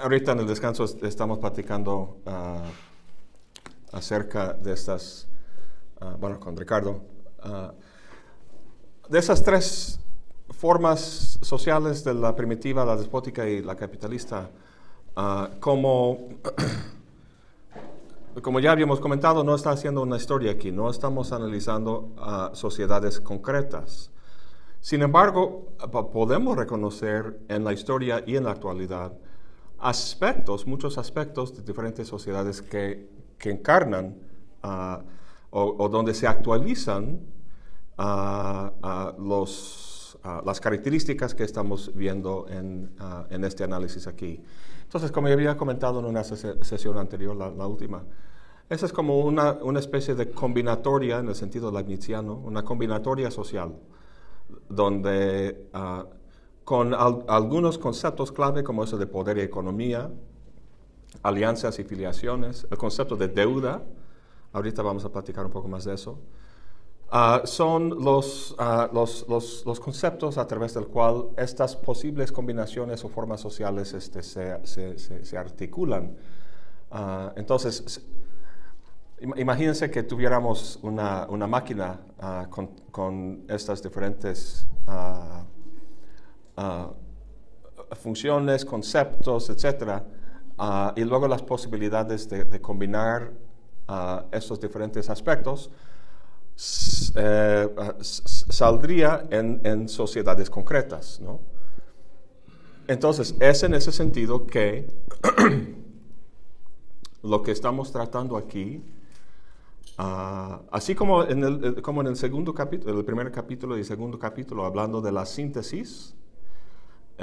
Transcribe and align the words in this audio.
ahorita 0.00 0.32
en 0.32 0.40
el 0.40 0.46
descanso 0.46 0.84
estamos 1.02 1.38
platicando 1.38 2.18
ah, 2.26 2.62
acerca 3.92 4.52
de 4.54 4.72
estas, 4.72 5.28
ah, 6.00 6.16
bueno, 6.18 6.40
con 6.40 6.56
Ricardo, 6.56 7.02
ah, 7.42 7.72
de 9.08 9.18
esas 9.18 9.42
tres 9.42 10.00
formas 10.50 11.38
sociales 11.42 12.04
de 12.04 12.14
la 12.14 12.34
primitiva, 12.34 12.84
la 12.84 12.96
despótica 12.96 13.48
y 13.48 13.62
la 13.62 13.76
capitalista, 13.76 14.50
como, 15.58 16.28
como 18.42 18.60
ya 18.60 18.72
habíamos 18.72 19.00
comentado, 19.00 19.42
no 19.42 19.54
está 19.54 19.70
haciendo 19.70 20.02
una 20.02 20.16
historia 20.16 20.52
aquí, 20.52 20.70
no 20.70 20.88
estamos 20.88 21.32
analizando 21.32 22.10
sociedades 22.52 23.20
concretas. 23.20 24.10
Sin 24.80 25.02
embargo, 25.02 25.66
podemos 26.12 26.56
reconocer 26.56 27.40
en 27.48 27.64
la 27.64 27.72
historia 27.72 28.22
y 28.26 28.36
en 28.36 28.44
la 28.44 28.52
actualidad 28.52 29.12
aspectos, 29.80 30.66
muchos 30.66 30.98
aspectos 30.98 31.56
de 31.56 31.62
diferentes 31.62 32.06
sociedades 32.06 32.62
que, 32.62 33.08
que 33.38 33.50
encarnan 33.50 34.16
ah, 34.62 35.02
o, 35.50 35.88
donde 35.88 36.14
se 36.14 36.26
actualizan 36.26 37.20
ah, 37.98 39.14
los, 39.18 40.18
las 40.44 40.60
características 40.60 41.34
que 41.34 41.44
estamos 41.44 41.94
viendo 41.94 42.46
en, 42.48 42.94
en, 43.30 43.44
este 43.44 43.64
análisis 43.64 44.06
aquí. 44.06 44.42
Entonces, 44.82 45.10
como 45.10 45.28
ya 45.28 45.34
había 45.34 45.56
comentado 45.56 46.00
en 46.00 46.06
una 46.06 46.22
sesión 46.24 46.98
anterior, 46.98 47.34
la, 47.34 47.50
la 47.50 47.66
última, 47.66 48.04
esa 48.68 48.86
es 48.86 48.92
como 48.92 49.20
una, 49.20 49.54
una, 49.54 49.80
especie 49.80 50.14
de 50.14 50.30
combinatoria, 50.30 51.18
en 51.18 51.28
el 51.28 51.34
sentido 51.34 51.72
leibniziano, 51.72 52.34
una 52.34 52.62
combinatoria 52.62 53.30
social, 53.30 53.74
donde 54.68 55.68
con 56.70 56.94
algunos 56.94 57.78
conceptos 57.78 58.30
clave 58.30 58.62
como 58.62 58.84
eso 58.84 58.96
de 58.96 59.08
poder 59.08 59.38
y 59.38 59.40
economía, 59.40 60.08
alianzas 61.20 61.76
y 61.80 61.82
filiaciones, 61.82 62.64
el 62.70 62.78
concepto 62.78 63.16
de 63.16 63.26
deuda, 63.26 63.82
ahorita 64.52 64.80
vamos 64.80 65.04
a 65.04 65.10
platicar 65.10 65.44
un 65.44 65.50
poco 65.50 65.66
más 65.66 65.82
de 65.84 65.94
eso, 65.94 66.20
ah, 67.10 67.42
son 67.42 67.90
ah, 68.56 68.88
los, 68.92 69.26
los, 69.28 69.66
los, 69.66 69.80
conceptos 69.80 70.38
a 70.38 70.46
través 70.46 70.72
del 70.74 70.86
cual 70.86 71.30
estas 71.36 71.74
posibles 71.74 72.30
combinaciones 72.30 73.04
o 73.04 73.08
formas 73.08 73.40
sociales 73.40 73.92
este, 73.92 74.22
se, 74.22 74.64
se, 74.64 74.96
se, 75.24 75.36
articulan. 75.36 76.14
Uh, 76.92 77.32
entonces, 77.34 78.00
imagínense 79.18 79.90
que 79.90 80.04
tuviéramos 80.04 80.78
una, 80.82 81.26
una 81.30 81.48
máquina 81.48 81.98
con, 82.48 82.68
con, 82.92 83.44
estas 83.48 83.82
diferentes 83.82 84.68
Ah, 86.62 86.90
funciones, 87.92 88.66
conceptos, 88.66 89.48
etc. 89.48 90.02
Ah, 90.58 90.92
y 90.94 91.04
luego 91.04 91.26
las 91.26 91.42
posibilidades 91.42 92.28
de, 92.28 92.60
combinar 92.60 93.32
uh, 93.88 94.26
estos 94.30 94.60
diferentes 94.60 95.08
aspectos 95.08 95.70
eh, 97.16 97.66
saldría 98.50 99.26
en, 99.30 99.88
sociedades 99.88 100.50
concretas. 100.50 101.18
¿no? 101.20 101.40
Entonces, 102.86 103.34
es 103.40 103.62
en 103.62 103.72
ese 103.72 103.90
sentido 103.90 104.46
que 104.46 104.86
lo 107.22 107.42
que 107.42 107.52
estamos 107.52 107.90
tratando 107.90 108.36
aquí, 108.36 108.84
así 109.96 110.94
como 110.94 111.24
en, 111.24 111.42
el, 111.42 111.82
como 111.82 112.02
en 112.02 112.08
el 112.08 112.16
segundo 112.16 112.52
capítulo, 112.52 112.98
el 112.98 113.04
primer 113.06 113.32
capítulo 113.32 113.78
y 113.78 113.84
segundo 113.84 114.18
capítulo, 114.18 114.66
hablando 114.66 115.00
de 115.00 115.12
la 115.12 115.24
síntesis, 115.24 116.14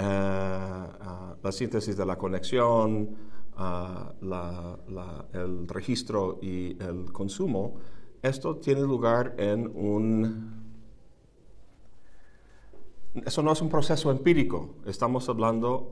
la 0.03 1.51
síntesis 1.51 1.97
de 1.97 2.05
la 2.05 2.17
conexión, 2.17 3.15
el 5.33 5.67
registro 5.67 6.39
y 6.41 6.81
el 6.81 7.11
consumo, 7.11 7.75
esto 8.21 8.57
tiene 8.57 8.81
lugar 8.81 9.35
en 9.37 9.67
un... 9.67 10.67
Eso 13.25 13.41
no 13.41 13.51
es 13.51 13.61
un 13.61 13.69
proceso 13.69 14.11
empírico, 14.11 14.75
estamos 14.85 15.27
hablando 15.27 15.91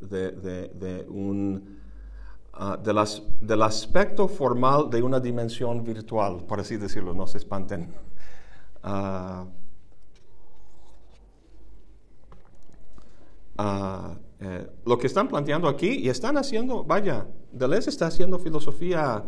de, 0.00 1.06
un... 1.10 1.78
de 2.82 2.92
las, 2.94 3.22
del 3.42 3.62
aspecto 3.62 4.28
formal 4.28 4.88
de 4.88 5.02
una 5.02 5.20
dimensión 5.20 5.84
virtual, 5.84 6.44
por 6.46 6.60
así 6.60 6.78
decirlo, 6.78 7.12
no 7.12 7.26
se 7.26 7.36
espanten. 7.36 7.92
Eh, 14.40 14.70
lo 14.86 14.98
que 14.98 15.08
están 15.08 15.26
planteando 15.26 15.66
aquí 15.68 15.88
y 15.88 16.08
están 16.08 16.36
haciendo, 16.36 16.84
vaya, 16.84 17.26
Deleuze 17.50 17.90
está 17.90 18.06
haciendo 18.06 18.38
filosofía 18.38 19.24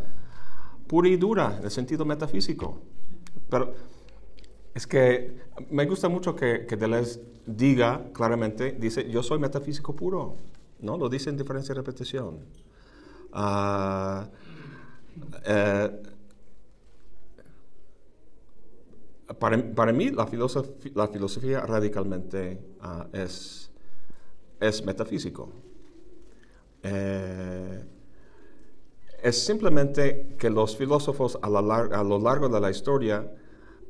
pura 0.86 1.08
y 1.08 1.16
dura 1.16 1.56
en 1.58 1.64
el 1.64 1.70
sentido 1.70 2.04
metafísico. 2.04 2.78
Pero 3.48 3.74
es 4.72 4.86
que 4.86 5.40
me 5.68 5.84
gusta 5.86 6.08
mucho 6.08 6.36
que, 6.36 6.64
que 6.64 6.76
Deleuze 6.76 7.20
diga 7.44 8.04
claramente, 8.12 8.72
dice, 8.72 9.10
yo 9.10 9.22
soy 9.22 9.40
metafísico 9.40 9.96
puro, 9.96 10.36
¿no? 10.80 10.96
Lo 10.96 11.08
dice 11.08 11.30
en 11.30 11.36
diferencia 11.36 11.74
de 11.74 11.80
repetición. 11.80 12.38
Ah, 13.32 14.28
eh, 15.44 16.02
para, 19.38 19.92
mí 19.92 20.10
la 20.10 20.26
filosofía, 20.26 20.92
la 20.94 21.08
filosofía 21.08 21.60
radicalmente 21.60 22.60
ah, 22.80 23.06
es 23.12 23.69
es 24.60 24.84
metafísico. 24.84 25.50
Eh, 26.82 27.84
es 29.22 29.44
simplemente 29.44 30.36
que 30.38 30.48
los 30.48 30.76
filósofos 30.76 31.38
a, 31.42 31.48
lo 31.48 32.18
largo 32.18 32.48
de 32.48 32.60
la 32.60 32.70
historia, 32.70 33.30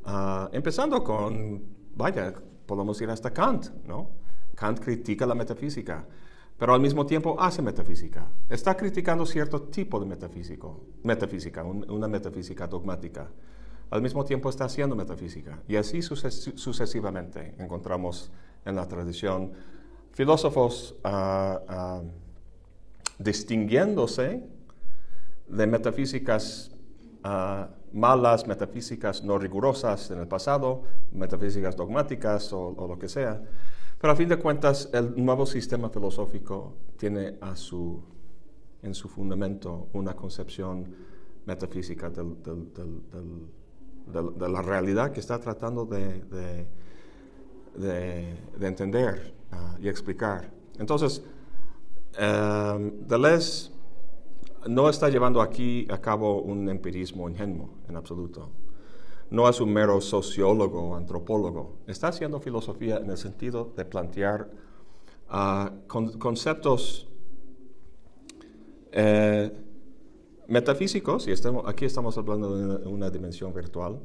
ah, 0.04 0.48
empezando 0.52 1.02
con, 1.04 1.62
vaya, 1.94 2.34
podemos 2.66 3.00
ir 3.00 3.10
hasta 3.10 3.32
Kant, 3.32 3.68
¿no? 3.86 4.10
Kant 4.54 4.80
critica 4.80 5.26
la 5.26 5.34
metafísica, 5.34 6.06
pero 6.58 6.74
al 6.74 6.80
mismo 6.80 7.06
tiempo 7.06 7.36
hace 7.40 7.62
metafísica. 7.62 8.28
Está 8.48 8.76
criticando 8.76 9.24
cierto 9.24 9.62
tipo 9.62 9.98
de 9.98 10.06
metafísico, 10.06 10.80
metafísica, 11.02 11.64
una 11.64 12.08
metafísica 12.08 12.66
dogmática. 12.66 13.28
Al 13.90 14.02
mismo 14.02 14.24
tiempo 14.24 14.50
está 14.50 14.66
haciendo 14.66 14.94
metafísica. 14.94 15.62
Y 15.66 15.76
así 15.76 16.02
sucesivamente 16.02 17.54
encontramos 17.58 18.30
en 18.64 18.76
la 18.76 18.86
tradición 18.86 19.52
filósofos 20.20 20.94
ah, 21.02 21.62
ah, 21.66 22.02
distinguiéndose 23.18 24.42
de 25.48 25.66
metafísicas 25.66 26.70
ah, 27.24 27.70
malas, 27.94 28.46
metafísicas 28.46 29.24
no 29.24 29.38
rigurosas 29.38 30.10
en 30.10 30.18
el 30.18 30.28
pasado, 30.28 30.82
metafísicas 31.12 31.74
dogmáticas 31.74 32.52
o, 32.52 32.76
lo 32.86 32.98
que 32.98 33.08
sea. 33.08 33.40
Pero 33.98 34.12
a 34.12 34.16
fin 34.16 34.28
de 34.28 34.36
cuentas, 34.36 34.90
el 34.92 35.14
nuevo 35.16 35.46
sistema 35.46 35.88
filosófico 35.88 36.74
tiene 36.98 37.38
a 37.40 37.56
su, 37.56 38.02
en 38.82 38.94
su 38.94 39.08
fundamento 39.08 39.88
una 39.94 40.12
concepción 40.14 40.84
metafísica 41.46 42.10
de 42.10 42.22
la 44.50 44.60
realidad 44.60 45.12
que 45.12 45.20
está 45.20 45.40
tratando 45.40 45.86
de, 45.86 46.66
de 47.74 48.66
entender 48.66 49.39
y 49.80 49.88
explicar. 49.88 50.50
Entonces, 50.78 51.22
um, 52.18 53.06
Deleuze 53.06 53.70
no 54.68 54.88
está 54.88 55.08
llevando 55.08 55.40
aquí 55.40 55.86
a 55.90 55.98
cabo 55.98 56.42
un 56.42 56.68
empirismo 56.68 57.28
ingenuo 57.28 57.70
en 57.88 57.96
absoluto. 57.96 58.50
No 59.30 59.48
es 59.48 59.60
un 59.60 59.72
mero 59.72 60.00
sociólogo 60.00 60.90
o 60.90 60.96
antropólogo. 60.96 61.76
Está 61.86 62.08
haciendo 62.08 62.40
filosofía 62.40 62.98
en 62.98 63.10
el 63.10 63.16
sentido 63.16 63.72
de 63.76 63.84
plantear 63.84 64.50
ah, 65.28 65.72
conceptos 65.86 67.08
eh, 68.92 69.52
metafísicos, 70.48 71.28
y 71.28 71.32
aquí 71.64 71.84
estamos 71.84 72.18
hablando 72.18 72.56
de 72.56 72.88
una, 72.88 73.08
dimensión 73.08 73.54
virtual, 73.54 74.00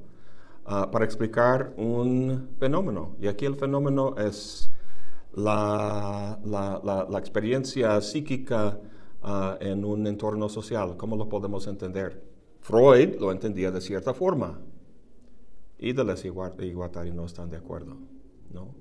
ah, 0.66 0.92
para 0.92 1.04
explicar 1.04 1.74
un 1.76 2.50
fenómeno. 2.60 3.16
Y 3.20 3.28
aquí 3.28 3.46
el 3.46 3.56
fenómeno 3.56 4.16
es 4.18 4.70
la, 5.36 6.40
la, 6.46 7.08
la, 7.10 7.20
experiencia 7.20 8.00
psíquica 8.02 8.80
ah, 9.22 9.58
en 9.60 9.84
un 9.84 10.08
entorno 10.08 10.50
social. 10.50 10.96
¿Cómo 10.98 11.16
lo 11.16 11.28
podemos 11.30 11.68
entender? 11.68 12.24
Freud 12.62 13.20
lo 13.20 13.32
entendía 13.32 13.70
de 13.70 13.82
cierta 13.82 14.14
forma 14.14 14.60
y 15.78 15.94
Deleuze 15.94 16.28
y 16.60 16.74
Guattari 16.74 17.12
no 17.12 17.26
están 17.26 17.50
de 17.50 17.58
acuerdo. 17.58 17.98
¿no? 18.52 18.74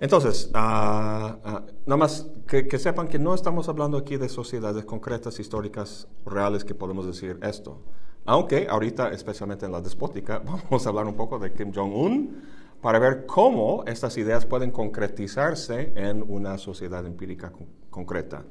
Entonces, 0.00 0.50
uh, 0.52 0.56
nada 0.56 1.96
más 1.96 2.28
que, 2.48 2.66
que, 2.66 2.78
sepan 2.78 3.08
que 3.08 3.18
no 3.18 3.34
estamos 3.34 3.68
hablando 3.68 3.98
aquí 3.98 4.16
de 4.16 4.28
sociedades 4.28 4.84
concretas, 4.84 5.38
históricas, 5.38 6.08
reales, 6.26 6.64
que 6.64 6.74
podemos 6.74 7.06
decir 7.06 7.38
esto. 7.42 7.82
Aunque 8.26 8.66
ahorita, 8.68 9.10
especialmente 9.10 9.66
en 9.66 9.72
la 9.72 9.80
despótica, 9.80 10.38
vamos 10.44 10.86
a 10.86 10.88
hablar 10.88 11.06
un 11.06 11.14
poco 11.14 11.38
de 11.38 11.52
Kim 11.52 11.72
Jong-un, 11.72 12.42
para 12.84 12.98
ver 12.98 13.24
cómo 13.24 13.82
estas 13.86 14.18
ideas 14.18 14.44
pueden 14.44 14.70
concretizarse 14.70 15.94
en 15.96 16.22
una 16.28 16.58
sociedad 16.58 17.06
empírica 17.06 17.50
concreta. 17.88 18.44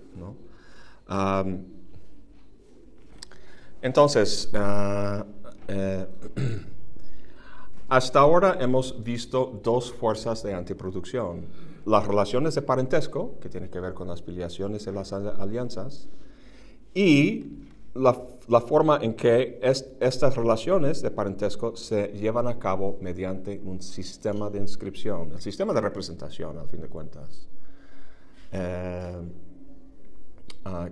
entonces, 3.79 4.49
ah, 4.55 5.23
eh, 5.67 6.07
hasta 7.89 8.19
ahora 8.21 8.57
hemos 8.59 9.03
visto 9.03 9.59
dos 9.63 9.93
fuerzas 9.93 10.41
de 10.41 10.55
antiproducción. 10.55 11.45
Las 11.85 12.07
relaciones 12.07 12.55
de 12.55 12.63
parentesco, 12.63 13.37
que 13.39 13.49
tienen 13.49 13.69
que 13.69 13.79
ver 13.79 13.93
con 13.93 14.07
las 14.07 14.23
filiaciones 14.23 14.87
y 14.87 14.91
las 14.91 15.13
alianzas, 15.13 16.07
y 16.95 17.67
la, 17.95 18.61
forma 18.61 18.99
en 19.01 19.13
que 19.13 19.59
estas 19.61 20.35
relaciones 20.35 21.01
de 21.01 21.11
parentesco 21.11 21.75
se 21.75 22.07
llevan 22.07 22.47
a 22.47 22.57
cabo 22.57 22.97
mediante 23.01 23.61
un 23.63 23.81
sistema 23.81 24.49
de 24.49 24.59
inscripción, 24.59 25.31
el 25.33 25.41
sistema 25.41 25.73
de 25.73 25.81
representación, 25.81 26.57
al 26.57 26.67
fin 26.67 26.81
de 26.81 26.87
cuentas. 26.87 27.47
Eh, 28.51 29.21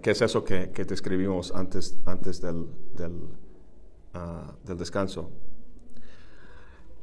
¿Qué 0.01 0.11
es 0.11 0.21
eso 0.21 0.43
que, 0.43 0.67
describimos 0.67 1.51
antes, 1.55 1.97
antes 2.05 2.41
del, 2.41 2.67
ah, 4.13 4.53
del, 4.63 4.77
descanso? 4.77 5.29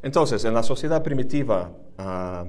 Entonces, 0.02 0.44
en 0.44 0.54
la 0.54 0.62
sociedad 0.62 1.02
primitiva, 1.02 1.72
ah, 1.96 2.44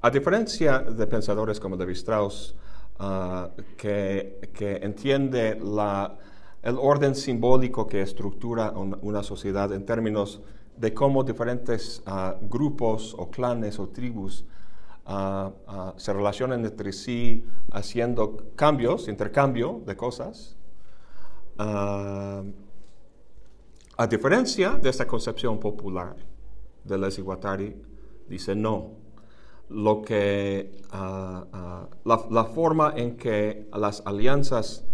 a 0.00 0.10
diferencia 0.10 0.78
de 0.78 1.06
pensadores 1.06 1.58
como 1.58 1.76
David 1.76 1.96
Strauss, 1.96 2.54
Ah, 2.98 3.50
que, 3.76 4.38
entiende 4.82 5.50
el 5.50 6.78
orden 6.78 7.14
simbólico 7.14 7.86
que 7.86 8.00
estructura 8.00 8.70
una 8.70 9.22
sociedad 9.22 9.70
en 9.72 9.84
términos 9.84 10.40
de 10.78 10.94
cómo 10.94 11.22
diferentes 11.22 12.02
ah, 12.06 12.36
grupos 12.40 13.14
o 13.18 13.30
clanes 13.30 13.78
o 13.78 13.88
tribus 13.88 14.46
ah, 15.04 15.92
se 15.96 16.12
relacionan 16.12 16.64
entre 16.64 16.92
sí 16.92 17.44
haciendo 17.70 18.54
cambios, 18.56 19.08
intercambio 19.08 19.82
de 19.84 19.96
cosas. 19.96 20.56
a 23.98 24.06
diferencia 24.08 24.70
de 24.72 24.88
esta 24.90 25.06
concepción 25.06 25.58
popular 25.58 26.16
de 26.84 26.98
Les 26.98 27.18
Iguatari, 27.18 27.76
dice 28.28 28.54
no, 28.54 29.05
lo 29.68 30.02
que, 30.02 30.80
ah, 30.92 31.44
ah, 31.52 31.88
la, 32.04 32.44
forma 32.44 32.92
en 32.96 33.16
que 33.16 33.68
las 33.74 34.02
alianzas 34.06 34.84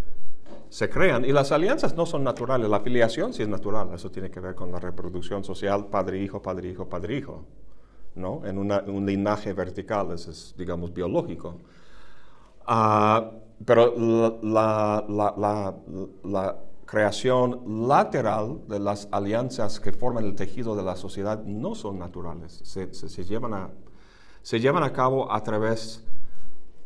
se 0.70 0.88
crean. 0.88 1.24
Y 1.24 1.32
las 1.32 1.52
alianzas 1.52 1.94
no 1.94 2.06
son 2.06 2.24
naturales, 2.24 2.68
la 2.68 2.78
afiliación 2.78 3.34
sí 3.34 3.42
es 3.42 3.48
natural, 3.48 3.90
eso 3.94 4.10
tiene 4.10 4.30
que 4.30 4.40
ver 4.40 4.54
con 4.54 4.72
la 4.72 4.80
reproducción 4.80 5.44
social, 5.44 5.86
padre-hijo, 5.86 6.40
padre-hijo, 6.40 6.88
padre-hijo, 6.88 7.44
¿no? 8.14 8.42
En 8.46 8.58
un 8.58 9.06
linaje 9.06 9.52
vertical, 9.52 10.12
eso 10.12 10.30
es, 10.30 10.54
digamos, 10.56 10.92
biológico. 10.94 11.58
Ah, 12.66 13.30
pero 13.64 13.94
la, 14.42 15.04
la, 16.24 16.56
creación 16.84 17.88
lateral 17.88 18.60
de 18.68 18.78
las 18.78 19.08
alianzas 19.12 19.80
que 19.80 19.92
forman 19.92 20.26
el 20.26 20.34
tejido 20.34 20.76
de 20.76 20.82
la 20.82 20.94
sociedad 20.94 21.42
no 21.42 21.74
son 21.74 21.98
naturales, 21.98 22.60
se, 22.64 22.92
se 22.92 23.24
llevan 23.24 23.54
a 23.54 23.70
se 24.42 24.60
llevan 24.60 24.82
a 24.82 24.92
cabo 24.92 25.32
a 25.32 25.42
través 25.42 26.04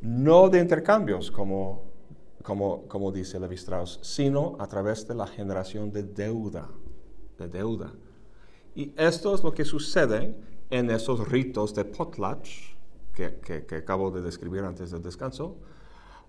no 0.00 0.48
de 0.48 0.60
intercambios, 0.60 1.30
como, 1.30 1.82
como, 2.42 2.86
como 2.86 3.10
dice 3.10 3.40
Levi 3.40 3.56
Strauss, 3.56 3.98
sino 4.02 4.56
a 4.58 4.66
través 4.66 5.08
de 5.08 5.14
la 5.14 5.26
generación 5.26 5.90
de 5.90 6.02
deuda, 6.02 6.68
de 7.38 7.48
deuda. 7.48 7.92
Y 8.74 8.92
esto 8.96 9.34
es 9.34 9.42
lo 9.42 9.52
que 9.52 9.64
sucede 9.64 10.36
en 10.70 10.90
esos 10.90 11.28
ritos 11.28 11.74
de 11.74 11.84
potlatch 11.84 12.76
que, 13.14 13.40
que, 13.40 13.76
acabo 13.76 14.10
de 14.10 14.20
describir 14.20 14.62
antes 14.62 14.90
del 14.90 15.02
descanso, 15.02 15.56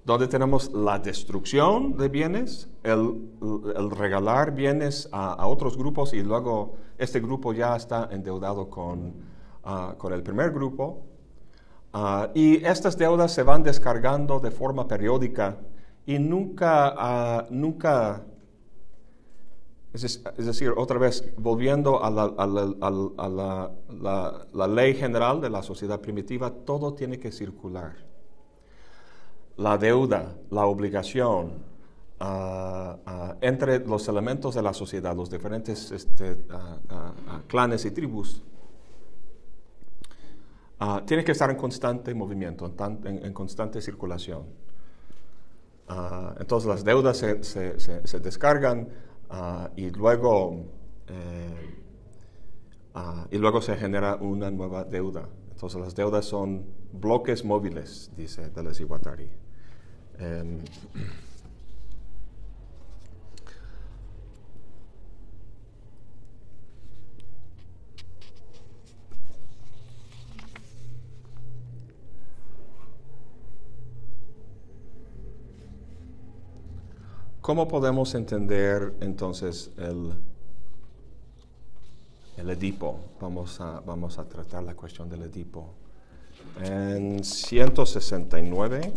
donde 0.05 0.27
tenemos 0.27 0.71
la 0.71 0.99
destrucción 0.99 1.97
de 1.97 2.07
bienes, 2.07 2.69
el, 2.83 3.29
el 3.75 3.91
regalar 3.91 4.55
bienes 4.55 5.09
a, 5.11 5.45
otros 5.45 5.77
grupos 5.77 6.13
y 6.13 6.23
luego 6.23 6.77
este 6.97 7.19
grupo 7.19 7.51
ya 7.51 7.75
está 7.75 8.07
endeudado 8.09 8.69
con, 8.69 9.15
ah, 9.65 9.95
con 9.97 10.13
el 10.13 10.23
primer 10.23 10.51
grupo 10.51 11.06
Ah, 11.99 12.29
y 12.35 12.63
estas 12.63 12.95
deudas 12.95 13.31
se 13.31 13.41
van 13.41 13.63
descargando 13.63 14.39
de 14.39 14.51
forma 14.51 14.87
periódica 14.87 15.57
y 16.05 16.19
nunca, 16.19 16.93
ah, 16.95 17.47
nunca 17.49 18.23
es, 19.93 20.21
decir, 20.37 20.73
otra 20.77 20.99
vez, 20.99 21.27
volviendo 21.37 22.03
a, 22.03 22.11
la, 24.53 24.67
ley 24.67 24.93
general 24.93 25.41
de 25.41 25.49
la 25.49 25.63
sociedad 25.63 25.99
primitiva, 25.99 26.51
todo 26.51 26.93
tiene 26.93 27.17
que 27.17 27.31
circular. 27.31 27.95
La 29.55 29.79
deuda, 29.79 30.35
la 30.51 30.67
obligación, 30.67 31.53
ah, 32.19 33.35
entre 33.41 33.79
los 33.79 34.07
elementos 34.07 34.53
de 34.53 34.61
la 34.61 34.75
sociedad, 34.75 35.15
los 35.15 35.31
diferentes 35.31 35.89
este, 35.89 36.45
clanes 37.47 37.85
y 37.85 37.89
tribus, 37.89 38.43
Ah, 40.79 41.01
tiene 41.05 41.23
que 41.23 41.31
estar 41.31 41.49
en 41.49 41.57
constante 41.57 42.13
movimiento, 42.13 42.71
en, 43.05 43.33
constante 43.33 43.81
circulación. 43.81 44.43
Ah, 45.87 46.35
entonces 46.39 46.69
las 46.69 46.83
deudas 46.83 47.17
se, 47.17 48.19
descargan 48.19 48.89
ah, 49.29 49.71
y, 49.75 49.89
luego, 49.89 50.65
eh, 51.07 51.81
y 53.31 53.37
luego 53.37 53.61
se 53.61 53.75
genera 53.75 54.15
una 54.15 54.51
nueva 54.51 54.83
deuda. 54.83 55.27
Entonces 55.51 55.81
las 55.81 55.95
deudas 55.95 56.25
son 56.25 56.65
bloques 56.93 57.43
móviles, 57.43 58.11
dice 58.15 58.49
Deleuze 58.51 58.83
y 58.83 58.85
Guattari. 58.85 59.29
Em, 60.19 60.59
¿Cómo 77.47 77.65
podemos 77.65 78.13
entender 78.13 78.93
entonces 78.99 79.71
el, 79.77 80.11
el 82.35 82.49
Edipo? 82.49 82.99
Vamos 83.21 83.61
a, 83.61 83.79
vamos 83.79 84.19
a 84.19 84.25
tratar 84.25 84.63
la 84.63 84.75
cuestión 84.75 85.09
del 85.09 85.21
Edipo. 85.21 85.69
En 86.61 87.23
169. 87.23 88.91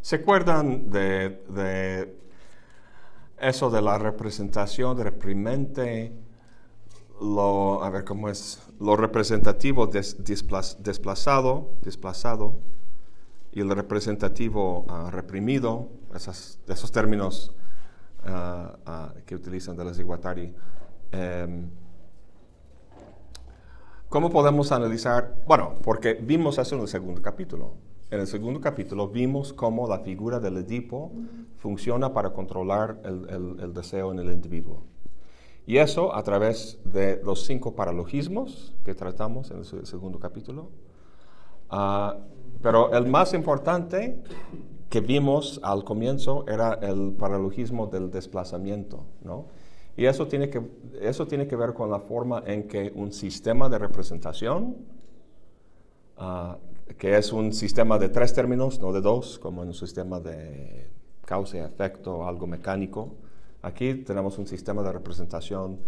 ¿Se 0.00 0.16
acuerdan 0.16 0.88
de, 0.90 2.16
eso 3.40 3.70
de 3.70 3.82
la 3.82 3.98
representación 3.98 4.98
reprimente, 4.98 6.12
lo, 7.20 7.82
a 7.82 7.90
ver 7.90 8.04
cómo 8.04 8.28
es, 8.28 8.62
lo 8.78 8.96
representativo 8.96 9.88
desplazado, 9.88 11.72
desplazado 11.82 12.60
y 13.50 13.60
el 13.60 13.70
representativo 13.70 14.86
ah, 14.88 15.08
reprimido, 15.10 15.88
esos 16.14 16.92
términos 16.92 17.52
ah, 18.24 18.76
ah, 18.86 19.14
que 19.24 19.34
utilizan 19.34 19.76
de 19.76 19.84
los 19.84 19.98
Iguatari. 19.98 20.54
Em, 21.10 21.68
¿Cómo 24.16 24.30
podemos 24.30 24.72
analizar? 24.72 25.34
Bueno, 25.46 25.74
porque 25.82 26.14
vimos 26.14 26.56
eso 26.56 26.74
en 26.74 26.80
el 26.80 26.88
segundo 26.88 27.20
capítulo 27.20 27.74
en 28.10 28.20
el 28.20 28.26
segundo 28.26 28.62
capítulo 28.62 29.08
vimos 29.08 29.52
cómo 29.52 29.86
la 29.86 29.98
figura 29.98 30.40
del 30.40 30.56
Edipo 30.56 31.12
funciona 31.58 32.14
para 32.14 32.30
controlar 32.30 32.98
el, 33.04 33.74
deseo 33.74 34.12
en 34.12 34.20
el 34.20 34.32
individuo. 34.32 34.84
Y 35.66 35.76
eso 35.76 36.14
a 36.14 36.22
través 36.22 36.78
de 36.82 37.20
los 37.24 37.44
cinco 37.44 37.74
paralogismos 37.74 38.74
que 38.86 38.94
tratamos 38.94 39.50
en 39.50 39.58
el 39.58 39.86
segundo 39.86 40.18
capítulo. 40.18 40.70
Ah, 41.68 42.16
pero 42.62 42.94
el 42.94 43.04
más 43.04 43.34
importante 43.34 44.22
que 44.88 45.02
vimos 45.02 45.60
al 45.62 45.84
comienzo 45.84 46.46
era 46.48 46.72
el 46.72 47.12
paralogismo 47.12 47.86
del 47.86 48.10
desplazamiento, 48.10 49.04
¿no? 49.22 49.48
Y 49.96 50.04
eso 50.04 50.26
tiene, 50.26 50.50
que, 50.50 50.60
eso 51.00 51.26
tiene 51.26 51.48
que 51.48 51.56
ver 51.56 51.72
con 51.72 51.90
la 51.90 52.00
forma 52.00 52.42
en 52.46 52.68
que 52.68 52.92
un 52.94 53.12
sistema 53.12 53.68
de 53.68 53.78
representación 53.78 54.76
ah, 56.18 56.58
que 56.98 57.16
es 57.16 57.32
un 57.32 57.52
sistema 57.52 57.98
de 57.98 58.08
tres 58.08 58.32
términos, 58.32 58.78
no 58.78 58.92
de 58.92 59.00
dos, 59.00 59.38
como 59.38 59.62
en 59.62 59.68
un 59.68 59.74
sistema 59.74 60.20
de 60.20 60.88
causa 61.24 61.56
y 61.56 61.60
efecto, 61.60 62.26
algo 62.26 62.46
mecánico. 62.46 63.14
Aquí 63.62 63.94
tenemos 63.94 64.38
un 64.38 64.46
sistema 64.46 64.82
de 64.82 64.92
representación 64.92 65.80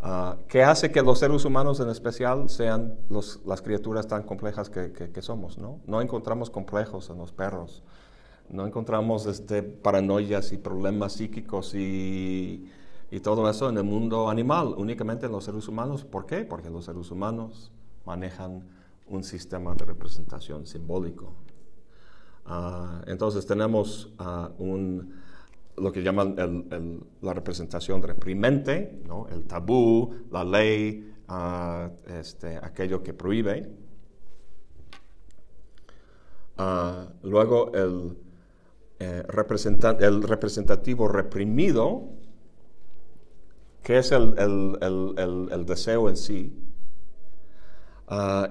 ah, 0.00 0.36
que 0.48 0.62
hace 0.62 0.92
que 0.92 1.02
los 1.02 1.18
seres 1.18 1.44
humanos 1.44 1.80
en 1.80 1.88
especial 1.88 2.48
sean 2.48 2.94
las 3.44 3.62
criaturas 3.62 4.06
tan 4.06 4.22
complejas 4.22 4.70
que, 4.70 5.22
somos. 5.22 5.58
¿no? 5.58 5.80
no 5.86 6.00
encontramos 6.00 6.50
complejos 6.50 7.10
en 7.10 7.18
los 7.18 7.32
perros, 7.32 7.82
no 8.48 8.64
encontramos 8.66 9.26
este, 9.26 9.62
paranoias 9.62 10.52
y 10.52 10.56
problemas 10.56 11.14
psíquicos 11.14 11.74
y, 11.74 12.70
y 13.10 13.20
todo 13.20 13.48
eso 13.50 13.68
en 13.68 13.76
el 13.76 13.84
mundo 13.84 14.28
animal, 14.28 14.74
únicamente 14.76 15.26
en 15.26 15.32
los 15.32 15.44
seres 15.44 15.66
humanos. 15.66 16.04
¿Por 16.04 16.26
qué? 16.26 16.44
Porque 16.44 16.70
los 16.70 16.84
seres 16.84 17.10
humanos 17.10 17.72
manejan 18.06 18.62
un 19.08 19.24
sistema 19.24 19.74
de 19.74 19.84
representación 19.84 20.66
simbólico. 20.66 21.34
Ah, 22.46 23.02
entonces 23.06 23.46
tenemos 23.46 24.12
ah, 24.18 24.50
un, 24.58 25.14
lo 25.76 25.92
que 25.92 26.02
llaman 26.02 26.36
la 27.20 27.34
representación 27.34 28.02
reprimente, 28.02 29.02
el 29.30 29.44
tabú, 29.46 30.14
la 30.30 30.44
ley, 30.44 31.12
uh, 31.28 31.90
aquello 32.62 33.02
que 33.02 33.12
prohíbe. 33.12 33.70
luego 37.22 37.72
el, 37.72 38.16
eh, 38.98 39.24
el 40.00 40.22
representativo 40.22 41.08
reprimido, 41.08 42.19
que 43.82 43.98
es 43.98 44.12
el, 44.12 44.34
el 44.80 45.66
deseo 45.66 46.08
en 46.08 46.16
sí, 46.16 46.60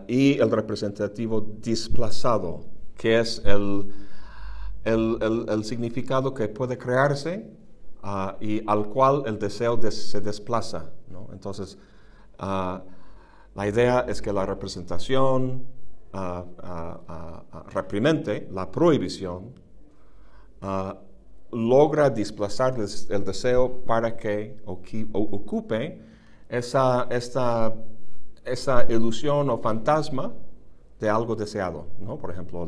y 0.08 0.40
el 0.40 0.52
representativo 0.52 1.42
desplazado, 1.42 2.66
que 2.96 3.20
es 3.20 3.42
el, 3.46 3.92
el, 4.86 5.64
significado 5.66 6.34
que 6.34 6.48
puede 6.48 6.78
crearse 6.78 7.50
ah, 8.02 8.38
y 8.40 8.62
al 8.68 8.86
cual 8.88 9.24
el 9.26 9.38
deseo 9.38 9.80
se 9.92 10.22
desplaza. 10.22 10.92
Entonces, 11.34 11.78
ah, 12.38 12.82
la 13.56 13.68
idea 13.68 14.06
es 14.08 14.22
que 14.22 14.32
la 14.32 14.46
representación 14.46 15.66
reprimente, 17.74 18.48
la 18.52 18.72
prohibición, 18.72 19.54
logra 21.52 22.10
desplazar 22.10 22.76
el, 22.78 23.24
deseo 23.24 23.82
para 23.86 24.16
que 24.16 24.58
ocupe 24.66 26.02
esa, 26.48 27.08
esa 28.46 28.86
ilusión 28.90 29.50
o 29.50 29.58
fantasma 29.58 30.34
de 31.00 31.10
algo 31.10 31.36
deseado. 31.36 31.88
¿no? 32.00 32.18
Por 32.18 32.32
ejemplo, 32.32 32.68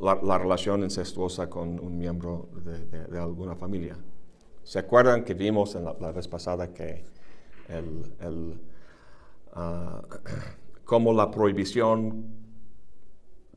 la, 0.00 0.38
relación 0.38 0.82
incestuosa 0.82 1.48
con 1.48 1.80
un 1.80 1.98
miembro 1.98 2.48
de, 3.10 3.18
alguna 3.18 3.54
familia. 3.54 3.96
¿Se 4.62 4.78
acuerdan 4.78 5.24
que 5.24 5.34
vimos 5.34 5.74
en 5.74 5.84
la, 5.84 6.12
vez 6.12 6.28
pasada 6.28 6.72
que 6.72 7.04
el, 7.68 8.60
uh, 9.56 10.02
cómo 10.84 11.12
la 11.12 11.30
prohibición 11.30 12.24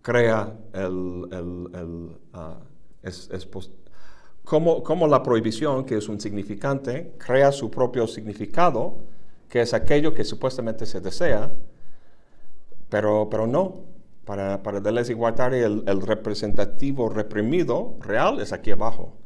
crea 0.02 0.58
el... 0.74 1.28
el 1.32 2.18
uh, 2.34 2.78
es, 3.04 3.46
cómo, 4.48 5.08
la 5.08 5.24
prohibición, 5.24 5.84
que 5.84 5.98
es 5.98 6.08
un 6.08 6.22
significante, 6.22 7.14
crea 7.18 7.52
su 7.52 7.70
propio 7.70 8.08
significado, 8.08 9.00
que 9.50 9.62
es 9.62 9.74
aquello 9.74 10.14
que 10.14 10.24
supuestamente 10.24 10.86
se 10.86 11.02
desea, 11.02 11.52
pero, 12.90 13.28
pero 13.30 13.46
no, 13.46 13.82
para, 14.24 14.64
para 14.64 14.80
Deleuze 14.80 15.12
y 15.12 15.16
Guattari, 15.16 15.58
el, 15.58 16.02
representativo 16.02 17.10
reprimido 17.10 17.98
real 18.00 18.40
es 18.40 18.54
aquí 18.54 18.72
abajo. 18.72 19.18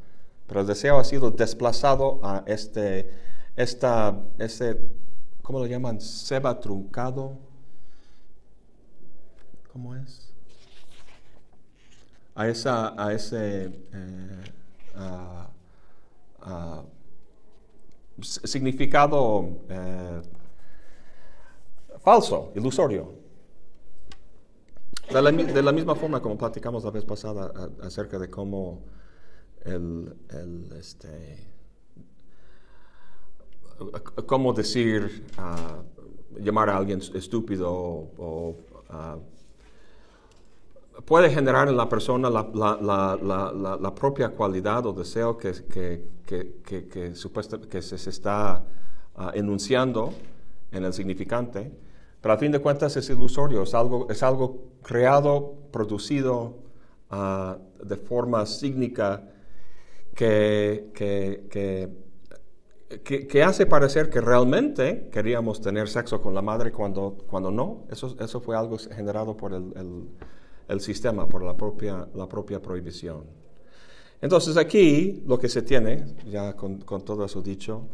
Pero 0.47 0.61
el 0.61 0.67
deseo 0.67 0.97
ha 0.97 1.03
sido 1.03 1.29
desplazado 1.29 2.19
a 2.23 2.43
este, 2.47 3.11
esta, 3.55 4.19
ese, 4.39 4.77
¿cómo 5.43 5.59
lo 5.59 5.67
llaman? 5.67 6.01
Seba 6.01 6.59
truncado. 6.59 7.37
¿Cómo 9.71 9.95
es? 9.95 10.33
A, 12.33 12.47
esa, 12.47 12.93
a 13.01 13.13
ese 13.13 13.65
eh, 13.93 14.60
significado 18.21 19.47
eh, 19.69 20.21
falso, 22.03 22.51
ilusorio. 22.55 23.21
De 25.11 25.61
la, 25.61 25.71
misma 25.73 25.93
forma 25.95 26.21
como 26.21 26.37
platicamos 26.37 26.85
la 26.85 26.91
vez 26.91 27.03
pasada 27.03 27.51
acerca 27.81 28.17
de 28.17 28.29
cómo 28.29 28.81
el, 29.65 30.15
este, 30.79 31.51
cómo 34.25 34.53
decir, 34.53 35.25
ah, 35.37 35.83
llamar 36.39 36.69
a 36.69 36.77
alguien 36.77 37.01
estúpido 37.13 37.69
o, 37.71 38.55
ah, 38.89 39.17
puede 41.05 41.29
generar 41.29 41.67
en 41.67 41.77
la 41.77 41.87
persona 41.89 42.29
la, 42.29 43.93
propia 43.95 44.29
cualidad 44.29 44.85
o 44.85 44.93
deseo 44.93 45.37
que, 45.37 45.53
que, 45.67 46.05
que, 46.25 46.87
que 46.87 47.81
se, 47.81 48.09
está 48.09 48.63
ah, 49.15 49.31
enunciando 49.33 50.13
en 50.71 50.85
el 50.85 50.93
significante 50.93 51.71
pero 52.21 52.35
a 52.35 52.37
fin 52.37 52.51
de 52.51 52.59
cuentas 52.59 52.95
es 52.97 53.09
ilusorio, 53.09 53.63
es 53.63 53.73
algo, 53.73 54.07
es 54.09 54.21
algo 54.21 54.67
creado, 54.83 55.55
producido 55.71 56.59
ah, 57.09 57.57
de 57.83 57.97
forma 57.97 58.45
sígnica 58.45 59.27
que, 60.13 60.91
que, 60.93 61.89
hace 63.43 63.65
parecer 63.65 64.11
que 64.11 64.21
realmente 64.21 65.09
queríamos 65.11 65.61
tener 65.61 65.87
sexo 65.87 66.21
con 66.21 66.35
la 66.35 66.43
madre 66.43 66.71
cuando, 66.71 67.17
cuando 67.27 67.49
no. 67.49 67.85
Eso, 67.89 68.15
eso 68.19 68.39
fue 68.39 68.55
algo 68.55 68.77
generado 68.77 69.35
por 69.35 69.53
el, 69.53 70.09
sistema, 70.79 71.27
por 71.27 71.43
la 71.43 71.57
propia, 71.57 72.07
la 72.15 72.27
propia 72.27 72.61
prohibición. 72.61 73.25
Entonces 74.21 74.55
aquí 74.57 75.23
lo 75.25 75.39
que 75.39 75.49
se 75.49 75.63
tiene, 75.63 76.05
ya 76.29 76.55
con, 76.55 76.79
todo 76.79 77.25
eso 77.25 77.41
dicho, 77.41 77.87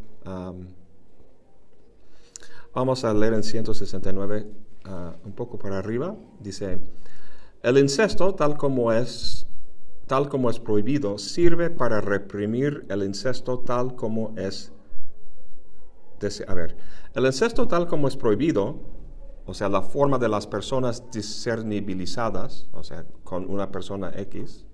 Vamos 2.74 3.02
a 3.02 3.12
leer 3.12 3.32
en 3.32 3.42
169 3.42 4.46
ah, 4.84 5.16
un 5.24 5.32
poco 5.32 5.58
para 5.58 5.78
arriba. 5.78 6.14
Dice, 6.38 6.78
el 7.62 7.78
incesto 7.78 8.34
tal 8.34 8.56
como 8.56 8.92
es 8.92 9.46
tal 10.06 10.28
como 10.28 10.48
es 10.48 10.58
prohibido 10.58 11.18
sirve 11.18 11.70
para 11.70 12.00
reprimir 12.00 12.86
el 12.88 13.02
incesto 13.02 13.58
tal 13.58 13.94
como 13.94 14.34
es 14.38 14.72
a 16.46 16.54
ver, 16.54 16.76
el 17.14 17.26
incesto 17.26 17.68
tal 17.68 17.86
como 17.86 18.08
es 18.08 18.16
prohibido, 18.16 18.80
o 19.48 19.54
sea, 19.54 19.68
la 19.68 19.82
forma 19.82 20.18
de 20.18 20.28
las 20.28 20.46
personas 20.46 21.10
discernibilizadas, 21.10 22.68
o 22.72 22.84
sea, 22.84 23.04
con 23.24 23.50
una 23.50 23.72
persona 23.72 24.12
X, 24.14 24.66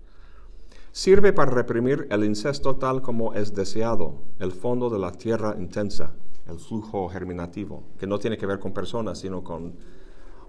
sirve 0.92 1.32
para 1.32 1.52
reprimir 1.52 2.06
el 2.10 2.24
incesto 2.24 2.76
tal 2.76 3.00
como 3.00 3.32
es 3.34 3.54
deseado, 3.54 4.16
el 4.38 4.52
fondo 4.52 4.90
de 4.90 4.98
la 4.98 5.12
tierra 5.12 5.56
intensa 5.58 6.12
el 6.48 6.58
flujo 6.58 7.08
germinativo, 7.08 7.84
que 7.98 8.06
no 8.06 8.18
tiene 8.18 8.36
que 8.36 8.46
ver 8.46 8.58
con 8.58 8.72
personas, 8.72 9.18
sino 9.18 9.42
con 9.42 9.74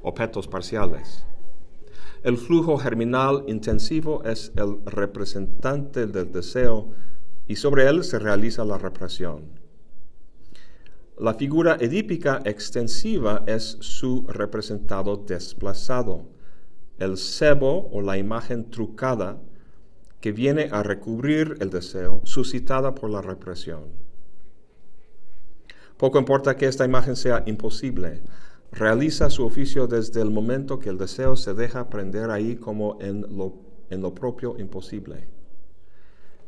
objetos 0.01 0.47
parciales. 0.47 1.25
El 2.23 2.37
flujo 2.37 2.77
germinal 2.77 3.43
intensivo 3.47 4.23
es 4.23 4.51
el 4.55 4.83
representante 4.85 6.07
del 6.07 6.31
deseo 6.31 6.89
y 7.47 7.55
sobre 7.55 7.87
él 7.87 8.03
se 8.03 8.19
realiza 8.19 8.65
la 8.65 8.77
represión. 8.77 9.64
La 11.17 11.33
figura 11.33 11.77
edípica 11.79 12.41
extensiva 12.43 13.45
es 13.47 13.77
su 13.79 14.25
representado 14.27 15.15
desplazado, 15.15 16.25
el 16.99 17.17
sebo 17.17 17.89
o 17.91 18.01
la 18.01 18.17
imagen 18.17 18.69
trucada 18.69 19.41
que 20.19 20.33
viene 20.33 20.67
a 20.73 20.83
recubrir 20.83 21.55
el 21.61 21.69
deseo 21.69 22.19
suscitada 22.25 22.93
por 22.95 23.09
la 23.09 23.21
represión. 23.21 23.83
Poco 25.95 26.19
importa 26.19 26.57
que 26.57 26.65
esta 26.65 26.83
imagen 26.83 27.15
sea 27.15 27.43
imposible. 27.45 28.21
Realiza 28.73 29.29
su 29.29 29.45
oficio 29.45 29.87
desde 29.87 30.21
el 30.21 30.31
momento 30.31 30.79
que 30.79 30.89
el 30.89 30.97
deseo 30.97 31.37
se 31.37 31.53
deja 31.53 31.89
prender 31.89 32.29
ahí 32.29 32.57
como 32.57 32.97
en 32.99 33.21
lo, 33.37 33.53
en 33.89 34.01
lo 34.01 34.13
propio 34.13 34.59
imposible. 34.59 35.29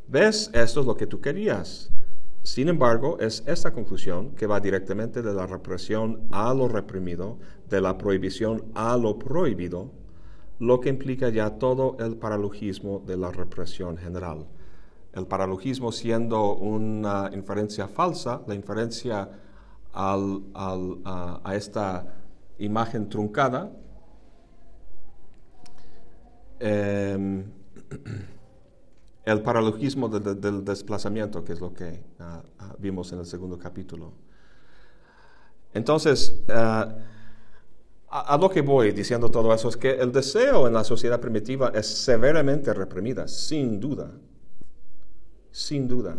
¿Ves? 0.08 0.50
Esto 0.52 0.80
es 0.80 0.86
lo 0.86 0.96
que 0.96 1.06
tú 1.06 1.22
querías. 1.22 1.90
Sin 2.48 2.70
embargo, 2.70 3.18
es 3.20 3.44
esta 3.46 3.74
conclusión 3.74 4.34
que 4.34 4.46
va 4.46 4.58
directamente 4.58 5.20
de 5.20 5.34
la 5.34 5.46
represión 5.46 6.26
a 6.30 6.54
lo 6.54 6.66
reprimido, 6.66 7.36
de 7.68 7.82
la 7.82 7.98
prohibición 7.98 8.64
a 8.74 8.96
lo 8.96 9.18
prohibido, 9.18 9.90
lo 10.58 10.80
que 10.80 10.88
implica 10.88 11.28
ya 11.28 11.58
todo 11.58 11.98
el 12.00 12.16
paralogismo 12.16 13.02
de 13.06 13.18
la 13.18 13.30
represión 13.30 13.98
general. 13.98 14.46
El 15.12 15.26
paralogismo 15.26 15.92
siendo 15.92 16.54
una 16.54 17.28
inferencia 17.34 17.86
falsa, 17.86 18.40
la 18.46 18.54
inferencia 18.54 19.28
a, 19.92 21.52
esta 21.54 22.14
imagen 22.58 23.10
truncada, 23.10 23.70
em, 26.60 27.44
el 29.28 29.42
paralogismo 29.42 30.08
del, 30.08 30.64
desplazamiento, 30.64 31.44
que 31.44 31.52
es 31.52 31.60
lo 31.60 31.74
que 31.74 32.02
ah, 32.18 32.42
ah, 32.58 32.74
vimos 32.78 33.12
en 33.12 33.18
el 33.18 33.26
segundo 33.26 33.58
capítulo. 33.58 34.12
Entonces, 35.74 36.40
ah, 36.48 36.96
a, 38.08 38.38
lo 38.38 38.48
que 38.48 38.62
voy 38.62 38.92
diciendo 38.92 39.30
todo 39.30 39.52
eso 39.52 39.68
es 39.68 39.76
que 39.76 39.90
el 39.90 40.12
deseo 40.12 40.66
en 40.66 40.72
la 40.72 40.82
sociedad 40.82 41.20
primitiva 41.20 41.70
es 41.74 41.86
severamente 41.86 42.72
reprimida, 42.72 43.28
sin 43.28 43.78
duda, 43.78 44.10
sin 45.50 45.86
duda. 45.86 46.16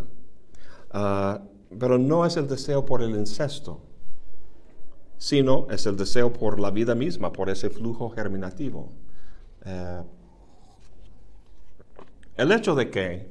pero 1.79 1.97
no 1.97 2.25
es 2.25 2.37
el 2.37 2.47
deseo 2.47 2.85
por 2.85 3.01
el 3.01 3.11
incesto, 3.11 3.81
sino 5.17 5.67
es 5.71 5.85
el 5.87 5.97
deseo 5.97 6.31
por 6.31 6.59
la 6.59 6.69
vida 6.69 6.93
misma, 6.93 7.33
por 7.33 7.49
ese 7.49 7.71
flujo 7.71 8.11
germinativo. 8.11 8.91
El 12.39 12.53
hecho 12.53 12.73
de 12.73 12.89
que 12.89 13.27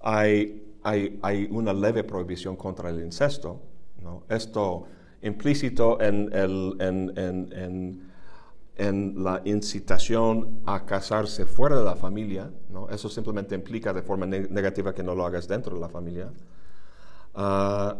hay, 0.00 0.76
hay, 0.82 1.48
una 1.48 1.72
leve 1.72 2.02
prohibición 2.02 2.56
contra 2.56 2.90
el 2.90 2.98
incesto, 2.98 3.60
esto 4.28 4.84
implícito 5.22 6.00
en, 6.00 6.28
el, 6.32 6.76
en, 6.80 8.02
en, 8.76 9.22
la 9.22 9.42
incitación 9.44 10.62
a 10.66 10.84
casarse 10.84 11.46
fuera 11.46 11.78
de 11.78 11.84
la 11.84 11.94
familia, 11.94 12.50
¿no? 12.68 12.88
eso 12.88 13.08
simplemente 13.08 13.54
implica 13.54 13.92
de 13.92 14.02
forma 14.02 14.26
negativa 14.26 14.92
que 14.92 15.04
no 15.04 15.14
lo 15.14 15.24
hagas 15.24 15.46
dentro 15.46 15.76
de 15.76 15.80
la 15.80 15.88
familia. 15.88 16.28
Ah, 17.36 17.96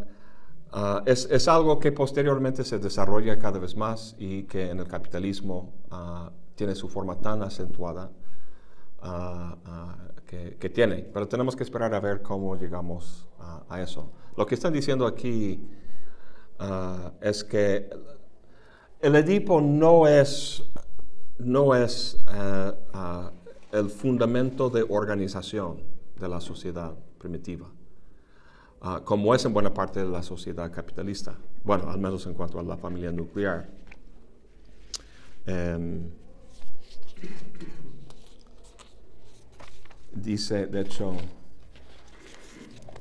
ah, 0.73 1.03
es, 1.07 1.29
es, 1.31 1.47
algo 1.47 1.79
que 1.79 1.93
posteriormente 1.93 2.65
se 2.65 2.81
desarrolla 2.81 3.39
cada 3.39 3.61
vez 3.61 3.77
más 3.77 4.17
y 4.19 4.43
que 4.43 4.71
en 4.71 4.81
el 4.81 4.89
capitalismo 4.89 5.73
ah, 5.93 6.33
tiene 6.57 6.75
su 6.75 6.89
forma 6.89 7.21
tan 7.21 7.45
acentuada 7.45 8.11
que, 10.29 10.69
tiene, 10.69 10.97
pero 11.13 11.27
tenemos 11.27 11.57
que 11.57 11.63
esperar 11.63 11.95
a 11.95 12.01
ver 12.01 12.21
cómo 12.21 12.55
llegamos 12.55 13.27
a 13.69 13.81
eso. 13.81 14.13
Lo 14.37 14.47
que 14.47 14.55
están 14.55 14.73
diciendo 14.73 15.07
aquí 15.07 15.61
uh, 16.61 17.11
es 17.21 17.43
que 17.43 17.89
el 19.01 19.17
Edipo 19.17 19.61
no 19.61 20.07
es, 20.07 20.63
no 21.39 21.75
es 21.75 22.23
uh, 22.27 23.31
el 23.73 23.89
fundamento 23.89 24.69
de 24.69 24.85
organización 24.89 25.83
de 26.21 26.29
la 26.29 26.41
sociedad 26.41 26.95
primitiva, 27.19 27.67
como 29.05 29.35
es 29.35 29.45
en 29.45 29.53
buena 29.53 29.73
parte 29.73 30.01
de 30.01 30.09
la 30.09 30.23
sociedad 30.23 30.71
capitalista, 30.71 31.37
bueno, 31.65 31.91
al 31.91 31.99
menos 31.99 32.27
en 32.27 32.35
cuanto 32.35 32.61
a 32.61 32.63
la 32.63 32.77
familia 32.77 33.11
nuclear. 33.11 33.69
Um, 35.47 36.11
dice, 40.13 40.67
de 40.67 40.81
hecho, 40.81 41.15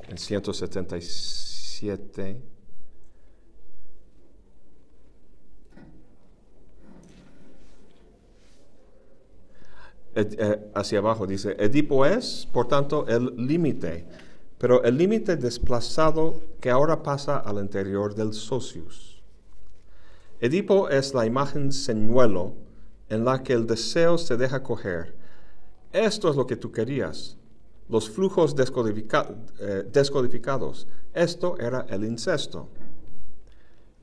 en 0.08 0.18
177, 0.18 2.42
eh, 10.16 10.72
hacia 10.74 11.00
abajo, 11.00 11.28
dice, 11.28 11.56
Edipo 11.60 12.06
es, 12.06 12.48
por 12.52 12.68
tanto, 12.68 13.06
el 13.08 13.36
límite, 13.36 14.06
pero 14.58 14.84
el 14.84 14.98
límite 14.98 15.36
desplazado 15.36 16.42
que 16.60 16.70
ahora 16.70 17.04
pasa 17.04 17.38
al 17.38 17.58
interior 17.58 18.16
del 18.16 18.34
socius. 18.34 19.22
Edipo 20.40 20.90
es 20.90 21.14
la 21.14 21.26
imagen 21.26 21.72
señuelo 21.72 22.54
en 23.10 23.26
la 23.26 23.44
que 23.44 23.54
el 23.54 23.66
deseo 23.66 24.18
se 24.18 24.38
deja 24.38 24.64
coger 24.64 25.17
esto 25.92 26.30
es 26.30 26.36
lo 26.36 26.46
que 26.48 26.56
tú 26.56 26.72
querías. 26.72 27.38
Los 27.90 28.10
flujos 28.10 28.56
eh, 28.58 29.86
descodificados. 29.92 30.88
Esto 31.14 31.58
era 31.58 31.86
el 31.90 32.04
incesto. 32.04 32.70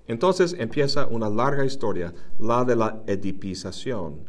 Entonces 0.06 0.54
empieza 0.58 1.06
una 1.06 1.28
larga 1.28 1.64
historia, 1.64 2.12
la 2.38 2.64
de 2.64 2.76
la 2.76 3.02
edipización. 3.06 4.20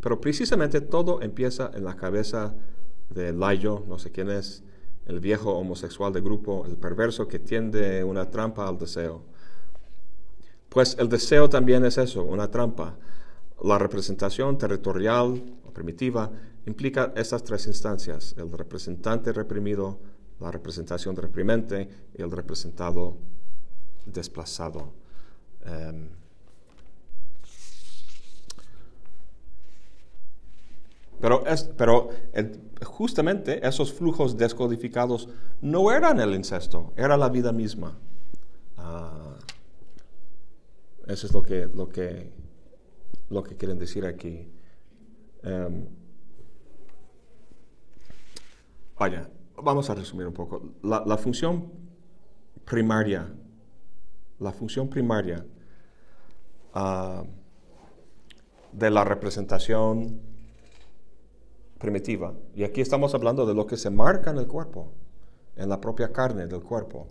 Pero 0.00 0.20
precisamente 0.20 0.80
todo 0.80 1.22
empieza 1.22 1.70
en 1.74 1.84
la 1.84 1.96
cabeza 1.96 2.54
de 3.10 3.32
Layo, 3.32 3.84
no 3.88 3.98
sé 3.98 4.10
quién 4.10 4.30
es, 4.30 4.62
el 5.06 5.20
viejo 5.20 5.52
homosexual 5.52 6.12
de 6.12 6.20
grupo, 6.20 6.66
el 6.66 6.76
perverso 6.76 7.26
que 7.26 7.38
tiende 7.38 8.04
una 8.04 8.30
trampa 8.30 8.68
al 8.68 8.78
deseo. 8.78 9.22
Pues 10.68 10.96
el 10.98 11.08
deseo 11.08 11.48
también 11.48 11.84
es 11.84 11.96
eso, 11.96 12.22
una 12.24 12.50
trampa. 12.50 12.96
La 13.62 13.78
representación 13.78 14.56
territorial 14.56 15.42
o 15.66 15.70
primitiva 15.72 16.30
implica 16.66 17.12
estas 17.16 17.42
tres 17.42 17.66
instancias, 17.66 18.34
el 18.38 18.52
representante 18.52 19.32
reprimido, 19.32 19.98
la 20.38 20.50
representación 20.52 21.16
reprimente 21.16 21.88
y 22.14 22.22
el 22.22 22.30
representado 22.30 23.16
desplazado. 24.06 24.92
Em, 25.64 26.08
pero, 31.20 31.42
pero 31.76 32.10
justamente 32.84 33.66
esos 33.66 33.92
flujos 33.92 34.36
descodificados 34.36 35.28
no 35.60 35.90
eran 35.90 36.20
el 36.20 36.34
incesto, 36.34 36.92
era 36.96 37.16
la 37.16 37.28
vida 37.28 37.52
misma. 37.52 37.98
Ah, 38.76 39.34
eso 41.08 41.26
es 41.26 41.32
lo 41.32 41.42
que, 41.42 41.66
lo 41.66 41.88
que, 41.88 42.30
lo 43.30 43.42
que 43.42 43.56
quieren 43.56 43.78
decir 43.78 44.06
aquí. 44.06 44.50
Vaya, 48.98 49.30
vamos 49.62 49.88
a 49.90 49.94
resumir 49.94 50.26
un 50.26 50.32
poco. 50.32 50.60
La, 50.82 51.16
función 51.16 51.70
primaria, 52.64 53.28
la 54.40 54.52
función 54.52 54.88
primaria 54.88 55.46
ah, 56.74 57.22
de 58.72 58.90
la 58.90 59.04
representación 59.04 60.20
primitiva, 61.78 62.34
y 62.56 62.64
aquí 62.64 62.80
estamos 62.80 63.14
hablando 63.14 63.46
de 63.46 63.54
lo 63.54 63.66
que 63.66 63.76
se 63.76 63.88
marca 63.88 64.30
en 64.30 64.38
el 64.38 64.48
cuerpo, 64.48 64.92
en 65.54 65.68
la 65.68 65.80
propia 65.80 66.12
carne 66.12 66.48
del 66.48 66.62
cuerpo. 66.62 67.06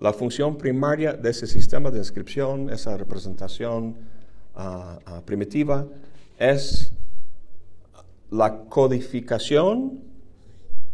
La 0.00 0.12
función 0.12 0.58
primaria 0.58 1.14
de 1.14 1.30
ese 1.30 1.46
sistema 1.46 1.90
de 1.90 1.98
inscripción, 1.98 2.70
esa 2.70 2.96
representación 2.96 3.96
ah, 4.60 4.98
ah, 5.06 5.22
primitiva, 5.24 5.86
es 6.38 6.92
la 8.30 8.64
codificación 8.64 10.00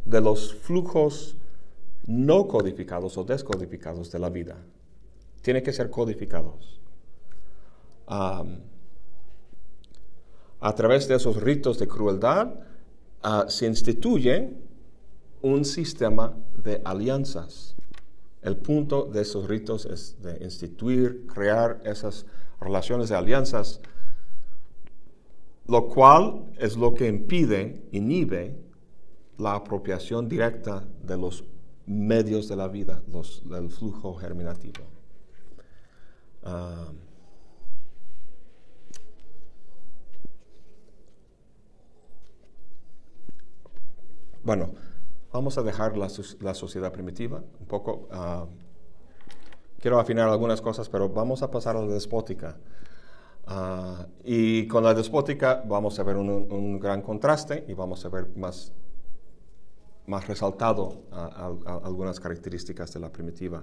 de 0.05 0.21
los 0.21 0.55
flujos 0.55 1.37
no 2.07 2.47
codificados 2.47 3.19
o 3.19 3.25
descodificados 3.25 4.13
de 4.13 4.19
la 4.21 4.31
vida. 4.31 4.57
Tienen 5.43 5.63
que 5.63 5.73
ser 5.73 5.91
codificados. 5.91 6.81
a 10.61 10.75
través 10.75 11.09
de 11.09 11.17
esos 11.17 11.43
ritos 11.43 11.79
de 11.79 11.89
crueldad 11.89 12.55
ah, 13.23 13.47
se 13.49 13.67
instituye 13.67 14.49
un 15.43 15.65
sistema 15.65 16.37
de 16.63 16.81
alianzas. 16.85 17.75
El 18.43 18.57
punto 18.57 19.07
de 19.07 19.23
esos 19.23 19.49
ritos 19.49 19.87
es 19.87 20.23
de 20.23 20.39
instituir, 20.45 21.27
crear 21.27 21.81
esas 21.85 22.27
relaciones 22.61 23.09
de 23.09 23.17
alianzas, 23.17 23.81
lo 25.67 25.89
cual 25.89 26.53
es 26.59 26.77
lo 26.77 26.95
que 26.95 27.09
impide, 27.09 27.83
inhibe 27.93 28.57
la 29.39 29.55
apropiación 29.55 30.29
directa 30.29 30.87
de 31.03 31.17
los 31.17 31.45
medios 31.87 32.49
de 32.49 32.57
la 32.57 32.69
vida, 32.69 33.03
los, 33.09 33.49
del 33.49 33.71
flujo 33.71 34.15
germinativo. 34.15 34.85
Ah, 36.43 36.93
bueno, 44.43 44.71
vamos 45.33 45.59
a 45.59 45.63
dejar 45.63 45.97
la, 45.97 46.09
sociedad 46.55 46.93
primitiva 46.93 47.43
un 47.61 47.67
poco. 47.67 48.09
Ah, 48.11 48.47
quiero 49.87 50.01
afinar 50.01 50.29
algunas 50.29 50.61
cosas, 50.61 50.89
pero 50.89 51.09
vamos 51.09 51.45
a 51.45 51.51
pasar 51.53 51.77
a 51.77 51.81
la 51.81 51.87
despótica. 51.87 52.57
Ah, 53.47 54.05
y 54.25 54.67
con 54.67 54.83
la 54.83 54.93
despótica 54.95 55.63
vamos 55.65 55.97
a 56.01 56.03
ver 56.03 56.17
un, 56.17 56.81
gran 56.81 57.03
contraste 57.03 57.65
y 57.69 57.75
vamos 57.75 58.05
a 58.05 58.09
ver 58.09 58.37
más 58.37 58.73
más 60.07 60.27
resaltado 60.27 61.03
algunas 61.85 62.19
características 62.19 62.95
de 62.95 62.99
la 62.99 63.13
primitiva. 63.13 63.63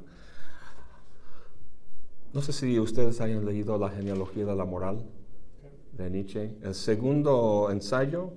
No 2.31 2.41
sé 2.41 2.53
si 2.53 2.79
ustedes 2.79 3.19
hayan 3.19 3.43
leído 3.43 3.77
La 3.77 3.89
genealogía 3.89 4.45
de 4.45 4.55
la 4.55 4.63
moral 4.63 5.03
de 5.91 6.09
Nietzsche. 6.09 6.55
El 6.61 6.73
segundo 6.73 7.67
ensayo, 7.69 8.31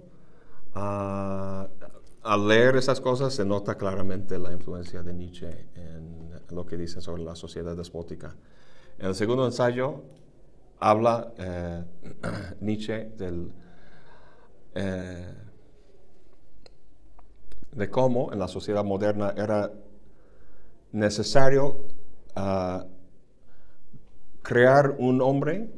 ah, 0.74 1.68
al 2.24 2.48
leer 2.48 2.74
esas 2.74 3.00
cosas 3.00 3.32
se 3.32 3.44
nota 3.44 3.76
claramente 3.76 4.40
la 4.40 4.50
influencia 4.50 5.04
de 5.04 5.14
Nietzsche 5.14 5.68
en 5.76 6.15
lo 6.50 6.66
que 6.66 6.76
dice 6.76 7.00
sobre 7.00 7.22
la 7.22 7.34
sociedad 7.34 7.76
despótica. 7.76 8.34
En 8.98 9.06
el 9.06 9.14
segundo 9.14 9.44
ensayo 9.44 10.02
habla 10.78 11.32
eh, 11.38 11.84
Nietzsche. 12.60 13.10
Eh, 14.78 15.34
de 17.76 17.90
cómo 17.90 18.32
en 18.32 18.38
la 18.38 18.48
sociedad 18.48 18.84
moderna 18.84 19.34
era 19.36 19.70
necesario 20.92 21.86
ah, 22.34 22.86
crear 24.42 24.96
un 24.98 25.20
hombre 25.20 25.68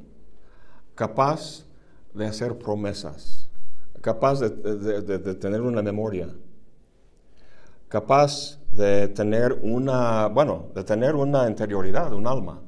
capaz 0.94 1.64
de 2.14 2.26
hacer 2.26 2.56
promesas, 2.56 3.48
capaz 4.00 4.40
de, 4.40 5.34
tener 5.34 5.60
una 5.60 5.82
memoria, 5.82 6.28
capaz 7.88 8.58
de 8.72 9.08
tener 9.08 9.58
una, 9.62 10.28
bueno, 10.28 10.66
de 10.74 10.84
tener 10.84 11.14
una 11.14 11.48
interioridad, 11.48 12.12
un 12.12 12.26
alma. 12.26 12.60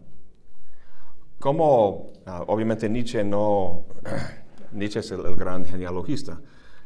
Como, 1.38 2.12
ah, 2.26 2.44
obviamente 2.48 2.88
Nietzsche 2.88 3.22
no, 3.24 3.84
Nietzsche 4.72 5.00
es 5.00 5.10
el, 5.10 5.36
gran 5.36 5.64
genealogista, 5.64 6.40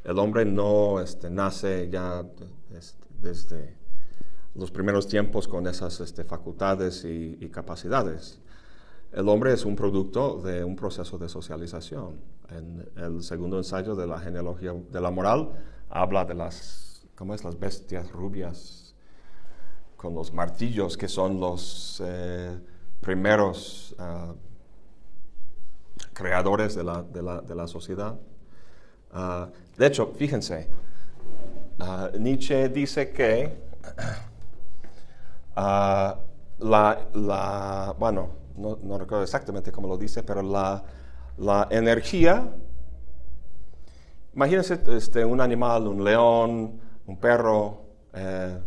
el 0.04 0.18
hombre 0.18 0.44
no 0.44 1.00
este, 1.00 1.30
nace 1.30 1.88
ya 1.90 2.24
este, 2.76 3.04
desde 3.20 3.76
los 4.54 4.70
primeros 4.70 5.08
tiempos 5.08 5.48
con 5.48 5.66
esas 5.66 5.98
este, 6.00 6.24
facultades 6.24 7.04
y, 7.04 7.48
capacidades. 7.48 8.40
El 9.12 9.28
hombre 9.28 9.52
es 9.52 9.64
un 9.64 9.76
producto 9.76 10.40
de 10.40 10.64
un 10.64 10.76
proceso 10.76 11.18
de 11.18 11.28
socialización. 11.28 12.20
En 12.50 12.88
el 12.96 13.22
segundo 13.22 13.58
ensayo 13.58 13.94
de 13.94 14.06
la 14.06 14.18
genealogía 14.18 14.72
de 14.72 15.00
la 15.00 15.10
moral 15.10 15.52
habla 15.88 16.24
de 16.24 16.34
las, 16.34 16.93
¿cómo 17.16 17.35
es? 17.35 17.44
Las 17.44 17.59
bestias 17.59 18.11
rubias 18.11 18.94
con 19.96 20.14
los 20.14 20.33
martillos 20.33 20.96
que 20.96 21.09
son 21.09 21.40
los 21.40 22.03
eh, 22.05 22.59
primeros 23.00 23.94
ah, 23.98 24.35
creadores 26.12 26.74
de 26.74 26.85
la, 26.85 27.03
de 27.03 27.55
la, 27.55 27.66
sociedad. 27.66 28.18
Ah, 29.12 29.48
de 29.77 29.87
hecho, 29.87 30.12
fíjense, 30.16 30.68
ah, 31.79 32.11
Nietzsche 32.18 32.68
dice 32.68 33.11
que 33.12 33.62
Ah, 35.57 36.18
la, 36.59 37.94
bueno, 37.98 38.29
no, 38.57 38.98
recuerdo 38.98 39.22
exactamente 39.22 39.70
cómo 39.70 39.87
lo 39.87 39.96
dice, 39.96 40.22
pero 40.22 40.42
la, 40.42 41.68
energía, 41.70 42.48
imagínense 44.35 44.81
este, 44.88 45.24
un 45.24 45.40
animal, 45.40 45.87
un 45.87 46.03
león, 46.03 46.81
un 47.06 47.16
perro, 47.18 47.84
eh, 48.12 48.58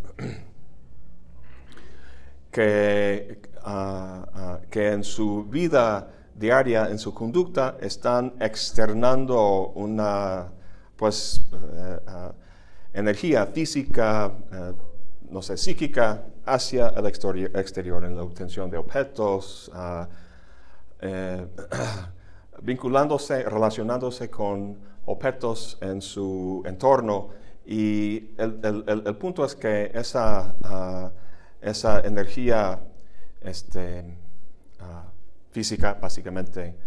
que, 2.51 3.41
ah, 3.63 4.25
ah, 4.33 4.59
que 4.69 4.91
en 4.91 5.03
su 5.03 5.45
vida 5.45 6.11
diaria, 6.33 6.89
en 6.89 6.99
su 6.99 7.13
conducta, 7.13 7.77
están 7.79 8.33
externando 8.39 9.69
una 9.75 10.51
pues, 10.95 11.45
eh, 11.53 11.99
energía 12.93 13.45
física, 13.47 14.33
eh, 14.51 14.73
no 15.29 15.41
sé, 15.41 15.57
psíquica 15.57 16.23
hacia 16.45 16.89
el 16.89 17.05
exterior, 17.05 18.03
en 18.05 18.15
la 18.15 18.23
obtención 18.23 18.69
de 18.69 18.77
objetos, 18.77 19.71
ah, 19.73 20.07
vinculándose, 22.63 23.43
relacionándose 23.43 24.31
con 24.31 24.79
objetos 25.05 25.77
en 25.81 26.01
su 26.01 26.63
entorno. 26.65 27.29
Y 27.69 28.33
el, 28.37 29.17
punto 29.19 29.43
es 29.43 29.53
que 29.53 29.91
esa, 29.93 30.55
ah, 30.63 31.11
esa 31.59 31.99
energía 31.99 32.79
este, 33.41 34.17
ah, 34.79 35.11
física, 35.51 35.97
básicamente, 36.01 36.77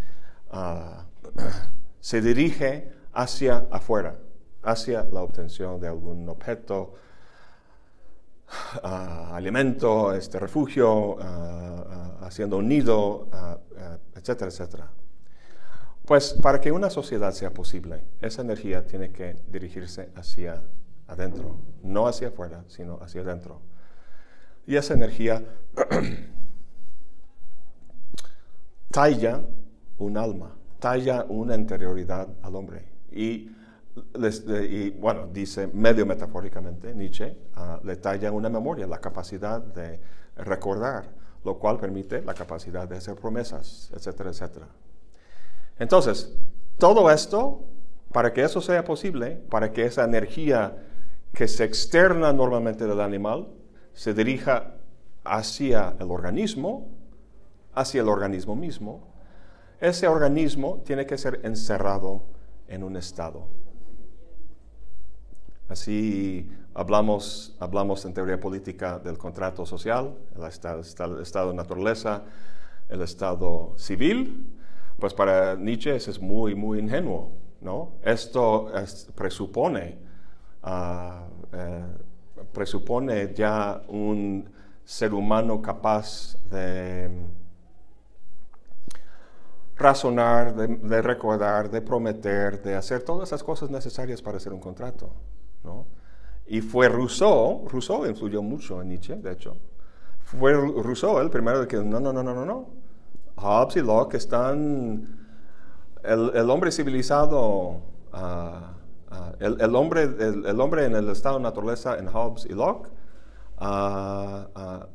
se 2.00 2.22
dirige 2.22 2.90
hacia 3.12 3.66
afuera, 3.70 4.16
hacia 4.62 5.04
la 5.04 5.20
obtención 5.20 5.78
de 5.80 5.88
algún 5.88 6.26
objeto, 6.30 6.94
alimento, 8.82 10.14
este, 10.14 10.38
refugio, 10.38 11.18
haciendo 12.22 12.56
un 12.56 12.68
nido, 12.68 13.28
etcétera, 14.14 14.50
etcétera. 14.50 14.90
Pues 16.06 16.32
para 16.34 16.60
que 16.60 16.72
una 16.72 16.90
sociedad 16.90 17.32
sea 17.32 17.52
posible, 17.52 18.02
esa 18.20 18.42
energía 18.42 18.86
tiene 18.86 19.12
que 19.12 19.36
dirigirse 19.48 20.10
hacia 20.14 20.62
adentro, 21.06 21.56
no 21.82 22.06
hacia 22.06 22.28
afuera, 22.28 22.64
sino 22.68 22.98
hacia 23.00 23.20
adentro. 23.20 23.60
Y 24.66 24.76
esa 24.76 24.94
energía 24.94 25.42
talla 28.90 29.42
un 29.98 30.16
alma, 30.16 30.56
talla 30.78 31.24
una 31.28 31.54
interioridad 31.54 32.28
al 32.42 32.56
hombre. 32.56 32.88
Y 33.12 33.50
y 33.94 34.90
bueno, 34.90 35.26
dice 35.32 35.66
medio 35.66 36.06
metafóricamente 36.06 36.94
Nietzsche, 36.94 37.36
uh, 37.56 37.84
le 37.84 37.96
talla 37.96 38.30
una 38.30 38.48
memoria, 38.48 38.86
la 38.86 39.00
capacidad 39.00 39.60
de 39.60 40.00
recordar, 40.36 41.10
lo 41.44 41.58
cual 41.58 41.78
permite 41.78 42.22
la 42.22 42.34
capacidad 42.34 42.88
de 42.88 42.96
hacer 42.96 43.16
promesas, 43.16 43.90
etcétera, 43.94 44.30
etcétera. 44.30 44.68
Entonces, 45.80 46.32
todo 46.78 47.10
esto, 47.10 47.64
para 48.12 48.32
que 48.32 48.44
eso 48.44 48.60
sea 48.60 48.84
posible, 48.84 49.32
para 49.50 49.72
que 49.72 49.84
esa 49.84 50.04
energía 50.04 50.76
que 51.32 51.48
se 51.48 51.64
externa 51.64 52.32
normalmente 52.32 52.86
del 52.86 53.00
animal 53.00 53.48
se 53.92 54.14
dirija 54.14 54.74
hacia 55.24 55.96
el 55.98 56.10
organismo, 56.10 56.88
hacia 57.74 58.02
el 58.02 58.08
organismo 58.08 58.54
mismo, 58.54 59.08
ese 59.80 60.06
organismo 60.06 60.82
tiene 60.84 61.06
que 61.06 61.16
ser 61.16 61.40
encerrado 61.44 62.24
en 62.68 62.84
un 62.84 62.96
estado. 62.96 63.46
Así 65.68 66.50
hablamos, 66.74 67.56
hablamos 67.58 68.04
en 68.04 68.12
teoría 68.12 68.38
política 68.38 68.98
del 68.98 69.16
contrato 69.16 69.64
social, 69.64 70.14
el 70.36 70.44
estado, 70.44 71.48
de 71.48 71.54
naturaleza, 71.54 72.24
el 72.88 73.00
estado 73.00 73.72
civil. 73.78 74.59
Pues 75.00 75.14
para 75.14 75.56
Nietzsche 75.56 75.96
eso 75.96 76.10
es 76.10 76.20
muy, 76.20 76.54
muy 76.54 76.78
ingenuo. 76.78 77.32
¿no? 77.60 77.92
Esto 78.02 78.70
presupone, 79.14 79.98
ah, 80.62 81.26
eh, 81.52 81.84
presupone 82.52 83.32
ya 83.34 83.82
un 83.88 84.48
ser 84.84 85.14
humano 85.14 85.60
capaz 85.60 86.36
de 86.50 87.10
razonar, 89.76 90.54
de 90.54 91.02
recordar, 91.02 91.70
de 91.70 91.80
prometer, 91.80 92.62
de 92.62 92.74
hacer 92.74 93.02
todas 93.02 93.28
esas 93.28 93.42
cosas 93.42 93.70
necesarias 93.70 94.20
para 94.20 94.36
hacer 94.36 94.52
un 94.52 94.60
contrato. 94.60 95.10
Y 96.46 96.60
fue 96.60 96.88
Rousseau, 96.88 97.66
Rousseau 97.68 98.06
influyó 98.06 98.42
mucho 98.42 98.82
en 98.82 98.88
Nietzsche, 98.88 99.14
de 99.16 99.32
hecho. 99.32 99.56
Fue 100.18 100.52
Rousseau 100.52 101.20
el 101.20 101.30
primero 101.30 101.66
que, 101.66 101.76
no, 101.76 102.00
no, 102.00 102.12
no, 102.12 102.22
no, 102.22 102.34
no, 102.34 102.44
no. 102.44 102.79
Hobbes 103.40 103.76
y 103.76 103.80
Locke 103.80 104.14
están, 104.14 105.18
el, 106.02 106.50
hombre 106.50 106.70
civilizado, 106.70 107.82
ah, 108.12 108.74
ah, 109.10 109.32
el, 109.38 109.74
hombre, 109.74 110.02
el, 110.02 110.60
hombre 110.60 110.86
en 110.86 110.94
el 110.94 111.08
estado 111.10 111.36
de 111.36 111.42
naturaleza 111.42 111.98
en 111.98 112.06
Hobbes 112.08 112.46
y 112.46 112.54
Locke, 112.54 112.90
ah, 113.58 114.86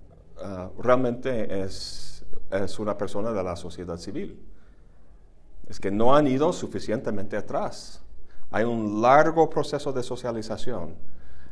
realmente 0.78 1.64
es, 1.64 2.26
es 2.52 2.80
una 2.80 2.98
persona 2.98 3.32
de 3.32 3.44
la 3.44 3.56
sociedad 3.56 3.98
civil. 3.98 4.40
Es 5.68 5.80
que 5.80 5.92
no 5.92 6.16
han 6.16 6.28
ido 6.28 6.54
suficientemente 6.54 7.38
atrás. 7.38 8.04
Hay 8.52 8.64
un 8.64 9.02
largo 9.02 9.50
proceso 9.50 9.92
de 9.92 10.04
socialización 10.04 10.96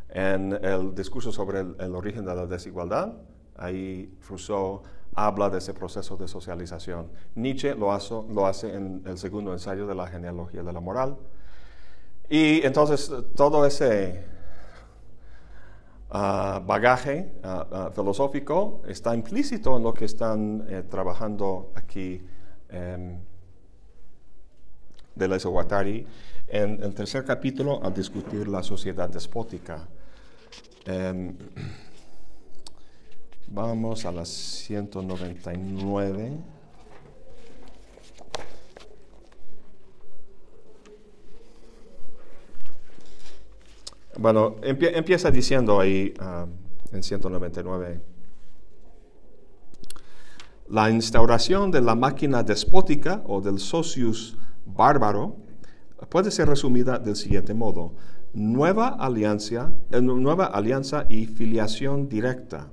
en 0.09 0.53
el 0.63 0.93
discurso 0.93 1.31
sobre 1.31 1.61
el, 1.61 1.95
origen 1.95 2.25
de 2.25 2.35
la 2.35 2.45
desigualdad. 2.45 3.13
Ahí 3.57 4.17
Rousseau 4.27 4.81
habla 5.15 5.49
de 5.49 5.59
ese 5.59 5.73
proceso 5.73 6.17
de 6.17 6.27
socialización. 6.27 7.09
Nietzsche 7.35 7.75
lo 7.75 7.91
hace, 7.91 8.73
en 8.73 9.03
el 9.05 9.17
segundo 9.17 9.53
ensayo 9.53 9.85
de 9.87 9.95
la 9.95 10.07
genealogía 10.07 10.63
de 10.63 10.73
la 10.73 10.79
moral. 10.79 11.17
Y 12.29 12.65
entonces 12.65 13.11
todo 13.35 13.65
ese 13.65 14.23
ah, 16.09 16.61
bagaje 16.65 17.33
ah, 17.43 17.67
ah, 17.71 17.91
filosófico 17.93 18.81
está 18.87 19.13
implícito 19.13 19.77
en 19.77 19.83
lo 19.83 19.93
que 19.93 20.05
están 20.05 20.65
eh, 20.67 20.83
trabajando 20.89 21.71
aquí 21.75 22.25
de 25.15 25.27
la 25.27 25.37
Guattari 25.37 26.07
en 26.47 26.81
el 26.81 26.93
tercer 26.95 27.23
capítulo 27.23 27.83
al 27.83 27.93
discutir 27.93 28.47
la 28.47 28.63
sociedad 28.63 29.07
despótica. 29.09 29.87
Em, 30.85 31.37
vamos 33.47 34.05
a 34.05 34.11
las 34.11 34.29
199. 34.29 36.31
Bueno, 44.17 44.57
empieza 44.61 45.31
diciendo 45.31 45.79
ahí 45.79 46.13
ah, 46.19 46.45
en 46.91 47.01
199. 47.01 47.99
La 50.69 50.89
instauración 50.89 51.71
de 51.71 51.81
la 51.81 51.95
máquina 51.95 52.43
despótica 52.43 53.23
o 53.25 53.41
del 53.41 53.59
socius 53.59 54.37
bárbaro 54.65 55.35
puede 56.09 56.31
ser 56.31 56.47
resumida 56.47 56.99
del 56.99 57.15
siguiente 57.15 57.53
modo. 57.53 57.93
nueva 58.33 58.87
alianza, 58.87 59.75
eh, 59.91 60.01
nueva 60.01 60.45
alianza 60.45 61.05
y 61.09 61.27
filiación 61.27 62.09
directa. 62.09 62.71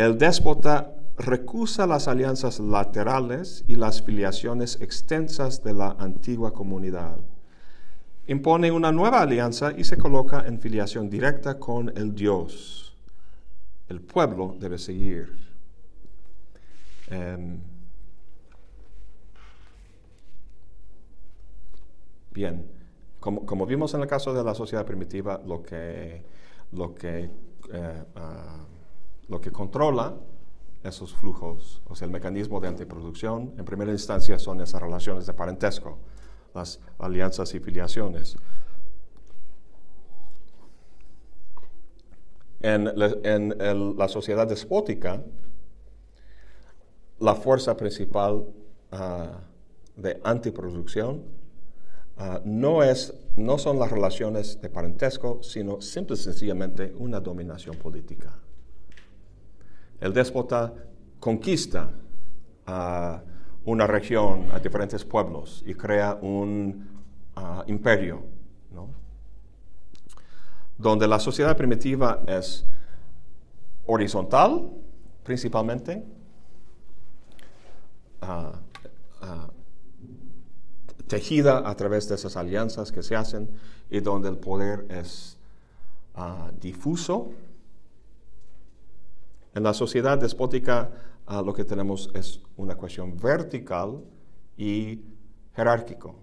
El 0.00 0.16
déspota 0.16 0.94
recusa 1.18 1.86
las 1.86 2.08
alianzas 2.08 2.58
laterales 2.58 3.64
y 3.66 3.76
las 3.76 4.00
filiaciones 4.00 4.80
extensas 4.80 5.62
de 5.62 5.74
la 5.74 5.94
antigua 5.98 6.54
comunidad. 6.54 7.18
Impone 8.26 8.72
una 8.72 8.92
nueva 8.92 9.20
alianza 9.20 9.72
y 9.76 9.84
se 9.84 9.98
coloca 9.98 10.46
en 10.46 10.58
filiación 10.58 11.10
directa 11.10 11.58
con 11.58 11.90
el 11.98 12.14
Dios. 12.14 12.96
El 13.90 14.00
pueblo 14.00 14.56
debe 14.58 14.78
seguir. 14.78 15.36
Em, 17.10 17.60
bien, 22.32 22.70
como, 23.18 23.66
vimos 23.66 23.92
en 23.92 24.00
el 24.00 24.06
caso 24.06 24.32
de 24.32 24.42
la 24.42 24.54
sociedad 24.54 24.86
primitiva, 24.86 25.42
lo 25.44 25.62
que, 25.62 26.24
lo 26.72 26.94
que, 26.94 27.28
eh, 27.70 28.04
ah, 28.16 28.64
lo 29.30 29.40
que 29.40 29.52
controla 29.52 30.16
esos 30.82 31.14
flujos, 31.14 31.82
o 31.88 31.94
sea, 31.94 32.06
el 32.06 32.12
mecanismo 32.12 32.60
de 32.60 32.68
antiproducción, 32.68 33.54
en 33.56 33.64
primera 33.64 33.92
instancia 33.92 34.38
son 34.38 34.60
esas 34.60 34.82
relaciones 34.82 35.26
de 35.26 35.32
parentesco, 35.32 35.98
las 36.54 36.80
alianzas 36.98 37.54
y 37.54 37.60
filiaciones. 37.60 38.36
En, 42.60 42.84
la 43.96 44.08
sociedad 44.08 44.46
despótica, 44.46 45.22
la 47.20 47.34
fuerza 47.34 47.76
principal 47.76 48.46
ah, 48.90 49.40
de 49.96 50.20
antiproducción 50.24 51.22
ah, 52.16 52.40
no, 52.44 52.82
es, 52.82 53.14
no 53.36 53.58
son 53.58 53.78
las 53.78 53.90
relaciones 53.90 54.60
de 54.60 54.68
parentesco, 54.70 55.42
sino 55.42 55.80
simple 55.80 56.16
y 56.16 56.18
sencillamente 56.18 56.92
una 56.98 57.20
dominación 57.20 57.76
política 57.76 58.39
el 60.00 60.12
déspota 60.12 60.72
conquista 61.18 61.90
a 62.66 63.22
una 63.64 63.86
región, 63.86 64.46
a 64.52 64.58
diferentes 64.58 65.04
pueblos 65.04 65.62
y 65.66 65.74
crea 65.74 66.18
un 66.20 66.88
ah, 67.36 67.64
imperio, 67.66 68.22
donde 70.78 71.06
la 71.06 71.20
sociedad 71.20 71.56
primitiva 71.56 72.22
es 72.26 72.64
horizontal 73.86 74.70
principalmente, 75.22 76.02
ah, 78.22 78.58
ah, 79.20 79.50
tejida 81.06 81.68
a 81.68 81.74
través 81.76 82.08
de 82.08 82.14
esas 82.14 82.36
alianzas 82.36 82.92
que 82.92 83.02
se 83.02 83.14
hacen 83.14 83.50
y 83.90 84.00
donde 84.00 84.28
el 84.28 84.38
poder 84.38 84.86
es 84.88 85.36
difuso 86.60 87.32
en 89.54 89.62
la 89.62 89.74
sociedad 89.74 90.18
despótica 90.18 90.90
ah, 91.26 91.42
lo 91.42 91.52
que 91.52 91.64
tenemos 91.64 92.10
es 92.14 92.40
una 92.56 92.76
cuestión 92.76 93.16
vertical 93.16 94.02
y 94.56 95.02
jerárquico. 95.54 96.14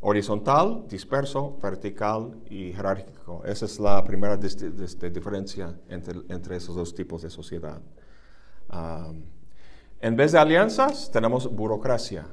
Horizontal, 0.00 0.84
disperso, 0.88 1.56
vertical 1.62 2.38
y 2.50 2.72
jerárquico. 2.72 3.42
Esa 3.44 3.64
es 3.64 3.80
la 3.80 4.04
primera 4.04 4.36
diferencia 4.36 5.78
entre, 5.88 6.56
esos 6.56 6.76
dos 6.76 6.94
tipos 6.94 7.22
de 7.22 7.30
sociedad. 7.30 7.80
en 10.00 10.16
vez 10.16 10.32
de 10.32 10.38
alianzas, 10.38 11.10
tenemos 11.10 11.50
burocracia. 11.50 12.26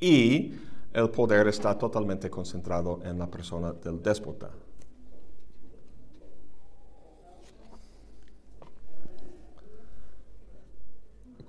Y 0.00 0.54
el 0.92 1.10
poder 1.10 1.48
está 1.48 1.76
totalmente 1.76 2.30
concentrado 2.30 3.00
en 3.04 3.18
la 3.18 3.30
persona 3.30 3.72
del 3.72 4.02
déspota. 4.02 4.50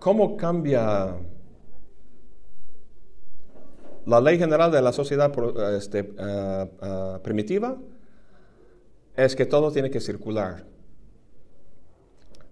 ¿Cómo 0.04 0.36
cambia 0.36 1.16
la 4.06 4.20
ley 4.20 4.38
general 4.38 4.70
de 4.70 4.82
la 4.82 4.92
sociedad 4.92 5.32
este, 5.78 6.14
ah, 6.20 6.68
ah, 6.82 7.20
primitiva? 7.24 7.78
Es 9.16 9.34
que 9.34 9.46
todo 9.46 9.72
tiene 9.72 9.90
que 9.90 10.02
circular. 10.02 10.66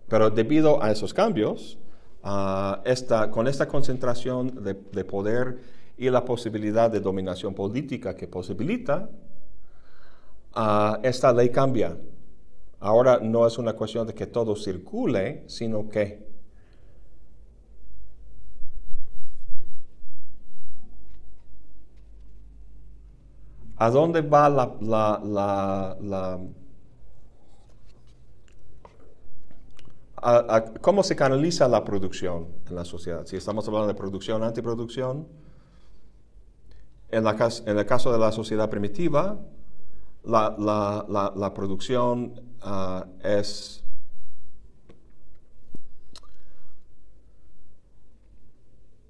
Pero 0.08 0.30
debido 0.30 0.82
a 0.82 0.92
esos 0.92 1.14
cambios, 1.14 1.78
ah, 2.24 2.82
con 3.32 3.50
esta 3.50 3.68
concentración 3.68 4.64
de, 4.64 4.74
de, 4.74 5.04
poder 5.04 5.58
y 5.98 6.10
la 6.10 6.24
posibilidad 6.24 6.90
de 6.90 7.02
dominación 7.02 7.54
política 7.54 8.16
que 8.16 8.30
posibilita, 8.30 9.10
esta 11.04 11.34
ley 11.34 11.50
cambia. 11.50 11.98
Ahora 12.80 13.20
no 13.22 13.46
es 13.46 13.58
una 13.58 13.74
cuestión 13.74 14.08
de 14.08 14.14
que 14.14 14.26
todo 14.26 14.56
circule, 14.56 15.44
sino 15.48 15.90
que 15.90 16.31
¿A 23.82 23.89
dónde 23.89 24.22
va 24.22 24.48
la, 24.48 24.78
cómo 30.82 31.02
se 31.02 31.15
canaliza 31.15 31.67
la 31.67 31.84
producción 31.84 32.48
en 32.70 32.76
la 32.76 32.86
sociedad? 32.86 33.26
Si 33.26 33.38
estamos 33.38 33.67
hablando 33.67 33.88
de 33.88 33.96
producción, 33.96 34.44
antiproducción, 34.44 35.28
en, 37.10 37.26
en 37.26 37.78
el 37.80 37.86
caso 37.88 38.12
de 38.12 38.20
la 38.20 38.32
sociedad 38.32 38.70
primitiva, 38.70 39.39
la, 40.26 41.52
producción 41.56 42.39
ah, 42.62 43.08
es 43.24 43.84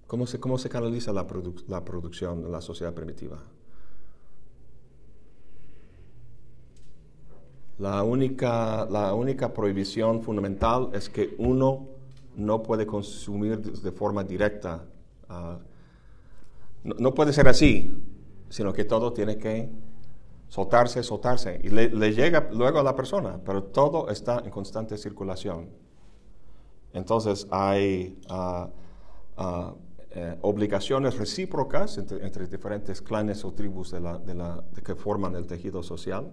¿Cómo 0.08 0.26
se, 0.28 0.40
¿Cómo 0.40 0.58
se, 0.58 0.70
canaliza 0.70 1.12
la, 1.12 1.28
la, 1.68 1.84
producción 1.84 2.46
en 2.46 2.52
la 2.54 2.62
sociedad 2.62 2.94
primitiva? 2.94 3.38
La 7.82 8.04
única, 8.04 8.86
la 8.92 9.16
única 9.16 9.52
prohibición 9.52 10.22
fundamental 10.22 10.92
es 10.94 11.10
que 11.10 11.34
uno 11.40 11.88
no 12.36 12.62
puede 12.62 12.86
consumir 12.86 13.60
de 13.60 13.92
forma 13.92 14.24
directa. 14.24 14.86
Ah, 15.28 15.58
no, 16.84 17.12
puede 17.16 17.34
ser 17.34 17.48
así, 17.48 17.92
sino 18.50 18.72
que 18.72 18.86
todo 18.86 19.14
tiene 19.14 19.36
que 19.40 19.68
soltarse, 20.48 21.02
soltarse. 21.02 21.60
Y 21.64 21.70
le, 21.70 21.90
llega 22.14 22.50
luego 22.52 22.78
a 22.78 22.84
la 22.84 22.96
persona, 22.96 23.40
pero 23.44 23.64
todo 23.64 24.10
está 24.10 24.44
en 24.46 24.52
constante 24.52 24.96
circulación. 24.96 25.68
Entonces 26.94 27.48
hay 27.50 28.16
ah, 28.30 28.70
ah, 29.38 29.74
eh, 30.12 30.38
obligaciones 30.42 31.18
recíprocas 31.18 31.98
entre, 31.98 32.46
diferentes 32.46 33.02
clanes 33.02 33.44
o 33.44 33.54
tribus 33.54 33.90
de 33.90 34.02
la, 34.02 34.20
de 34.20 34.82
que 34.84 34.94
forman 34.94 35.36
el 35.36 35.48
tejido 35.48 35.82
social 35.82 36.32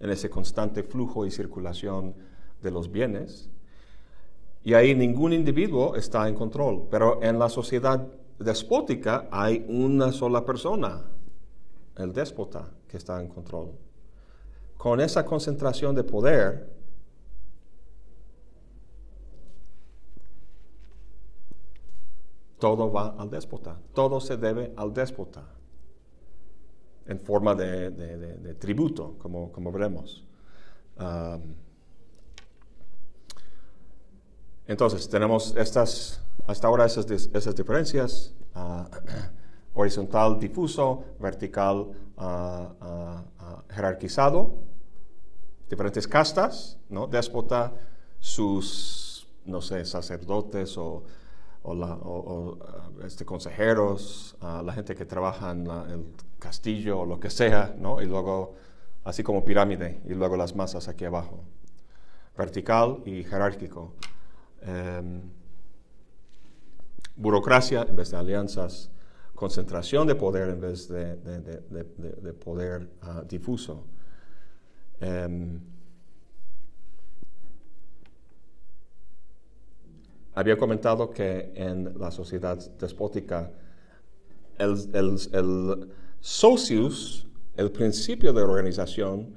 en 0.00 0.10
ese 0.10 0.30
constante 0.30 0.82
flujo 0.82 1.26
y 1.26 1.30
circulación 1.30 2.14
de 2.62 2.70
los 2.70 2.90
bienes. 2.90 3.50
Y 4.62 4.74
ahí 4.74 4.94
ningún 4.94 5.32
individuo 5.32 5.96
está 5.96 6.28
en 6.28 6.34
control. 6.34 6.88
Pero 6.90 7.22
en 7.22 7.38
la 7.38 7.48
sociedad 7.48 8.06
despótica 8.38 9.28
hay 9.30 9.64
una 9.68 10.12
sola 10.12 10.44
persona, 10.44 11.04
el 11.96 12.12
déspota, 12.12 12.70
que 12.86 12.96
está 12.96 13.20
en 13.20 13.28
control. 13.28 13.72
Con 14.76 15.00
esa 15.00 15.24
concentración 15.24 15.94
de 15.94 16.04
poder, 16.04 16.72
todo 22.58 22.90
va 22.92 23.14
al 23.18 23.30
déspota, 23.30 23.80
todo 23.92 24.20
se 24.20 24.36
debe 24.36 24.72
al 24.76 24.92
déspota 24.92 25.57
en 27.08 27.18
forma 27.20 27.54
de, 27.54 28.54
tributo, 28.58 29.16
como, 29.18 29.72
veremos. 29.72 30.24
entonces, 34.66 35.08
tenemos 35.08 35.56
estas, 35.56 36.20
hasta 36.46 36.68
ahora 36.68 36.84
esas, 36.84 37.06
diferencias, 37.56 38.34
ah, 38.54 38.88
horizontal 39.74 40.38
difuso, 40.38 41.04
vertical 41.18 41.90
ah, 42.18 42.74
ah, 42.80 43.64
jerarquizado, 43.70 44.54
diferentes 45.68 46.06
castas, 46.06 46.78
¿no? 46.88 47.06
Déspota, 47.06 47.72
sus, 48.20 49.28
no 49.44 49.60
sé, 49.62 49.84
sacerdotes 49.84 50.76
o 50.76 51.04
o, 51.62 52.58
este, 53.04 53.24
consejeros, 53.24 54.36
la 54.40 54.72
gente 54.72 54.94
que 54.94 55.04
trabaja 55.04 55.50
en 55.50 55.66
el 55.66 56.06
castillo 56.38 57.00
o 57.00 57.06
lo 57.06 57.20
que 57.20 57.30
sea, 57.30 57.74
¿no? 57.78 58.00
Y 58.00 58.06
luego, 58.06 58.54
así 59.04 59.22
como 59.22 59.44
pirámide, 59.44 60.00
y 60.04 60.14
luego 60.14 60.36
las 60.36 60.54
masas 60.54 60.88
aquí 60.88 61.04
abajo. 61.04 61.44
Vertical 62.36 63.02
y 63.04 63.24
jerárquico. 63.24 63.94
Em, 64.62 65.22
burocracia 67.16 67.82
en 67.88 67.96
vez 67.96 68.10
de 68.10 68.16
alianzas, 68.16 68.90
concentración 69.34 70.06
de 70.06 70.14
poder 70.14 70.48
en 70.48 70.60
vez 70.60 70.88
de, 70.88 72.32
poder 72.44 72.88
ah, 73.02 73.22
difuso. 73.28 73.84
Em, 75.00 75.60
había 80.34 80.56
comentado 80.56 81.10
que 81.10 81.52
en 81.56 81.98
la 81.98 82.12
sociedad 82.12 82.56
despótica 82.78 83.50
el, 84.58 84.90
el 85.32 85.88
socius, 86.20 87.26
el 87.56 87.70
principio 87.70 88.32
de 88.32 88.42
organización, 88.42 89.34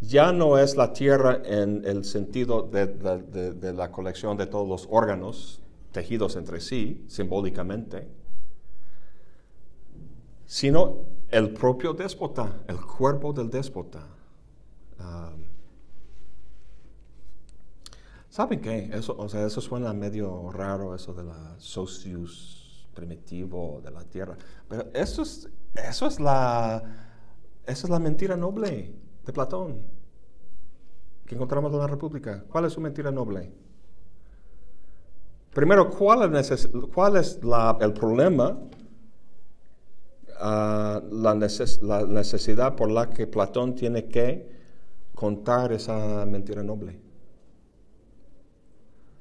ya 0.00 0.32
no 0.32 0.58
es 0.58 0.76
la 0.76 0.92
tierra 0.92 1.42
en 1.44 1.84
el 1.84 2.04
sentido 2.04 2.62
de, 2.62 3.72
la 3.72 3.90
colección 3.90 4.36
de 4.36 4.46
todos 4.46 4.68
los 4.68 4.86
órganos 4.90 5.60
tejidos 5.92 6.36
entre 6.36 6.60
sí, 6.60 7.04
simbólicamente, 7.08 8.08
sino 10.46 11.04
el 11.30 11.50
propio 11.52 11.92
déspota, 11.94 12.62
el 12.68 12.80
cuerpo 12.80 13.32
del 13.32 13.50
déspota. 13.50 14.06
Ah, 14.98 15.32
¿Saben 18.30 18.60
qué? 18.60 18.90
Eso, 18.92 19.16
o 19.18 19.28
sea, 19.28 19.46
eso 19.46 19.60
suena 19.60 19.92
medio 19.92 20.50
raro, 20.52 20.94
eso 20.94 21.12
de 21.12 21.24
la 21.24 21.56
socius 21.58 22.67
primitivo 22.98 23.80
de 23.82 23.92
la 23.92 24.02
tierra. 24.02 24.36
Pero 24.68 24.86
eso 24.92 25.22
es, 25.22 25.48
eso 25.74 26.06
es, 26.06 26.18
la, 26.18 26.82
eso 27.64 27.86
es 27.86 27.90
la 27.90 27.98
mentira 28.00 28.36
noble 28.36 28.92
de 29.24 29.32
Platón, 29.32 29.80
que 31.24 31.36
encontramos 31.36 31.72
en 31.72 31.78
la 31.78 31.86
República. 31.86 32.44
¿Cuál 32.48 32.64
es 32.64 32.72
su 32.72 32.80
mentira 32.80 33.12
noble? 33.12 33.52
Primero, 35.54 35.90
¿cuál 35.90 36.34
es, 36.34 36.68
cuál 36.92 37.16
es 37.16 37.38
el 37.80 37.92
problema, 37.92 38.58
ah, 40.40 41.00
la, 41.10 41.34
la 41.34 42.06
necesidad 42.06 42.74
por 42.74 42.90
la 42.90 43.10
que 43.10 43.26
Platón 43.28 43.74
tiene 43.76 44.08
que 44.08 44.50
contar 45.14 45.72
esa 45.72 46.26
mentira 46.26 46.64
noble? 46.64 47.00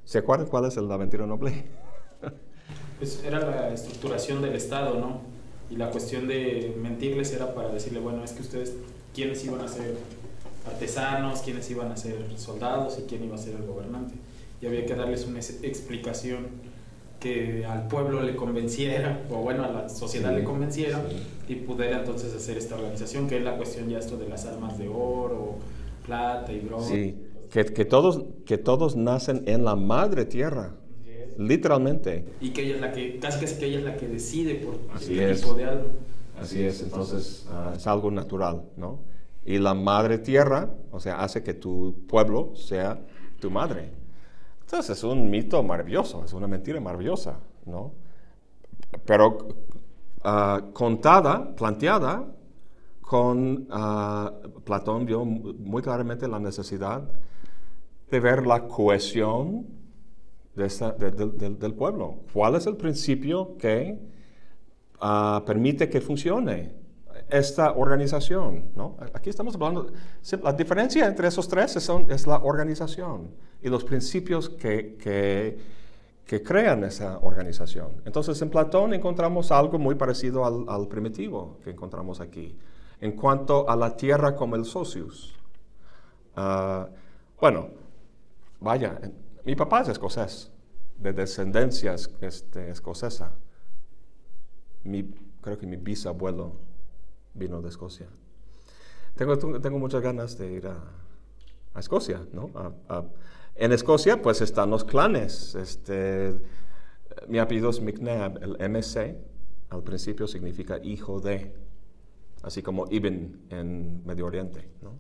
¿Se 0.04 0.18
acuerdan 0.20 0.48
cuál 0.48 0.66
es 0.66 0.78
la 0.78 0.98
mentira 0.98 1.28
noble? 1.28 1.87
Pues 2.98 3.24
era 3.24 3.40
la 3.40 3.74
estructuración 3.74 4.42
del 4.42 4.56
Estado, 4.56 5.00
¿no? 5.00 5.22
Y 5.70 5.76
la 5.76 5.90
cuestión 5.90 6.28
de 6.28 6.76
mentirles 6.82 7.34
era 7.34 7.54
para 7.54 7.70
decirle, 7.70 8.00
bueno, 8.00 8.24
es 8.24 8.32
que 8.32 8.42
ustedes 8.42 8.74
quiénes 9.14 9.44
iban 9.46 9.62
a 9.62 9.68
ser 9.68 9.96
artesanos, 10.66 11.42
quiénes 11.42 11.70
iban 11.70 11.92
a 11.92 11.98
ser 11.98 12.16
soldados 12.38 13.00
y 13.00 13.04
quién 13.04 13.24
iba 13.24 13.36
a 13.36 13.38
ser 13.38 13.56
el 13.56 13.66
gobernante. 13.66 14.16
Y 14.62 14.66
había 14.66 14.86
que 14.86 14.96
darles 14.96 15.26
una 15.26 15.40
explicación 15.40 16.48
que 17.20 17.66
al 17.66 17.88
pueblo 17.88 18.22
le 18.22 18.36
convenciera, 18.36 19.22
o 19.32 19.38
bueno, 19.38 19.64
a 19.64 19.70
la 19.70 19.90
sociedad 19.90 20.36
le 20.36 20.44
convenciera, 20.44 21.02
y 21.48 21.56
pudiera 21.56 22.00
entonces 22.00 22.34
hacer 22.34 22.58
esta 22.58 22.76
organización, 22.76 23.28
que 23.28 23.38
es 23.38 23.44
la 23.44 23.58
cuestión 23.58 23.90
ya 23.90 24.00
esto 24.00 24.18
de 24.18 24.28
las 24.28 24.46
armas 24.46 24.78
de 24.78 24.88
oro, 24.88 25.56
plata 26.06 26.52
y 26.52 26.60
bronce. 26.60 26.94
Sí, 26.94 27.16
que, 27.52 27.66
que, 27.66 27.86
todos, 27.86 28.24
que 28.46 28.58
todos 28.58 28.96
nacen 28.96 29.44
en 29.48 29.64
la 29.64 29.76
madre 29.76 30.26
tierra, 30.26 30.76
literalmente. 31.38 32.26
Y 32.42 32.50
que 32.50 32.64
ella 32.64 32.76
es 32.76 32.82
la 32.82 32.92
que, 32.92 33.20
casi 33.20 33.56
que 33.58 33.66
ella 33.66 33.80
es 33.80 33.86
la 33.86 33.98
que 33.98 34.08
decide 34.08 34.56
por 34.56 34.80
Así 34.94 35.20
el 35.20 35.40
tipo 35.40 35.54
de 35.54 35.66
algo. 35.66 35.90
Así 36.40 36.64
es, 36.64 36.82
entonces 36.82 37.48
ah, 37.50 37.74
es 37.76 37.88
algo 37.88 38.12
natural, 38.12 38.64
¿no? 38.76 39.00
Y 39.46 39.58
la 39.58 39.74
madre 39.74 40.20
tierra, 40.20 40.70
o 40.92 41.00
sea, 41.00 41.22
hace 41.22 41.42
que 41.42 41.54
tu 41.54 42.06
pueblo 42.08 42.56
sea 42.56 43.00
tu 43.40 43.50
madre. 43.50 43.92
Entonces 44.62 44.98
es 44.98 45.04
un 45.04 45.30
mito 45.30 45.64
maravilloso, 45.64 46.24
es 46.26 46.34
una 46.34 46.48
mentira 46.48 46.80
maravillosa, 46.80 47.40
¿no? 47.66 47.94
Pero 49.06 49.48
ah, 50.24 50.62
contada, 50.74 51.56
planteada, 51.56 52.26
con 53.02 53.68
ah, 53.72 54.34
Platón 54.66 55.06
vio 55.06 55.24
muy 55.24 55.82
claramente 55.82 56.28
la 56.28 56.40
necesidad 56.40 57.10
de 58.12 58.20
ver 58.20 58.46
la 58.46 58.68
cohesión 58.68 59.77
del 60.58 61.74
pueblo. 61.74 62.20
¿Cuál 62.34 62.56
es 62.56 62.68
el 62.68 62.76
principio 62.76 63.58
que 63.58 64.00
Ah, 65.00 65.44
permite 65.46 65.90
que 65.90 66.02
funcione 66.02 66.74
esta 67.30 67.74
organización. 67.74 68.72
¿no? 68.76 68.98
Aquí 69.14 69.30
estamos 69.30 69.54
hablando, 69.56 69.92
la 70.42 70.54
diferencia 70.54 71.06
entre 71.06 71.28
esos 71.28 71.48
tres 71.48 71.76
es 71.76 72.28
la 72.28 72.38
organización 72.38 73.30
y 73.62 73.70
los 73.70 73.84
principios 73.84 74.50
que, 74.50 74.96
que, 74.96 75.58
que, 76.26 76.42
crean 76.42 76.84
esa 76.84 77.20
organización. 77.20 78.02
Entonces 78.06 78.42
en 78.42 78.50
Platón 78.50 78.94
encontramos 78.94 79.52
algo 79.52 79.78
muy 79.78 79.96
parecido 79.96 80.46
al, 80.46 80.88
primitivo 80.88 81.60
que 81.64 81.72
encontramos 81.72 82.20
aquí, 82.20 82.58
en 83.00 83.12
cuanto 83.12 83.70
a 83.70 83.76
la 83.76 83.96
tierra 83.96 84.36
como 84.36 84.56
el 84.56 84.66
socius. 84.66 85.36
Ah, 86.36 86.88
bueno, 87.40 87.70
vaya, 88.60 89.00
mi 89.48 89.56
papá 89.56 89.82
es 89.82 89.88
escocés, 89.88 90.52
de 91.00 91.14
descendencia 91.14 91.96
este, 92.22 92.70
escocesa 92.70 93.34
creo 95.42 95.58
que 95.58 95.68
mi 95.68 95.78
bisabuelo 95.78 96.56
vino 97.34 97.62
de 97.62 97.70
Escocia. 97.70 98.08
Tengo, 99.16 99.80
muchas 99.80 100.02
ganas 100.02 100.38
de 100.38 100.52
ir 100.52 100.68
a, 100.68 101.80
Escocia, 101.80 102.26
¿no? 102.34 102.50
en 103.56 103.72
Escocia, 103.72 104.22
pues 104.22 104.42
están 104.42 104.72
los 104.72 104.84
clanes. 104.84 105.54
Este, 105.56 106.36
mi 107.28 107.38
apellido 107.38 107.70
es 107.70 107.82
McNabb, 107.82 108.44
el 108.44 108.70
MC, 108.70 109.16
al 109.70 109.84
principio 109.84 110.28
significa 110.28 110.80
hijo 110.84 111.20
de, 111.20 111.54
así 112.42 112.64
como 112.64 112.88
Ibn 112.90 113.48
en 113.50 114.06
Medio 114.06 114.26
Oriente, 114.26 114.70
¿no? 114.82 114.94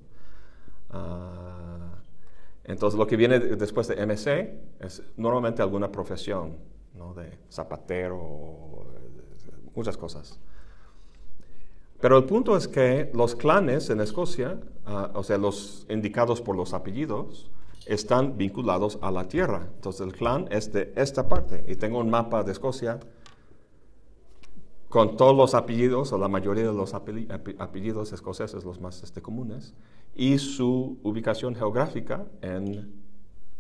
Ah, 0.91 1.95
entonces, 2.67 2.97
lo 2.97 3.07
que 3.07 3.15
viene 3.15 3.39
después 3.39 3.87
de 3.87 4.05
MC 4.05 4.53
es 4.81 5.01
normalmente 5.15 5.61
alguna 5.61 5.89
profesión, 5.89 6.57
¿no? 6.93 7.13
De 7.13 7.31
zapatero, 7.49 8.85
muchas 9.73 9.95
cosas. 9.95 10.37
Pero 12.01 12.17
el 12.17 12.25
punto 12.25 12.57
es 12.57 12.67
que 12.67 13.09
los 13.13 13.35
clanes 13.35 13.89
en 13.89 14.01
Escocia, 14.01 14.59
ah, 14.85 15.11
o 15.15 15.23
sea, 15.23 15.37
los 15.37 15.87
indicados 15.89 16.41
por 16.41 16.57
los 16.57 16.73
apellidos, 16.73 17.49
están 17.85 18.37
vinculados 18.37 18.99
a 19.01 19.11
la 19.11 19.29
tierra. 19.29 19.69
Entonces 19.75 20.01
el 20.01 20.13
clan 20.13 20.47
es 20.51 20.73
de 20.73 20.91
esta 20.97 21.29
parte. 21.29 21.63
Y 21.67 21.77
tengo 21.77 21.99
un 21.99 22.09
mapa 22.09 22.43
de 22.43 22.51
Escocia 22.51 22.99
con 24.89 25.15
todos 25.17 25.35
los 25.35 25.53
apellidos, 25.53 26.11
o 26.11 26.17
la 26.17 26.27
mayoría 26.27 26.65
de 26.65 26.73
los 26.73 26.93
apellidos 26.93 28.13
escoceses, 28.13 28.63
los 28.63 28.79
más 28.79 29.03
este, 29.03 29.21
comunes, 29.21 29.73
y 30.17 30.39
su 30.39 30.97
ubicación 31.03 31.53
geográfica 31.53 32.25
en 32.41 32.91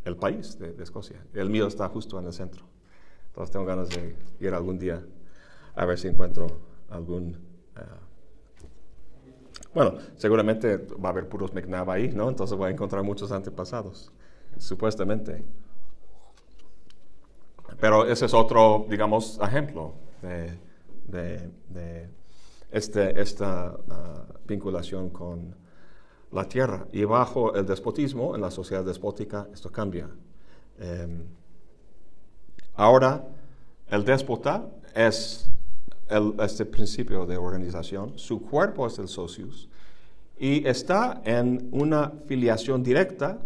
el 0.03 0.15
país 0.17 0.57
de, 0.57 0.73
de 0.73 0.83
Escocia. 0.83 1.23
El 1.33 1.51
mío 1.51 1.67
está 1.67 1.87
justo 1.87 2.17
en 2.19 2.25
el 2.25 2.33
centro. 2.33 2.65
Entonces 3.27 3.53
tengo 3.53 3.65
ganas 3.65 3.89
de 3.89 4.15
ir 4.39 4.53
algún 4.55 4.79
día 4.79 5.05
a 5.75 5.85
ver 5.85 5.99
si 5.99 6.07
encuentro 6.07 6.47
algún... 6.89 7.37
Ah, 7.75 7.99
bueno, 9.71 9.99
seguramente 10.15 10.77
va 10.77 11.09
a 11.09 11.11
haber 11.11 11.29
puros 11.29 11.53
McNabb 11.53 11.91
ahí, 11.91 12.09
¿no? 12.09 12.27
Entonces 12.27 12.57
voy 12.57 12.69
a 12.69 12.71
encontrar 12.71 13.03
muchos 13.03 13.31
antepasados, 13.31 14.11
supuestamente. 14.57 15.45
Pero 17.79 18.07
ese 18.07 18.25
es 18.25 18.33
otro, 18.33 18.87
digamos, 18.89 19.39
ejemplo 19.43 19.93
de, 20.23 22.09
este, 22.71 23.21
esta 23.21 23.77
ah, 23.91 24.25
vinculación 24.47 25.11
con 25.11 25.66
la 26.31 26.47
tierra. 26.47 26.87
Y 26.91 27.03
bajo 27.03 27.53
el 27.55 27.65
despotismo, 27.65 28.35
en 28.35 28.41
la 28.41 28.51
sociedad 28.51 28.83
despótica, 28.83 29.47
esto 29.53 29.71
cambia. 29.71 30.09
Em, 30.79 31.25
ahora, 32.75 33.27
el 33.89 34.03
déspota 34.03 34.69
es 34.93 35.49
este 36.41 36.65
principio 36.65 37.25
de 37.25 37.37
organización, 37.37 38.17
su 38.17 38.41
cuerpo 38.41 38.87
es 38.87 38.97
el 38.99 39.07
socius, 39.07 39.69
y 40.37 40.65
está 40.67 41.21
en 41.25 41.67
una 41.71 42.13
filiación 42.27 42.83
directa 42.83 43.39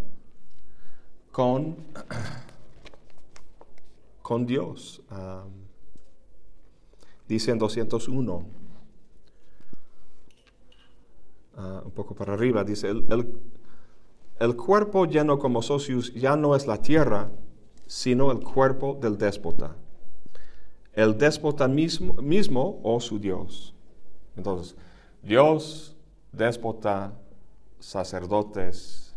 con, 1.31 1.77
con 4.21 4.45
Dios. 4.45 5.01
dice 7.27 7.51
en 7.51 7.59
201, 7.59 8.45
ah, 11.55 11.81
un 11.83 11.91
poco 11.91 12.15
para 12.15 12.33
arriba, 12.33 12.63
dice, 12.63 12.89
el, 12.89 13.41
el 14.39 14.55
cuerpo 14.55 15.05
lleno 15.05 15.39
como 15.39 15.61
socius 15.61 16.13
ya 16.13 16.35
no 16.35 16.55
es 16.55 16.67
la 16.67 16.81
tierra, 16.81 17.31
sino 17.87 18.31
el 18.31 18.39
cuerpo 18.39 18.97
del 19.01 19.17
déspota 19.17 19.75
el 20.93 21.17
déspota 21.17 21.67
mismo, 21.67 22.13
mismo 22.15 22.79
o 22.83 22.99
su 22.99 23.19
Dios. 23.19 23.73
Entonces, 24.35 24.75
Dios, 25.21 25.95
déspota, 26.31 27.13
sacerdotes 27.79 29.15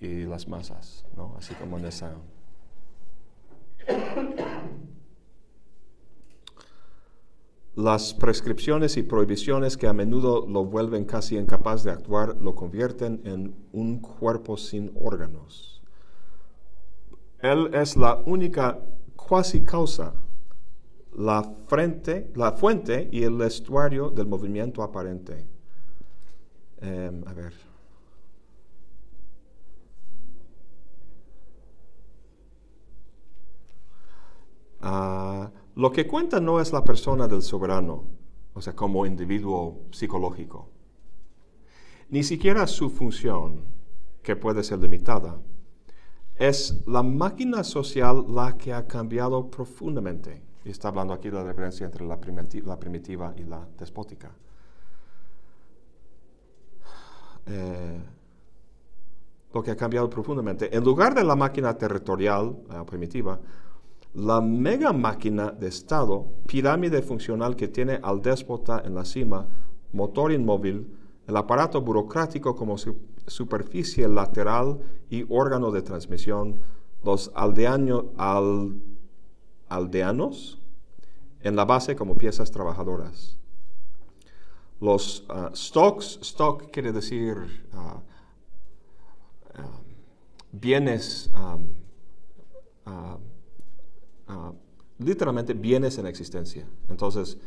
y 0.00 0.24
las 0.24 0.46
masas, 0.48 1.04
¿no? 1.16 1.34
Así 1.38 1.54
como 1.54 1.78
en 1.78 1.86
esa. 1.86 2.14
Las 7.76 8.14
prescripciones 8.14 8.96
y 8.96 9.02
prohibiciones 9.02 9.76
que 9.76 9.86
a 9.86 9.92
menudo 9.92 10.46
lo 10.48 10.64
vuelven 10.64 11.04
casi 11.04 11.36
incapaz 11.36 11.84
de 11.84 11.90
actuar 11.90 12.34
lo 12.40 12.54
convierten 12.54 13.20
en 13.24 13.54
un 13.72 14.00
cuerpo 14.00 14.56
sin 14.56 14.92
órganos. 14.98 15.82
Él 17.40 17.70
es 17.74 17.98
la 17.98 18.16
única 18.24 18.80
cuasi 19.14 19.62
causa, 19.62 20.14
la, 21.14 21.42
frente, 21.66 22.32
la 22.34 22.52
fuente 22.52 23.10
y 23.12 23.24
el 23.24 23.38
estuario 23.42 24.08
del 24.08 24.26
movimiento 24.26 24.82
aparente. 24.82 25.46
Em, 26.80 27.22
a 27.28 27.32
ver. 27.34 27.52
Ah, 34.80 35.50
lo 35.76 35.92
que 35.92 36.06
cuenta 36.06 36.40
no 36.40 36.60
es 36.60 36.72
la 36.72 36.84
persona 36.84 37.28
del 37.28 37.42
soberano, 37.42 38.04
o 38.54 38.62
sea, 38.62 38.74
como 38.74 39.04
individuo 39.04 39.82
psicológico, 39.92 40.70
ni 42.08 42.22
siquiera 42.22 42.66
su 42.66 42.88
función, 42.88 43.64
que 44.22 44.36
puede 44.36 44.64
ser 44.64 44.78
limitada. 44.78 45.38
Es 46.34 46.82
la 46.86 47.02
máquina 47.02 47.62
social 47.62 48.24
la 48.28 48.56
que 48.56 48.72
ha 48.72 48.86
cambiado 48.86 49.50
profundamente. 49.50 50.42
Y 50.64 50.70
está 50.70 50.88
hablando 50.88 51.12
aquí 51.14 51.28
de 51.28 51.36
la 51.36 51.46
diferencia 51.46 51.86
entre 51.86 52.04
la 52.04 52.18
primitiva, 52.18 53.34
y 53.36 53.44
la 53.44 53.68
despótica. 53.78 54.32
Eh, 57.46 58.00
lo 59.52 59.62
que 59.62 59.70
ha 59.70 59.76
cambiado 59.76 60.10
profundamente. 60.10 60.74
En 60.76 60.82
lugar 60.82 61.14
de 61.14 61.22
la 61.22 61.36
máquina 61.36 61.76
territorial, 61.76 62.56
la 62.68 62.84
primitiva, 62.84 63.38
la 64.16 64.40
mega 64.40 64.92
máquina 64.94 65.50
de 65.50 65.68
Estado, 65.68 66.26
pirámide 66.46 67.02
funcional 67.02 67.54
que 67.54 67.68
tiene 67.68 68.00
al 68.02 68.22
déspota 68.22 68.82
en 68.82 68.94
la 68.94 69.04
cima, 69.04 69.46
motor 69.92 70.32
inmóvil, 70.32 70.90
el 71.26 71.36
aparato 71.36 71.82
burocrático 71.82 72.56
como 72.56 72.76
superficie 73.26 74.08
lateral 74.08 74.78
y 75.10 75.26
órgano 75.28 75.70
de 75.70 75.82
transmisión, 75.82 76.60
los 77.04 77.30
aldeanos 77.34 78.06
en 81.40 81.56
la 81.56 81.64
base 81.66 81.94
como 81.94 82.14
piezas 82.14 82.50
trabajadoras. 82.50 83.38
Los 84.80 85.26
uh, 85.28 85.54
stocks, 85.54 86.18
stock 86.22 86.70
quiere 86.70 86.92
decir 86.92 87.36
uh, 87.74 87.98
uh, 89.60 89.80
bienes 90.52 91.30
Ah, 94.28 94.52
literalmente 94.98 95.54
bienes 95.54 95.98
en 95.98 96.06
existencia. 96.06 96.66
Entonces, 96.88 97.38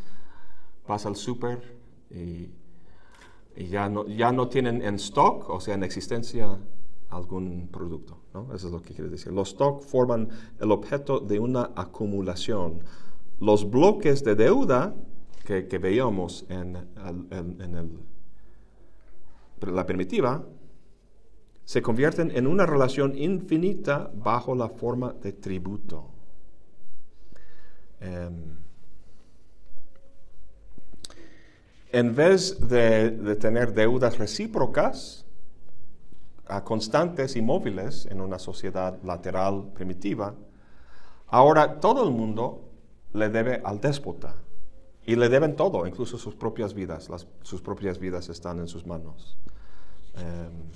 vas 0.87 1.05
al 1.05 1.15
súper 1.15 1.77
y, 2.09 2.49
ya, 3.69 3.89
no, 3.89 4.07
ya 4.07 4.31
no 4.31 4.47
tienen 4.47 4.81
en 4.81 4.95
stock, 4.95 5.49
o 5.49 5.59
sea, 5.59 5.75
en 5.75 5.83
existencia, 5.83 6.57
algún 7.09 7.67
producto. 7.67 8.19
¿no? 8.33 8.53
Eso 8.53 8.67
es 8.67 8.73
lo 8.73 8.81
que 8.81 8.93
quiere 8.93 9.09
decir. 9.09 9.31
Los 9.31 9.49
stock 9.49 9.81
forman 9.81 10.29
el 10.59 10.71
objeto 10.71 11.19
de 11.19 11.39
una 11.39 11.71
acumulación. 11.75 12.83
Los 13.39 13.69
bloques 13.69 14.23
de 14.23 14.35
deuda 14.35 14.95
que, 15.43 15.79
veíamos 15.79 16.45
en, 16.49 16.75
en 16.75 17.99
la 19.61 19.85
primitiva 19.87 20.45
se 21.65 21.81
convierten 21.81 22.31
en 22.31 22.45
una 22.45 22.67
relación 22.67 23.17
infinita 23.17 24.11
bajo 24.13 24.53
la 24.55 24.69
forma 24.69 25.13
de 25.13 25.33
tributo. 25.33 26.18
Em, 28.01 28.57
en 31.91 32.15
vez 32.15 32.67
de, 32.67 33.35
tener 33.35 33.73
deudas 33.73 34.17
recíprocas, 34.17 35.25
constantes 36.63 37.35
y 37.35 37.41
móviles 37.41 38.05
en 38.07 38.21
una 38.21 38.39
sociedad 38.39 39.01
lateral 39.03 39.71
primitiva, 39.73 40.35
ahora 41.27 41.79
todo 41.79 42.07
el 42.07 42.11
mundo 42.11 42.69
le 43.13 43.29
debe 43.29 43.61
al 43.63 43.79
déspota. 43.79 44.35
Y 45.05 45.15
le 45.15 45.29
deben 45.29 45.55
todo, 45.55 45.87
incluso 45.87 46.17
sus 46.19 46.35
propias 46.35 46.73
vidas. 46.73 47.09
sus 47.41 47.61
propias 47.61 47.97
vidas 47.97 48.29
están 48.29 48.59
en 48.59 48.67
sus 48.67 48.85
manos. 48.85 49.37
Em, 50.15 50.69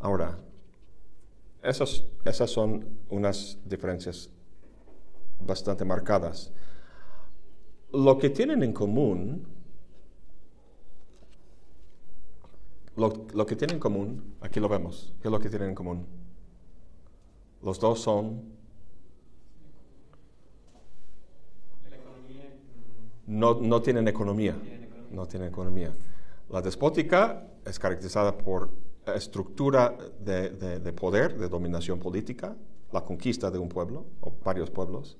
ahora, 0.00 0.36
esas, 1.62 2.04
esas 2.24 2.50
son 2.50 2.98
unas 3.08 3.58
diferencias 3.64 4.30
bastante 5.40 5.84
marcadas. 5.84 6.52
Lo 7.92 8.18
que 8.18 8.30
tienen 8.30 8.62
en 8.62 8.72
común, 8.72 9.46
lo, 12.96 13.46
que 13.46 13.56
tienen 13.56 13.76
en 13.76 13.80
común, 13.80 14.34
aquí 14.40 14.60
lo 14.60 14.68
vemos, 14.68 15.14
¿qué 15.20 15.28
es 15.28 15.32
lo 15.32 15.38
que 15.38 15.48
tienen 15.48 15.70
en 15.70 15.74
común? 15.74 16.06
Los 17.62 17.78
dos 17.78 18.00
son... 18.00 18.60
No, 23.24 23.54
no 23.60 23.80
tienen 23.80 24.08
economía. 24.08 24.56
No 25.10 25.26
tienen 25.26 25.48
economía. 25.48 25.94
La 26.50 26.60
despótica 26.60 27.46
es 27.64 27.78
caracterizada 27.78 28.36
por 28.36 28.68
estructura 29.06 29.96
de, 30.20 30.92
poder, 30.92 31.38
de 31.38 31.48
dominación 31.48 31.98
política, 31.98 32.56
la 32.92 33.04
conquista 33.04 33.50
de 33.50 33.58
un 33.58 33.68
pueblo 33.68 34.06
o 34.20 34.32
varios 34.44 34.70
pueblos, 34.70 35.18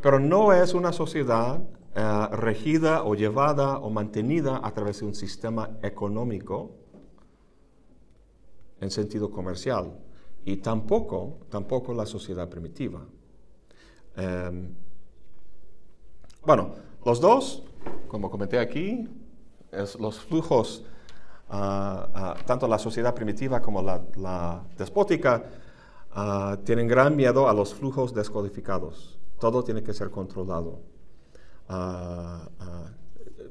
pero 0.00 0.20
no 0.20 0.52
es 0.52 0.74
una 0.74 0.92
sociedad 0.92 1.60
eh, 1.94 2.26
regida 2.32 3.02
o 3.04 3.14
llevada 3.14 3.78
o 3.78 3.90
mantenida 3.90 4.60
a 4.62 4.72
través 4.72 5.00
de 5.00 5.06
un 5.06 5.14
sistema 5.14 5.78
económico 5.82 6.72
en 8.80 8.90
sentido 8.90 9.30
comercial 9.30 9.98
y 10.44 10.58
tampoco, 10.58 11.38
tampoco 11.50 11.92
la 11.92 12.06
sociedad 12.06 12.48
primitiva. 12.48 13.04
Em, 14.16 14.74
bueno, 16.44 16.74
los 17.04 17.20
dos, 17.20 17.64
como 18.08 18.30
comenté 18.30 18.58
aquí, 18.58 19.08
es 19.72 19.98
los 19.98 20.20
flujos 20.20 20.84
tanto 21.48 22.68
la 22.68 22.78
sociedad 22.78 23.14
primitiva 23.14 23.60
como 23.60 23.82
la, 23.82 24.62
despótica 24.76 25.44
tienen 26.64 26.88
gran 26.88 27.16
miedo 27.16 27.48
a 27.48 27.54
los 27.54 27.74
flujos 27.74 28.14
descodificados. 28.14 29.18
Todo 29.38 29.62
tiene 29.62 29.82
que 29.82 29.94
ser 29.94 30.10
controlado. 30.10 30.80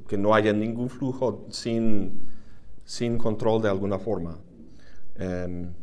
que 0.07 0.17
no 0.17 0.33
haya 0.33 0.53
ningún 0.53 0.89
flujo 0.89 1.45
sin, 1.49 2.29
sin 2.85 3.17
control 3.17 3.61
de 3.61 3.69
alguna 3.69 3.99
forma. 3.99 4.37
Em, 5.15 5.73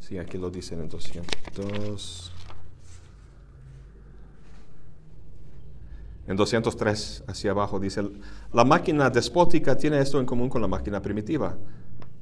sí, 0.00 0.18
aquí 0.18 0.36
lo 0.36 0.50
dicen 0.50 0.80
en 0.80 0.88
200. 0.88 2.32
En 6.26 6.36
203 6.36 7.24
hacia 7.26 7.50
abajo 7.50 7.78
dice, 7.78 8.02
la 8.54 8.64
máquina 8.64 9.10
despótica 9.10 9.76
tiene 9.76 9.98
esto 9.98 10.20
en 10.20 10.26
común 10.26 10.48
con 10.48 10.62
la 10.62 10.68
máquina 10.68 11.02
primitiva. 11.02 11.58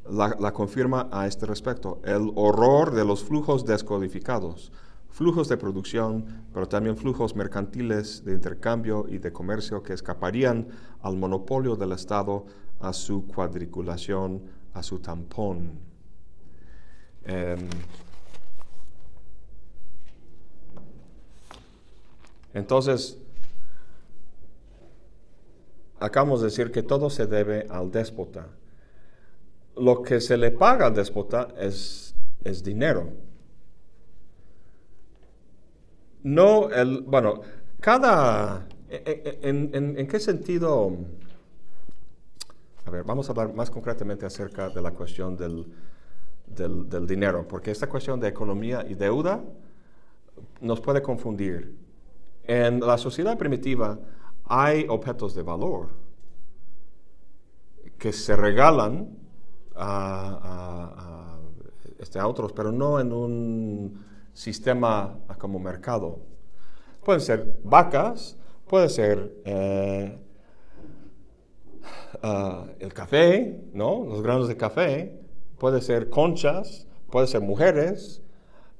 La, 0.08 0.52
confirma 0.52 1.08
a 1.12 1.26
este 1.26 1.44
respecto. 1.44 2.00
El 2.04 2.32
horror 2.36 2.94
de 2.94 3.04
los 3.04 3.22
flujos 3.22 3.66
descodificados, 3.66 4.72
flujos 5.10 5.48
de 5.48 5.58
producción, 5.58 6.46
pero 6.54 6.66
también 6.66 6.96
flujos 6.96 7.36
mercantiles 7.36 8.24
de 8.24 8.32
intercambio 8.32 9.04
y 9.10 9.18
de 9.18 9.30
comercio 9.30 9.82
que 9.82 9.92
escaparían 9.92 10.68
al 11.02 11.18
monopolio 11.18 11.76
del 11.76 11.92
Estado, 11.92 12.46
a 12.80 12.94
su 12.94 13.26
cuadriculación, 13.26 14.42
a 14.72 14.82
su 14.82 15.00
tampón. 15.00 15.78
Em, 17.24 17.68
entonces, 22.54 23.21
acabamos 26.02 26.40
de 26.40 26.46
decir 26.46 26.70
que 26.70 26.82
todo 26.82 27.08
se 27.10 27.26
debe 27.26 27.66
al 27.70 27.90
déspota. 27.90 28.48
Lo 29.76 30.02
que 30.02 30.20
se 30.20 30.36
le 30.36 30.50
paga 30.50 30.86
al 30.86 30.94
déspota 30.94 31.48
es, 31.58 32.14
es 32.44 32.62
dinero. 32.62 33.10
No 36.24 36.70
el, 36.70 37.02
bueno, 37.02 37.40
cada, 37.80 38.66
en, 38.90 40.06
qué 40.06 40.20
sentido, 40.20 40.92
a 42.84 42.90
ver, 42.90 43.04
vamos 43.04 43.28
a 43.28 43.32
hablar 43.32 43.54
más 43.54 43.70
concretamente 43.70 44.26
acerca 44.26 44.68
de 44.68 44.82
la 44.82 44.92
cuestión 44.92 45.36
del, 45.36 45.66
del, 46.46 46.88
del 46.88 47.06
dinero, 47.06 47.46
porque 47.48 47.70
esta 47.70 47.88
cuestión 47.88 48.20
de 48.20 48.28
economía 48.28 48.84
y 48.88 48.94
deuda 48.94 49.42
nos 50.60 50.80
puede 50.80 51.00
confundir. 51.00 51.76
En 52.44 52.80
la 52.80 52.98
sociedad 52.98 53.38
primitiva, 53.38 53.98
hay 54.44 54.86
objetos 54.88 55.34
de 55.34 55.42
valor 55.42 55.88
que 57.98 58.12
se 58.12 58.34
regalan 58.36 59.16
este, 61.98 62.18
a 62.18 62.26
otros, 62.26 62.52
pero 62.52 62.72
no 62.72 62.98
en 63.00 63.12
un 63.12 64.04
sistema 64.32 65.18
como 65.38 65.58
mercado. 65.58 66.20
Pueden 67.04 67.20
ser 67.20 67.60
vacas, 67.64 68.36
puede 68.66 68.88
ser 68.88 69.32
ah, 72.22 72.66
el 72.78 72.92
café, 72.92 73.60
¿no? 73.72 74.04
Los 74.04 74.22
granos 74.22 74.48
de 74.48 74.56
café, 74.56 75.20
puede 75.58 75.80
ser 75.80 76.10
conchas, 76.10 76.86
puede 77.10 77.26
ser 77.26 77.40
mujeres. 77.40 78.21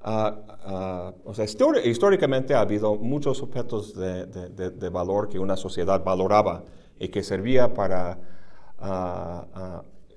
Ah, 0.05 0.37
ah, 0.65 1.15
o 1.25 1.33
sea, 1.33 1.45
históricamente 1.45 2.55
ha 2.55 2.61
habido 2.61 2.97
muchos 2.97 3.41
objetos 3.41 3.95
de, 3.95 4.89
valor 4.91 5.29
que 5.29 5.39
una 5.39 5.57
sociedad 5.57 6.03
valoraba 6.03 6.65
y 6.99 7.09
que 7.09 7.23
servía 7.23 7.73
para, 7.73 8.19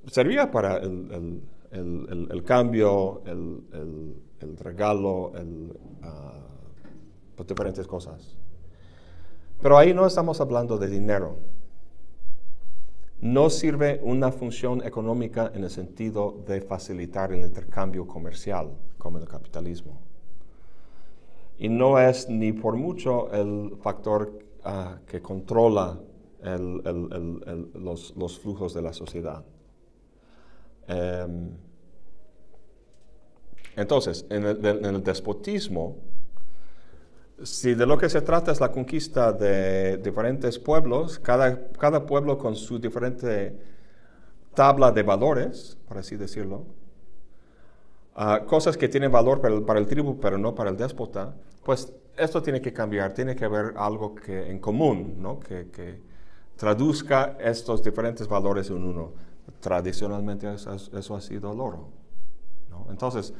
servía 0.08 0.50
para 0.50 0.78
el, 0.78 2.44
cambio, 2.46 3.22
el, 3.26 4.58
regalo, 4.58 5.32
pues 7.36 7.48
diferentes 7.48 7.86
cosas. 7.86 8.36
Pero 9.62 9.78
ahí 9.78 9.94
no 9.94 10.08
estamos 10.08 10.42
hablando 10.42 10.78
de 10.78 10.88
dinero. 10.88 11.38
No 13.26 13.50
sirve 13.50 14.00
una 14.04 14.32
función 14.32 14.86
económica 14.86 15.52
en 15.56 15.64
el 15.64 15.72
sentido 15.72 16.44
de 16.46 16.62
facilitar 16.62 17.34
el 17.34 17.40
intercambio 17.40 18.06
comercial, 18.06 18.78
como 19.00 19.18
el 19.18 19.28
capitalismo. 19.28 19.98
Y 21.58 21.68
no 21.68 21.98
es 21.98 22.30
ni 22.30 22.52
por 22.54 22.76
mucho 22.76 23.34
el 23.34 23.78
factor 23.82 24.32
ah, 24.64 25.00
que 25.08 25.24
controla 25.24 26.00
los, 27.74 28.40
flujos 28.40 28.76
de 28.76 28.82
la 28.84 28.94
sociedad. 28.94 29.44
Em, 30.88 31.50
entonces, 33.76 34.28
en 34.30 34.46
el 34.46 35.04
despotismo, 35.04 35.98
si 37.44 37.74
de 37.74 37.86
lo 37.86 37.98
que 37.98 38.10
se 38.10 38.22
trata 38.22 38.52
es 38.52 38.60
la 38.60 38.72
conquista 38.72 39.32
de 39.32 39.98
diferentes 39.98 40.58
pueblos, 40.58 41.20
cada, 41.20 41.68
cada 41.74 42.06
pueblo 42.06 42.38
con 42.38 42.56
su 42.56 42.80
diferente 42.80 43.58
tabla 44.54 44.92
de 44.92 45.04
valores, 45.04 45.78
por 45.88 45.98
así 45.98 46.16
decirlo, 46.16 46.64
ah, 48.16 48.44
cosas 48.48 48.78
que 48.78 48.88
tienen 48.88 49.12
valor 49.12 49.42
para 49.42 49.54
el, 49.54 49.64
para 49.64 49.80
el, 49.80 49.88
tribu, 49.88 50.20
pero 50.20 50.38
no 50.38 50.56
para 50.56 50.70
el 50.70 50.78
déspota, 50.78 51.36
pues 51.64 51.94
esto 52.18 52.42
tiene 52.42 52.62
que 52.62 52.72
cambiar, 52.72 53.14
tiene 53.14 53.36
que 53.36 53.44
haber 53.44 53.74
algo 53.76 54.16
que, 54.16 54.50
en 54.50 54.60
común, 54.60 55.16
¿no? 55.20 55.40
que, 55.40 55.70
que 55.70 56.00
traduzca 56.56 57.38
estos 57.40 57.84
diferentes 57.84 58.28
valores 58.28 58.70
en 58.70 58.84
uno. 58.84 59.12
Tradicionalmente 59.60 60.52
eso, 60.54 60.74
eso 60.74 61.16
ha 61.16 61.22
sido 61.22 61.52
el 61.52 61.60
oro. 61.60 61.90
¿no? 62.70 62.88
Entonces, 62.90 63.34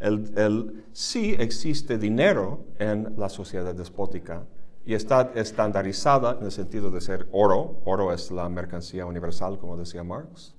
el, 0.00 0.84
sí 0.92 1.36
existe 1.38 1.98
dinero 1.98 2.64
en 2.78 3.14
la 3.16 3.28
sociedad 3.28 3.74
despótica 3.74 4.46
y 4.84 4.94
está 4.94 5.32
estandarizada 5.34 6.38
en 6.38 6.46
el 6.46 6.52
sentido 6.52 6.90
de 6.90 7.00
ser 7.00 7.28
oro. 7.32 7.80
Oro 7.84 8.12
es 8.12 8.30
la 8.30 8.48
mercancía 8.48 9.06
universal, 9.06 9.58
como 9.58 9.76
decía 9.76 10.02
Marx. 10.02 10.54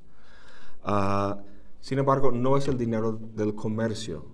Ah, 0.84 1.40
sin 1.80 2.00
embargo, 2.00 2.32
no 2.32 2.56
es 2.56 2.68
el 2.68 2.78
dinero 2.78 3.14
del 3.14 3.56
comercio. 3.56 4.26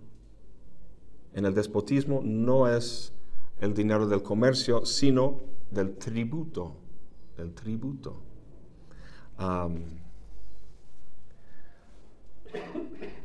En 1.33 1.45
el 1.45 1.53
despotismo 1.53 2.21
no 2.23 2.67
es 2.67 3.13
el 3.61 3.73
dinero 3.73 4.07
del 4.07 4.21
comercio, 4.21 4.85
sino 4.85 5.39
del 5.71 5.95
tributo. 5.95 6.75
Del 7.37 7.53
tributo. 7.53 8.21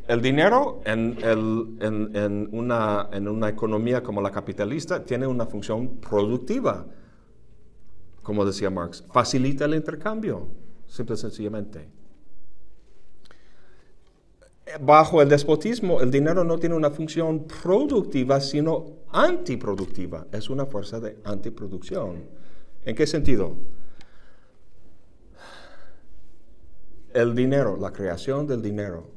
El 0.08 0.20
dinero 0.20 0.80
en, 0.84 2.48
una, 2.52 3.08
economía 3.48 4.02
como 4.02 4.20
la 4.20 4.30
capitalista 4.30 5.04
tiene 5.04 5.26
una 5.26 5.46
función 5.46 5.96
productiva, 5.96 6.86
como 8.22 8.44
decía 8.44 8.68
Marx. 8.68 9.04
Facilita 9.12 9.64
el 9.64 9.74
intercambio, 9.74 10.48
simple 10.86 11.14
y 11.14 11.18
sencillamente. 11.18 11.88
Bajo 14.80 15.22
el 15.22 15.28
despotismo, 15.28 16.00
el 16.00 16.10
dinero 16.10 16.44
no 16.44 16.58
tiene 16.58 16.74
una 16.74 16.90
función 16.90 17.46
productiva, 17.62 18.40
sino 18.40 18.86
antiproductiva. 19.10 20.26
Es 20.32 20.50
una 20.50 20.66
fuerza 20.66 20.98
de 20.98 21.18
antiproducción. 21.24 22.24
¿En 22.84 22.96
qué 22.96 23.06
sentido? 23.06 23.56
El 27.12 27.34
dinero, 27.34 27.76
la 27.76 27.92
creación 27.92 28.46
del 28.46 28.62
dinero, 28.62 29.10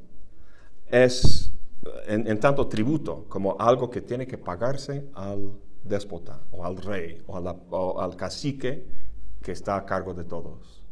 es 0.87 1.51
en, 2.07 2.39
tanto 2.39 2.67
tributo 2.67 3.25
como 3.29 3.55
algo 3.59 3.89
que 3.89 4.01
tiene 4.01 4.25
que 4.27 4.37
pagarse 4.37 5.09
al 5.13 5.53
déspota 5.83 6.41
o 6.51 6.65
al 6.65 6.77
rey 6.77 7.21
o, 7.27 8.01
al 8.01 8.15
cacique 8.15 8.85
que 9.41 9.51
está 9.51 9.75
a 9.75 9.85
cargo 9.85 10.13
de 10.13 10.23
todos. 10.23 10.83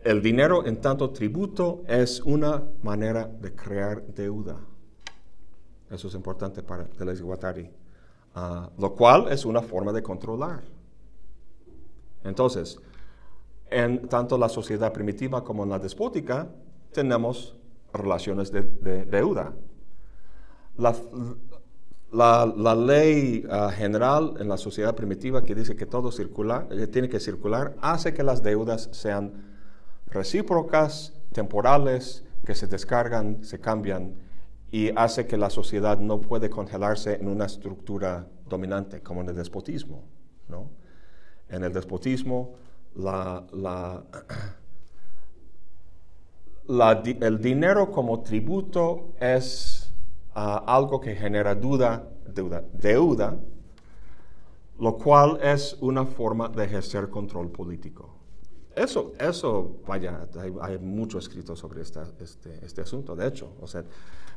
El 0.00 0.22
dinero 0.22 0.64
en 0.66 0.80
tanto 0.80 1.10
tributo 1.10 1.82
es 1.88 2.20
una 2.20 2.62
manera 2.82 3.26
de 3.26 3.52
crear 3.54 4.06
deuda. 4.06 4.56
Eso 5.90 6.06
es 6.08 6.14
importante 6.14 6.62
para 6.62 6.84
Deleuze 6.84 7.22
Guattari. 7.22 7.68
Ah, 8.34 8.70
lo 8.78 8.94
cual 8.94 9.32
es 9.32 9.44
una 9.44 9.62
forma 9.62 9.92
de 9.92 10.02
controlar. 10.02 10.62
Entonces, 12.22 12.78
en 13.70 14.08
tanto 14.08 14.38
la 14.38 14.48
sociedad 14.48 14.92
primitiva 14.92 15.44
como 15.44 15.64
en 15.64 15.70
la 15.70 15.78
despótica, 15.78 16.48
tenemos 16.92 17.56
relaciones 17.92 18.52
de, 18.52 18.62
deuda. 19.04 19.52
La, 20.76 22.74
ley 22.74 23.44
ah, 23.50 23.70
general 23.70 24.34
en 24.38 24.48
la 24.48 24.56
sociedad 24.56 24.94
primitiva 24.94 25.42
que 25.42 25.54
dice 25.54 25.76
que 25.76 25.86
todo 25.86 26.12
circula, 26.12 26.66
eh, 26.70 26.86
tiene 26.86 27.08
que 27.08 27.20
circular, 27.20 27.74
hace 27.80 28.14
que 28.14 28.22
las 28.22 28.42
deudas 28.42 28.88
sean 28.92 29.32
recíprocas, 30.06 31.14
temporales, 31.32 32.24
que 32.44 32.54
se 32.54 32.66
descargan, 32.66 33.44
se 33.44 33.58
cambian 33.58 34.14
y 34.70 34.90
hace 34.96 35.26
que 35.26 35.36
la 35.36 35.50
sociedad 35.50 35.98
no 35.98 36.20
puede 36.20 36.48
congelarse 36.50 37.16
en 37.16 37.28
una 37.28 37.46
estructura 37.46 38.26
dominante 38.48 39.02
como 39.02 39.20
en 39.22 39.28
el 39.28 39.36
despotismo. 39.36 40.04
¿no? 40.48 40.70
En 41.48 41.64
el 41.64 41.72
despotismo, 41.72 42.54
la, 42.96 43.44
la 43.52 44.02
el 46.68 47.40
dinero 47.40 47.92
como 47.92 48.22
tributo 48.22 49.12
es 49.20 49.92
ah, 50.34 50.64
algo 50.66 51.00
que 51.00 51.14
genera 51.14 51.54
duda, 51.54 52.08
deuda, 52.26 52.64
deuda, 52.72 53.38
lo 54.78 54.96
cual 54.96 55.38
es 55.42 55.76
una 55.80 56.04
forma 56.04 56.48
de 56.48 56.64
ejercer 56.64 57.08
control 57.08 57.50
político. 57.50 58.16
Eso, 58.74 59.14
eso 59.18 59.78
vaya, 59.86 60.28
hay, 60.60 60.78
mucho 60.78 61.18
escrito 61.18 61.56
sobre 61.56 61.80
este, 61.80 62.02
este, 62.62 62.82
asunto, 62.82 63.16
de 63.16 63.26
hecho. 63.26 63.52
O 63.62 63.66
sea, 63.66 63.84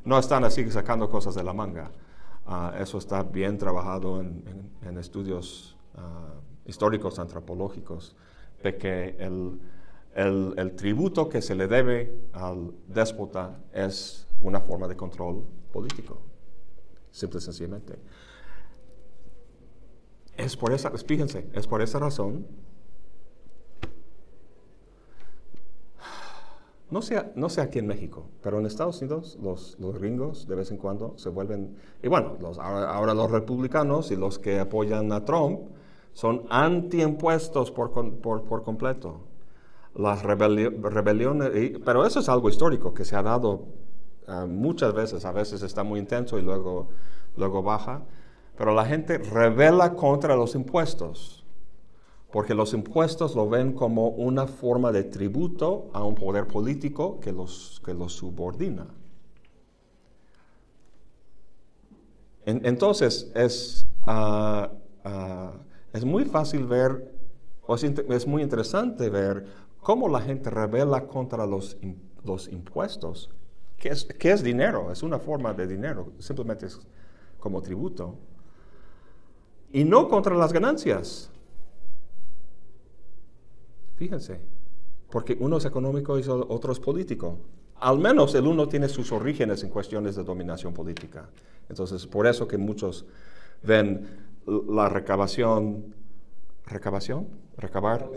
no 0.06 0.18
están 0.18 0.46
así 0.46 0.70
sacando 0.72 1.10
cosas 1.10 1.36
de 1.36 1.44
la 1.44 1.52
manga. 1.52 1.92
Ah, 2.46 2.74
eso 2.80 2.98
está 3.00 3.24
bien 3.24 3.58
trabajado 3.58 4.22
en, 4.22 4.98
estudios 4.98 5.76
ah, 5.96 6.36
históricos, 6.66 7.20
antropológicos, 7.20 8.16
de 8.64 8.78
que 8.78 9.16
el, 9.20 9.60
el, 10.16 10.76
tributo 10.76 11.30
que 11.30 11.42
se 11.42 11.56
le 11.56 11.68
debe 11.68 12.14
al 12.34 12.74
déspota 12.88 13.60
es 13.74 14.28
una 14.42 14.60
forma 14.60 14.88
de 14.88 14.96
control 14.96 15.44
político, 15.72 16.22
simple 17.12 17.40
y 17.40 17.42
sencillamente. 17.42 17.96
Es 20.36 20.56
por 20.56 20.74
esa, 20.74 20.92
fíjense, 20.92 21.48
es 21.54 21.68
por 21.68 21.82
esa 21.82 22.00
razón, 22.00 22.46
no 26.90 27.04
sé, 27.04 27.24
no 27.36 27.50
sé 27.50 27.62
aquí 27.62 27.80
en 27.80 27.88
México, 27.88 28.26
pero 28.42 28.60
en 28.60 28.66
Estados 28.66 29.00
Unidos 29.02 29.38
los, 29.42 29.78
los 29.80 30.00
gringos 30.00 30.48
de 30.48 30.56
vez 30.56 30.72
en 30.72 30.78
cuando 30.78 31.14
se 31.18 31.30
vuelven, 31.30 31.76
y 32.02 32.08
bueno, 32.08 32.38
los, 32.42 32.58
ahora, 32.58 33.14
los 33.14 33.30
republicanos 33.30 34.10
y 34.12 34.16
los 34.16 34.40
que 34.40 34.60
apoyan 34.60 35.12
a 35.12 35.24
Trump 35.24 35.70
son 36.14 36.46
antiimpuestos 36.50 37.72
por, 37.72 37.92
por, 37.92 38.44
por 38.44 38.64
completo. 38.64 39.22
Las 39.96 40.24
rebeliones, 40.24 41.80
pero 41.84 42.06
eso 42.06 42.20
es 42.20 42.30
algo 42.30 42.50
histórico 42.50 42.94
que 42.94 43.06
se 43.06 43.16
ha 43.16 43.24
dado 43.24 43.66
ah, 44.28 44.46
muchas 44.48 44.94
veces, 44.94 45.26
a 45.26 45.32
veces 45.32 45.64
está 45.64 45.84
muy 45.84 46.00
intenso 46.00 46.38
y 46.38 46.42
luego, 46.42 46.90
luego 47.36 47.64
baja, 47.64 48.04
pero 48.58 48.74
la 48.74 48.86
gente 48.86 49.18
rebela 49.18 49.96
contra 49.96 50.36
los 50.36 50.54
impuestos, 50.54 51.46
porque 52.32 52.54
los 52.54 52.74
impuestos 52.74 53.36
lo 53.36 53.50
ven 53.50 53.74
como 53.74 54.10
una 54.10 54.48
forma 54.48 54.92
de 54.92 55.04
tributo 55.04 55.90
a 55.94 56.04
un 56.04 56.16
poder 56.16 56.48
político 56.48 57.20
que 57.20 57.32
los, 57.32 57.82
que 57.86 57.94
los 57.94 58.14
subordina. 58.14 58.88
entonces, 62.46 63.32
es, 63.36 63.88
ah, 64.08 64.72
ah, 65.04 65.54
es 65.94 66.06
muy 66.06 66.26
fácil 66.26 66.66
ver, 66.66 67.14
o 67.62 67.76
es 67.76 68.28
muy 68.28 68.42
interesante 68.42 69.10
ver 69.10 69.46
cómo 69.82 70.08
la 70.10 70.22
gente 70.22 70.50
revela 70.50 71.08
contra 71.08 71.46
los, 71.46 71.78
los 72.24 72.48
impuestos 72.48 73.30
¿Qué 73.80 73.90
es, 73.90 74.06
qué 74.06 74.32
es 74.32 74.44
dinero? 74.44 74.92
Es 74.92 75.04
una 75.04 75.20
forma 75.20 75.54
de 75.54 75.66
dinero, 75.66 76.12
simplemente 76.20 76.66
es 76.66 76.80
como 77.40 77.62
tributo. 77.62 78.18
Y 79.72 79.86
no 79.86 80.10
contra 80.10 80.36
las 80.36 80.52
ganancias. 80.52 81.30
Fíjense, 83.96 84.40
porque 85.10 85.38
uno 85.40 85.58
es 85.58 85.66
económico 85.66 86.20
y 86.20 86.24
otro 86.28 86.74
es 86.74 86.80
político. 86.80 87.38
Al 87.76 88.00
menos 88.00 88.36
el 88.36 88.48
uno 88.48 88.68
tiene 88.68 88.90
sus 88.90 89.12
orígenes 89.14 89.64
en 89.64 89.70
cuestiones 89.70 90.16
de 90.18 90.24
dominación 90.24 90.74
política. 90.74 91.30
Entonces, 91.70 92.06
por 92.06 92.28
eso 92.28 92.48
que 92.48 92.58
muchos 92.58 93.06
ven 93.64 94.29
la 94.68 94.90
recabación, 94.90 95.94
recabación, 96.66 97.28
recabar, 97.58 98.10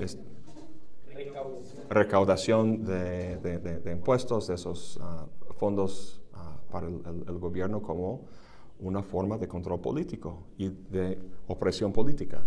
recaudación 1.88 2.84
de, 2.84 3.92
impuestos, 3.92 4.48
de 4.48 4.54
esos 4.54 4.98
ah, 5.02 5.26
fondos 5.58 6.20
ah, 6.32 6.56
para 6.70 6.86
el, 6.88 7.38
gobierno 7.38 7.82
como 7.82 8.22
una 8.80 9.02
forma 9.02 9.38
de 9.38 9.46
control 9.46 9.80
político 9.80 10.44
y 10.56 10.68
de 10.68 11.18
opresión 11.46 11.92
política. 11.92 12.42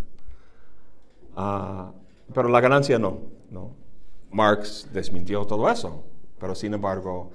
Ah, 1.36 1.92
pero 2.34 2.50
la 2.50 2.60
ganancia 2.60 2.98
no. 2.98 3.20
Marx 4.32 4.90
desmintió 4.92 5.46
todo 5.46 5.70
eso, 5.70 6.04
pero 6.40 6.56
sin 6.56 6.74
embargo, 6.74 7.32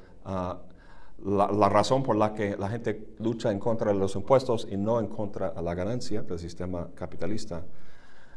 la, 1.25 1.68
razón 1.68 2.03
por 2.03 2.16
la 2.16 2.35
que 2.35 2.57
la 2.57 2.68
gente 2.68 3.14
lucha 3.18 3.51
en 3.51 3.59
contra 3.59 3.93
de 3.93 3.99
los 3.99 4.14
impuestos 4.14 4.66
y 4.71 4.77
no 4.77 5.01
en 5.01 5.07
contra 5.07 5.51
de 5.51 5.62
la 5.62 5.75
ganancia 5.75 6.23
del 6.23 6.39
sistema 6.39 6.89
capitalista 6.95 7.64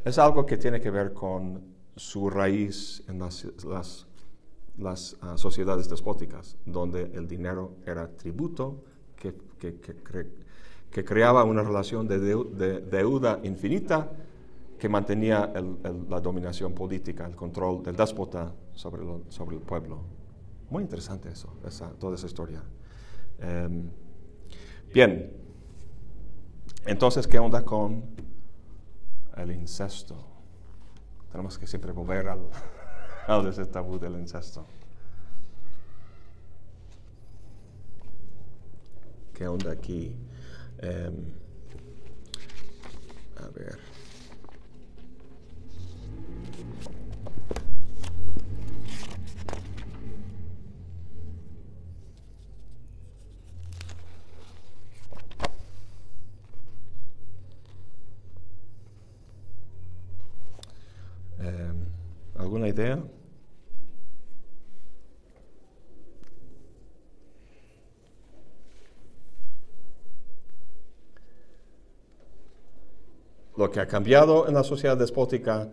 es 0.04 0.18
algo 0.18 0.46
que 0.46 0.58
tiene 0.58 0.82
que 0.82 0.92
ver 0.92 1.14
con 1.14 1.62
su 1.96 2.30
raíz 2.30 3.04
en 3.08 3.20
las, 3.20 4.08
ah, 5.22 5.38
sociedades 5.38 5.90
despóticas, 5.90 6.58
donde 6.66 7.12
el 7.14 7.28
dinero 7.28 7.76
era 7.86 8.10
tributo 8.10 8.84
que, 9.16 9.34
creaba 11.06 11.44
una 11.44 11.64
relación 11.64 12.08
de, 12.08 12.20
deuda 12.82 13.40
infinita 13.44 14.12
que 14.78 14.90
mantenía 14.90 15.54
la 16.10 16.20
dominación 16.20 16.74
política, 16.74 17.26
el 17.26 17.36
control 17.36 17.82
del 17.84 17.96
déspota 17.96 18.54
sobre 18.74 19.04
el 19.56 19.62
pueblo. 19.62 20.00
Muy 20.74 20.82
interesante 20.82 21.30
eso, 21.30 21.56
toda 22.00 22.16
esa 22.16 22.26
historia. 22.26 22.64
Em, 23.38 23.92
bien, 24.92 25.32
entonces, 26.84 27.28
¿qué 27.28 27.38
onda 27.38 27.64
con 27.64 28.04
el 29.38 29.52
incesto? 29.52 30.16
Tenemos 31.32 31.60
que 31.60 31.68
siempre 31.68 31.92
volver 31.92 32.28
al, 32.28 32.50
al 33.28 33.48
ese 33.50 33.68
tabú 33.68 34.00
del 34.00 34.14
incesto. 34.14 34.66
¿Qué 39.32 39.48
onda 39.48 39.74
aquí? 39.74 40.16
Em, 40.80 41.34
a 43.38 43.48
ver. 43.50 43.78
¿Alguna 62.44 62.68
idea? 62.68 63.02
Lo 73.56 73.72
que 73.72 73.80
ha 73.80 73.88
cambiado 73.88 74.46
en 74.50 74.56
la 74.56 74.66
sociedad 74.66 74.98
despótica, 74.98 75.70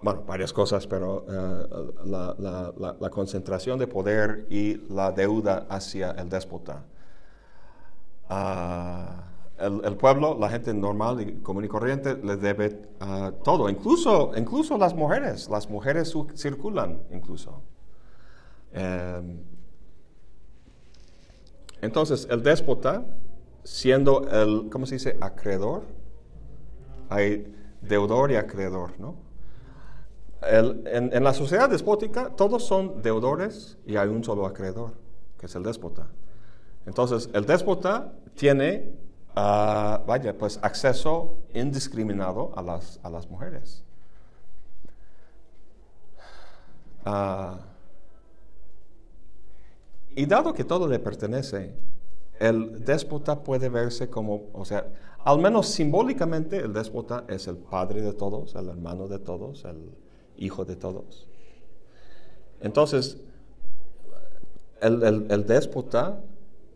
bueno, 0.00 0.22
varias 0.26 0.50
cosas, 0.54 0.86
pero 0.86 1.26
eh, 1.28 1.66
la, 2.06 3.10
concentración 3.10 3.78
de 3.78 3.86
poder 3.86 4.46
y 4.48 4.78
la 4.88 5.12
deuda 5.12 5.66
hacia 5.68 6.12
el 6.12 6.30
déspota. 6.30 6.86
Ah, 8.30 9.29
el, 9.60 9.96
pueblo, 9.96 10.36
la 10.38 10.48
gente 10.48 10.72
normal 10.72 11.20
y 11.20 11.34
común 11.42 11.64
y 11.64 11.68
corriente, 11.68 12.16
le 12.16 12.36
debe 12.36 12.80
uh, 13.00 13.32
todo, 13.42 13.68
incluso, 13.68 14.32
incluso 14.36 14.78
las 14.78 14.94
mujeres. 14.94 15.48
Las 15.48 15.68
mujeres 15.68 16.14
circulan 16.34 17.02
incluso. 17.10 17.62
Em, 18.72 19.40
entonces, 21.82 22.26
el 22.30 22.42
déspota, 22.42 23.04
siendo 23.64 24.26
el, 24.28 24.70
¿cómo 24.70 24.86
se 24.86 24.94
dice? 24.94 25.16
Acreedor. 25.20 25.84
Hay 27.08 27.52
deudor 27.82 28.30
y 28.30 28.36
acreedor, 28.36 28.98
¿no? 28.98 29.16
en, 30.42 31.10
en, 31.12 31.24
la 31.24 31.34
sociedad 31.34 31.68
despótica, 31.68 32.30
todos 32.30 32.64
son 32.64 33.02
deudores 33.02 33.76
y 33.84 33.96
hay 33.96 34.08
un 34.08 34.24
solo 34.24 34.46
acreedor, 34.46 34.92
que 35.38 35.46
es 35.46 35.54
el 35.54 35.62
déspota. 35.62 36.06
Entonces, 36.86 37.28
el 37.34 37.44
déspota 37.44 38.14
tiene 38.34 38.90
vaya, 39.34 40.36
pues 40.36 40.58
acceso 40.62 41.38
indiscriminado 41.54 42.52
a 42.56 42.62
las, 42.62 43.00
a 43.02 43.10
las 43.10 43.28
mujeres. 43.28 43.84
Ah, 47.04 47.58
y 50.14 50.26
dado 50.26 50.52
que 50.52 50.64
todo 50.64 50.88
le 50.88 50.98
pertenece, 50.98 51.74
el 52.38 52.84
déspota 52.84 53.42
puede 53.42 53.68
verse 53.68 54.10
como, 54.10 54.48
o 54.52 54.64
sea, 54.64 54.86
al 55.24 55.38
menos 55.38 55.68
simbólicamente 55.68 56.58
el 56.58 56.72
déspota 56.72 57.24
es 57.28 57.46
el 57.46 57.56
padre 57.56 58.02
de 58.02 58.12
todos, 58.12 58.54
el 58.54 58.68
hermano 58.68 59.06
de 59.08 59.18
todos, 59.18 59.64
el 59.64 59.94
hijo 60.36 60.64
de 60.64 60.76
todos. 60.76 61.28
Entonces, 62.60 63.18
el, 64.80 65.26
el 65.30 65.46
déspota, 65.46 66.20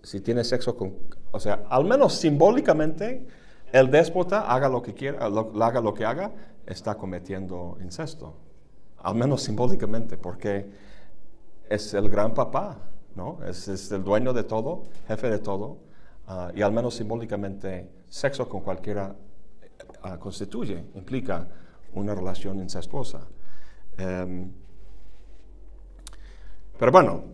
si 0.03 0.21
tiene 0.21 0.45
sexo 0.45 0.77
con 0.77 0.95
o 1.35 1.41
sea, 1.41 1.65
al 1.69 1.85
menos 1.85 2.15
simbólicamente, 2.15 3.27
el 3.73 3.91
déspota 3.91 4.43
haga 4.43 4.69
lo 4.69 4.81
que 4.83 4.95
quiera, 4.95 5.27
haga 5.27 5.81
lo 5.81 5.93
que 5.93 6.05
haga, 6.05 6.31
está 6.65 6.95
cometiendo 6.95 7.77
incesto. 7.83 8.37
Al 9.03 9.17
menos 9.17 9.43
simbólicamente, 9.43 10.17
porque 10.17 10.71
es 11.69 11.93
el 11.93 12.09
gran 12.09 12.35
papá, 12.35 12.79
¿no? 13.17 13.41
Es, 13.45 13.91
el 13.91 14.05
dueño 14.05 14.33
de 14.33 14.45
todo, 14.45 14.85
jefe 15.09 15.29
de 15.29 15.41
todo, 15.41 15.79
ah, 16.29 16.53
y 16.55 16.63
al 16.63 16.71
menos 16.71 16.95
simbólicamente, 16.95 17.91
sexo 18.09 18.49
con 18.49 18.61
cualquiera 18.61 19.17
ah, 20.05 20.17
constituye, 20.21 20.85
implica 20.95 21.49
una 21.95 22.15
relación 22.15 22.61
incestuosa. 22.61 23.23
Em, 23.99 24.53
pero 26.79 26.93
bueno, 26.93 27.25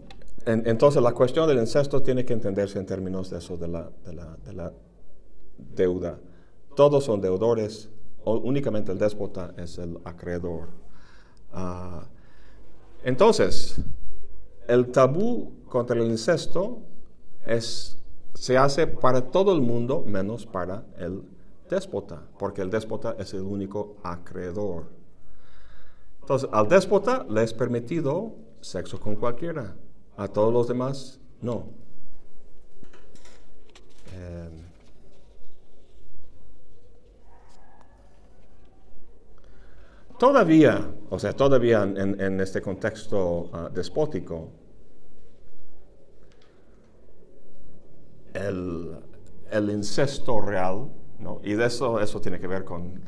entonces 0.47 1.03
la 1.03 1.13
cuestión 1.13 1.47
del 1.49 1.59
incesto 1.59 2.03
tiene 2.03 2.25
que 2.25 2.33
entenderse 2.33 2.79
en 2.79 2.87
términos 2.87 3.31
de 3.31 3.39
eso, 3.39 3.57
de 3.57 3.69
la, 3.69 4.73
deuda. 5.57 6.19
Todos 6.75 7.05
son 7.05 7.21
deudores, 7.21 7.91
únicamente 8.25 8.93
el 8.93 8.99
déspota 8.99 9.53
es 9.57 9.79
el 9.79 9.99
acreedor. 10.05 10.69
Ah, 11.53 12.07
entonces, 13.05 13.81
el 14.69 14.91
tabú 14.93 15.53
contra 15.69 16.01
el 16.01 16.07
incesto 16.07 16.83
es, 17.45 17.99
se 18.35 18.57
hace 18.57 18.87
para 18.87 19.31
todo 19.31 19.53
el 19.53 19.61
mundo 19.61 20.05
menos 20.07 20.47
para 20.47 20.85
el 20.99 21.23
déspota, 21.69 22.23
porque 22.39 22.63
el 22.63 22.71
déspota 22.71 23.17
es 23.19 23.35
el 23.35 23.43
único 23.43 23.97
acreedor. 24.03 24.85
Entonces, 26.21 26.49
al 26.53 26.69
déspota 26.69 27.27
le 27.29 27.43
es 27.43 27.53
permitido 27.53 28.35
sexo 28.61 29.01
con 29.01 29.17
cualquiera. 29.17 29.75
A 30.21 30.29
todos 30.29 30.53
los 30.53 30.69
demás, 30.69 31.19
no. 31.41 31.71
Em, 34.13 34.53
todavía, 40.19 40.93
o 41.09 41.19
sea, 41.19 41.33
todavía 41.33 41.85
en, 41.85 42.39
este 42.39 42.61
contexto 42.61 43.49
ah, 43.55 43.71
despótico, 43.73 44.51
el, 48.35 49.71
incesto 49.71 50.39
real, 50.43 50.91
¿no? 51.19 51.41
y 51.43 51.55
de 51.55 51.65
eso, 51.65 51.99
eso 51.99 52.21
tiene 52.21 52.39
que 52.39 52.47
ver 52.47 52.67
con 52.67 53.03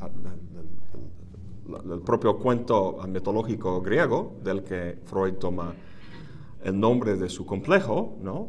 el 1.93 2.01
propio 2.01 2.39
cuento 2.39 2.99
mitológico 3.07 3.83
griego 3.83 4.37
del 4.43 4.65
que 4.65 4.99
Freud 5.05 5.35
toma 5.35 5.75
el 6.65 6.79
nombre 6.79 7.17
de 7.17 7.29
su 7.29 7.45
complejo, 7.45 8.17
¿no? 8.21 8.49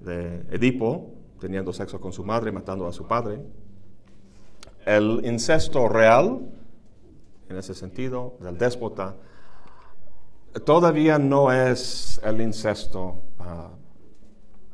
De 0.00 0.46
Edipo, 0.50 1.12
teniendo 1.40 1.72
sexo 1.72 2.00
con 2.00 2.12
su 2.12 2.24
madre, 2.24 2.52
matando 2.52 2.86
a 2.86 2.92
su 2.92 3.06
padre. 3.06 3.40
El 4.84 5.22
incesto 5.24 5.88
real, 5.88 6.48
en 7.48 7.56
ese 7.56 7.74
sentido, 7.74 8.36
del 8.40 8.56
déspota, 8.56 9.16
todavía 10.64 11.18
no 11.18 11.52
es 11.52 12.20
el 12.24 12.40
incesto 12.40 13.16
ah, 13.38 13.70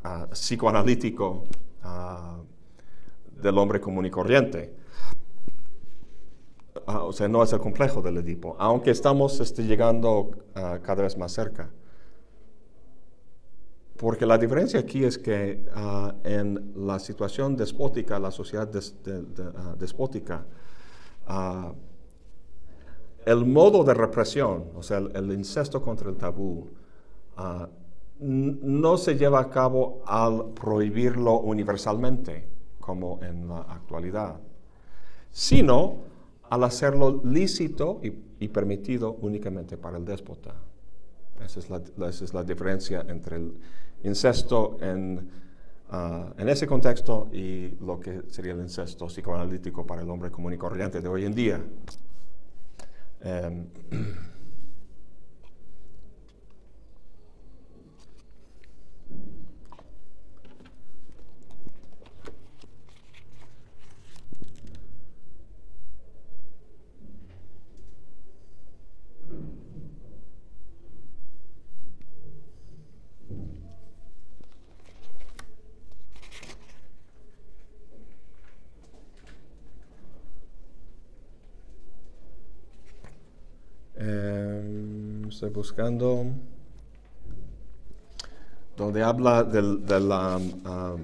ah, 0.04 0.26
psicoanalítico 0.30 1.44
ah, 1.82 2.40
del 3.40 3.58
hombre 3.58 3.80
común 3.80 4.06
y 4.06 4.10
corriente. 4.10 4.76
O 6.86 7.12
sea, 7.12 7.28
no 7.28 7.42
es 7.42 7.52
el 7.52 7.60
complejo 7.60 8.02
del 8.02 8.16
Edipo, 8.18 8.56
aunque 8.58 8.90
estamos 8.90 9.38
este, 9.40 9.64
llegando 9.64 10.30
cada 10.54 11.02
vez 11.02 11.16
más 11.16 11.30
cerca. 11.32 11.70
Porque 14.02 14.26
la 14.26 14.36
diferencia 14.36 14.80
aquí 14.80 15.04
es 15.04 15.16
que 15.16 15.64
en 16.24 16.72
la 16.74 16.98
situación 16.98 17.56
despótica, 17.56 18.18
la 18.18 18.32
sociedad 18.32 18.66
despótica, 19.78 20.44
el 23.24 23.46
modo 23.46 23.84
de 23.84 23.94
represión, 23.94 24.64
o 24.74 24.82
sea, 24.82 24.98
el, 24.98 25.32
incesto 25.32 25.80
contra 25.80 26.10
el 26.10 26.16
tabú, 26.16 26.68
no 28.18 28.96
se 28.96 29.14
lleva 29.16 29.38
a 29.38 29.48
cabo 29.48 30.02
al 30.04 30.46
prohibirlo 30.46 31.38
universalmente, 31.38 32.48
como 32.80 33.20
en 33.22 33.46
la 33.46 33.60
actualidad, 33.60 34.40
sino 35.30 35.98
al 36.50 36.64
hacerlo 36.64 37.20
lícito 37.22 38.00
y, 38.02 38.48
permitido 38.48 39.12
únicamente 39.20 39.76
para 39.76 39.96
el 39.96 40.04
déspota. 40.04 40.56
Esa 41.44 41.60
es 41.60 42.34
la, 42.34 42.42
diferencia 42.42 43.04
entre 43.08 43.36
el 43.36 43.54
incesto 44.04 44.78
en, 44.80 45.28
ah, 45.90 46.32
en 46.36 46.48
ese 46.48 46.66
contexto 46.66 47.28
y 47.32 47.76
lo 47.80 48.00
que 48.00 48.22
sería 48.28 48.52
el 48.52 48.60
incesto 48.60 49.06
psicoanalítico 49.06 49.86
para 49.86 50.02
el 50.02 50.10
hombre 50.10 50.30
común 50.30 50.52
y 50.52 50.58
corriente 50.58 51.00
de 51.00 51.08
hoy 51.08 51.24
en 51.24 51.34
día. 51.34 51.60
Um, 53.24 53.66
estoy 85.42 85.50
buscando, 85.56 86.26
donde 88.76 89.02
habla 89.02 89.42
de 89.42 90.00
la... 90.00 90.36
Um, 90.36 91.02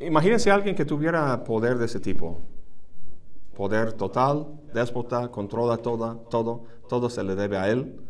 imagínense 0.00 0.50
alguien 0.50 0.74
que 0.74 0.84
tuviera 0.84 1.44
poder 1.44 1.78
de 1.78 1.84
ese 1.84 2.00
tipo. 2.00 2.40
Poder 3.54 3.92
total, 3.92 4.48
déspota, 4.72 5.28
controla 5.28 5.76
toda, 5.76 6.16
todo, 6.28 6.64
todo 6.88 7.08
se 7.08 7.22
le 7.22 7.36
debe 7.36 7.56
a 7.56 7.70
él. 7.70 8.00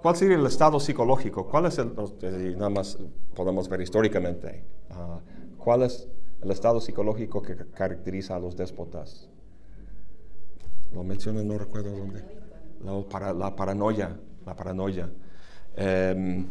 ¿Cuál 0.00 0.14
sería 0.14 0.36
el 0.36 0.46
estado 0.46 0.78
psicológico? 0.78 1.48
¿Cuál 1.48 1.66
es 1.66 1.78
el, 1.78 1.92
nada 2.56 2.70
más 2.70 2.98
podemos 3.34 3.68
ver 3.68 3.80
históricamente, 3.80 4.64
ah, 4.90 5.18
cuál 5.58 5.82
es 5.82 6.06
el 6.40 6.52
estado 6.52 6.80
psicológico 6.80 7.42
que 7.42 7.56
caracteriza 7.74 8.36
a 8.36 8.38
los 8.38 8.54
déspotas? 8.54 9.28
Lo 10.96 11.04
mencioné, 11.04 11.44
no 11.44 11.58
recuerdo 11.58 11.90
dónde. 11.90 12.24
La, 12.82 12.98
para, 13.02 13.34
la 13.34 13.54
paranoia, 13.54 14.18
la 14.46 14.56
paranoia. 14.56 15.10
Em, 15.76 16.48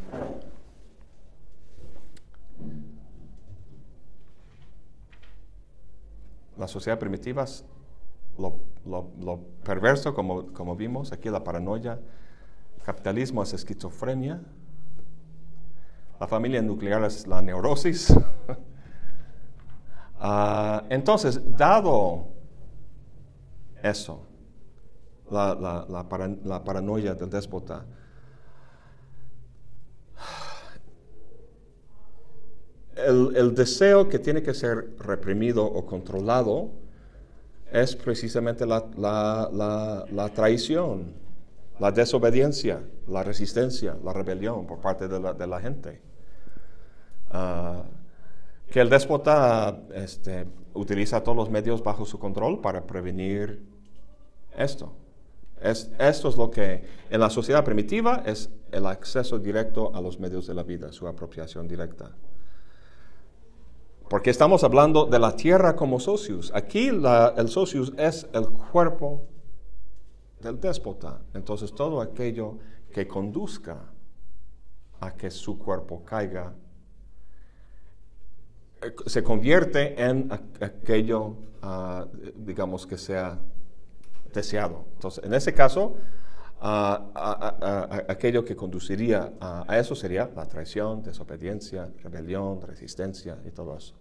las 6.55 6.69
sociedades 6.69 6.99
primitivas, 6.99 7.65
lo, 8.37 8.59
lo, 8.85 9.39
perverso, 9.63 10.13
como, 10.13 10.53
como, 10.53 10.75
vimos 10.75 11.11
aquí, 11.11 11.31
la 11.31 11.43
paranoia, 11.43 11.99
capitalismo 12.83 13.41
es 13.41 13.51
esquizofrenia, 13.51 14.43
la 16.19 16.27
familia 16.27 16.61
nuclear 16.61 17.03
es 17.03 17.25
la 17.25 17.41
neurosis. 17.41 18.13
Ah, 20.17 20.85
entonces, 20.89 21.41
dado 21.57 22.29
eso, 23.83 24.24
la, 25.31 26.61
paranoia 26.63 27.15
del 27.15 27.29
déspota. 27.29 27.85
El, 32.95 33.53
deseo 33.53 34.07
que 34.07 34.19
tiene 34.19 34.41
que 34.41 34.53
ser 34.53 34.97
reprimido 34.99 35.65
o 35.65 35.85
controlado 35.85 36.69
es 37.71 37.95
precisamente 37.95 38.65
la, 38.65 40.31
traición, 40.33 41.13
la 41.79 41.91
desobediencia, 41.91 42.81
la 43.07 43.23
resistencia, 43.23 43.97
la 44.03 44.13
rebelión 44.13 44.65
por 44.65 44.79
parte 44.79 45.07
de 45.07 45.47
la, 45.47 45.59
gente. 45.59 46.01
Ah, 47.31 47.83
que 48.69 48.79
el 48.79 48.89
déspota 48.89 49.77
este, 49.93 50.47
utiliza 50.73 51.21
todos 51.21 51.35
los 51.35 51.49
medios 51.49 51.83
bajo 51.83 52.05
su 52.05 52.17
control 52.17 52.61
para 52.61 52.85
prevenir 52.85 53.61
esto 54.57 54.93
esto 55.61 56.29
es 56.29 56.37
lo 56.37 56.51
que 56.51 56.83
en 57.09 57.19
la 57.19 57.29
sociedad 57.29 57.63
primitiva 57.63 58.23
es 58.25 58.49
el 58.71 58.85
acceso 58.85 59.39
directo 59.39 59.95
a 59.95 60.01
los 60.01 60.19
medios 60.19 60.47
de 60.47 60.53
la 60.53 60.63
vida, 60.63 60.91
su 60.91 61.07
apropiación 61.07 61.67
directa. 61.67 62.11
Porque 64.09 64.29
estamos 64.29 64.63
hablando 64.63 65.05
de 65.05 65.17
la 65.17 65.35
tierra 65.35 65.75
como 65.75 65.99
socius. 65.99 66.51
Aquí 66.53 66.89
el 66.89 67.49
socius 67.49 67.93
es 67.97 68.27
el 68.33 68.49
cuerpo 68.49 69.25
del 70.41 70.59
déspota. 70.59 71.21
Entonces 71.33 71.73
todo 71.73 72.01
aquello 72.01 72.57
que 72.93 73.07
conduzca 73.07 73.91
a 74.99 75.11
que 75.15 75.31
su 75.31 75.57
cuerpo 75.57 76.03
caiga 76.05 76.53
eh, 78.81 78.95
se 79.05 79.23
convierte 79.23 80.01
en 80.01 80.31
aquello, 80.61 81.35
ah, 81.61 82.05
digamos, 82.35 82.85
que 82.85 82.97
sea 82.97 83.39
deseado. 84.35 84.85
Entonces, 84.93 85.23
en 85.23 85.33
ese 85.33 85.53
caso, 85.53 85.95
aquello 88.07 88.45
que 88.45 88.55
conduciría 88.55 89.33
a, 89.39 89.77
eso 89.77 89.95
sería 89.95 90.29
la 90.35 90.45
traición, 90.45 91.01
desobediencia, 91.01 91.89
rebelión, 92.03 92.61
resistencia 92.61 93.37
y 93.45 93.51
todo 93.51 93.75
eso. 93.77 93.95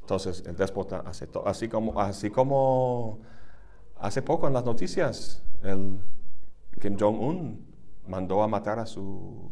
Entonces, 0.00 0.44
el 0.46 0.56
déspota 0.56 1.00
aceptó, 1.00 1.46
así 1.46 1.68
como, 1.68 2.00
así 2.00 2.30
como 2.30 3.18
hace 3.98 4.22
poco 4.22 4.46
en 4.46 4.54
las 4.54 4.64
noticias, 4.64 5.42
el 5.62 5.98
Kim 6.80 6.96
Jong-un 6.98 7.66
mandó 8.06 8.42
a 8.42 8.48
matar 8.48 8.78
a 8.78 8.86
su 8.86 9.50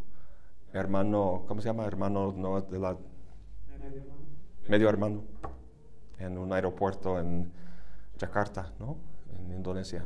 hermano, 0.72 1.44
¿cómo 1.48 1.60
se 1.60 1.68
llama? 1.68 1.84
Hermano 1.86 2.32
no, 2.36 2.60
de 2.60 2.78
la... 2.78 2.96
Medio 4.68 4.88
hermano. 4.88 5.24
En 6.18 6.38
un 6.38 6.52
aeropuerto 6.52 7.18
en 7.18 7.52
Jakarta, 8.18 8.72
¿no? 8.78 9.13
En 9.38 9.52
Indonesia. 9.52 10.04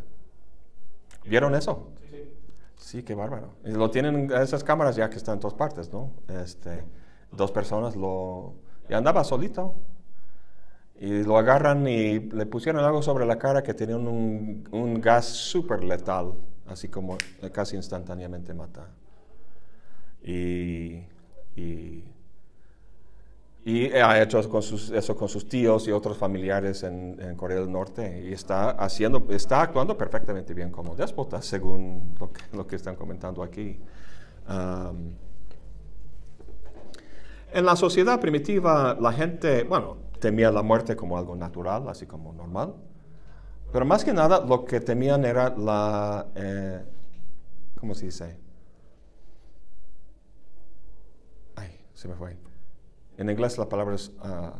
¿Vieron 1.24 1.54
eso? 1.54 1.92
Sí. 2.10 2.34
Sí, 2.76 3.02
qué 3.02 3.14
bárbaro. 3.14 3.54
Y 3.64 3.72
lo 3.72 3.90
tienen 3.90 4.30
esas 4.32 4.64
cámaras 4.64 4.96
ya 4.96 5.10
que 5.10 5.16
están 5.16 5.34
en 5.34 5.40
todas 5.40 5.54
partes, 5.54 5.92
¿no? 5.92 6.12
Este, 6.28 6.84
dos 7.32 7.52
personas 7.52 7.96
lo... 7.96 8.54
Y 8.88 8.94
andaba 8.94 9.24
solito. 9.24 9.74
Y 11.00 11.22
lo 11.22 11.38
agarran 11.38 11.86
y 11.86 12.18
le 12.18 12.46
pusieron 12.46 12.84
algo 12.84 13.02
sobre 13.02 13.26
la 13.26 13.38
cara 13.38 13.62
que 13.62 13.74
tenía 13.74 13.96
un, 13.96 14.68
un 14.72 15.00
gas 15.00 15.26
súper 15.26 15.84
letal, 15.84 16.34
así 16.66 16.88
como 16.88 17.16
casi 17.52 17.76
instantáneamente 17.76 18.52
mata. 18.52 18.88
Y, 20.22 21.04
y 21.54 22.04
y 23.68 23.92
ha 23.92 24.22
hecho 24.22 24.38
eso 24.38 25.14
con 25.14 25.28
sus 25.28 25.46
tíos 25.46 25.86
y 25.88 25.92
otros 25.92 26.16
familiares 26.16 26.84
en, 26.84 27.36
Corea 27.36 27.58
del 27.58 27.70
Norte 27.70 28.24
y 28.26 28.32
está, 28.32 28.70
haciendo, 28.70 29.26
está 29.28 29.60
actuando 29.60 29.98
perfectamente 29.98 30.54
bien 30.54 30.70
como 30.70 30.96
déspota, 30.96 31.42
según 31.42 32.14
lo 32.54 32.66
que, 32.66 32.76
están 32.76 32.96
comentando 32.96 33.42
aquí. 33.42 33.78
en 37.52 37.66
la 37.66 37.76
sociedad 37.76 38.18
primitiva, 38.18 38.96
la 38.98 39.12
gente, 39.12 39.64
bueno, 39.64 39.98
temía 40.18 40.50
la 40.50 40.62
muerte 40.62 40.96
como 40.96 41.18
algo 41.18 41.36
natural, 41.36 41.90
así 41.90 42.06
como 42.06 42.32
normal. 42.32 42.74
Pero 43.70 43.84
más 43.84 44.02
que 44.02 44.14
nada, 44.14 44.40
lo 44.46 44.64
que 44.64 44.80
temían 44.80 45.26
era 45.26 45.50
la, 45.50 46.26
eh, 46.36 46.84
¿cómo 47.78 47.94
se 47.94 48.06
dice? 48.06 48.40
Ay, 51.54 51.84
se 51.92 52.08
me 52.08 52.14
fue 52.14 52.47
en 53.18 53.28
inglés 53.28 53.58
la 53.58 53.68
palabra 53.68 53.96
es 53.96 54.10
uh, 54.22 54.52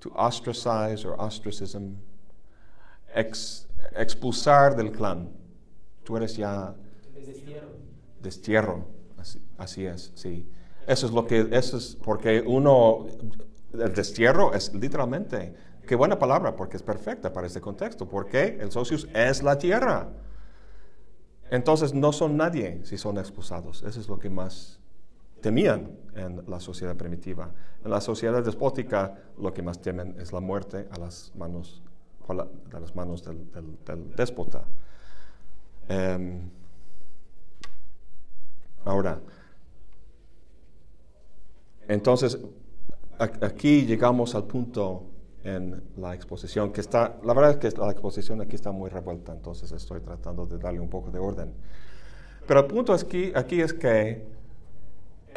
to 0.00 0.10
ostracize 0.14 1.04
or 1.04 1.14
ostracism, 1.18 1.96
expulsar 3.94 4.74
del 4.74 4.90
clan. 4.90 5.28
Tú 6.02 6.16
eres 6.16 6.36
ya 6.36 6.74
destierro. 7.14 7.68
destierro. 8.20 8.86
así, 9.18 9.42
así 9.58 9.86
es, 9.86 10.12
sí. 10.14 10.48
Eso 10.86 11.06
es 11.06 11.12
lo 11.12 11.26
que, 11.26 11.46
eso 11.52 11.76
es 11.76 11.96
porque 12.02 12.42
uno, 12.46 13.06
el 13.74 13.92
destierro 13.92 14.54
es 14.54 14.72
literalmente, 14.74 15.54
qué 15.86 15.94
buena 15.94 16.18
palabra, 16.18 16.56
porque 16.56 16.78
es 16.78 16.82
perfecta 16.82 17.30
para 17.30 17.46
este 17.46 17.60
contexto, 17.60 18.08
porque 18.08 18.56
el 18.58 18.72
socius 18.72 19.06
es 19.12 19.42
la 19.42 19.58
tierra. 19.58 20.08
Entonces 21.50 21.92
no 21.92 22.12
son 22.12 22.38
nadie 22.38 22.80
si 22.84 22.96
son 22.96 23.18
expulsados. 23.18 23.82
Eso 23.82 24.00
es 24.00 24.08
lo 24.08 24.18
que 24.18 24.30
más 24.30 24.80
temían 25.40 25.90
en 26.14 26.44
la 26.48 26.60
sociedad 26.60 26.96
primitiva. 26.96 27.50
En 27.84 27.90
la 27.90 28.00
sociedad 28.00 28.42
despótica 28.44 29.14
lo 29.38 29.52
que 29.52 29.62
más 29.62 29.80
temen 29.80 30.16
es 30.18 30.32
la 30.32 30.40
muerte 30.40 30.88
a 30.90 30.98
las 30.98 31.32
manos, 31.36 31.82
a 32.28 32.80
las 32.80 32.94
manos 32.94 33.24
del, 33.24 34.14
déspota. 34.16 34.64
Em, 35.88 36.50
ahora, 38.84 39.20
entonces 41.86 42.38
aquí 43.18 43.86
llegamos 43.86 44.34
al 44.34 44.44
punto 44.44 45.06
en 45.44 45.82
la 45.96 46.14
exposición, 46.14 46.72
que 46.72 46.80
está, 46.80 47.18
la 47.24 47.32
verdad 47.32 47.52
es 47.52 47.56
que 47.74 47.80
la 47.80 47.90
exposición 47.90 48.40
aquí 48.40 48.56
está 48.56 48.70
muy 48.70 48.90
revuelta, 48.90 49.32
entonces 49.32 49.70
estoy 49.72 50.00
tratando 50.00 50.46
de 50.46 50.58
darle 50.58 50.80
un 50.80 50.90
poco 50.90 51.10
de 51.10 51.18
orden. 51.18 51.54
Pero 52.46 52.60
el 52.60 52.66
punto 52.66 52.92
aquí, 52.92 53.32
aquí 53.34 53.60
es 53.60 53.72
que 53.72 54.37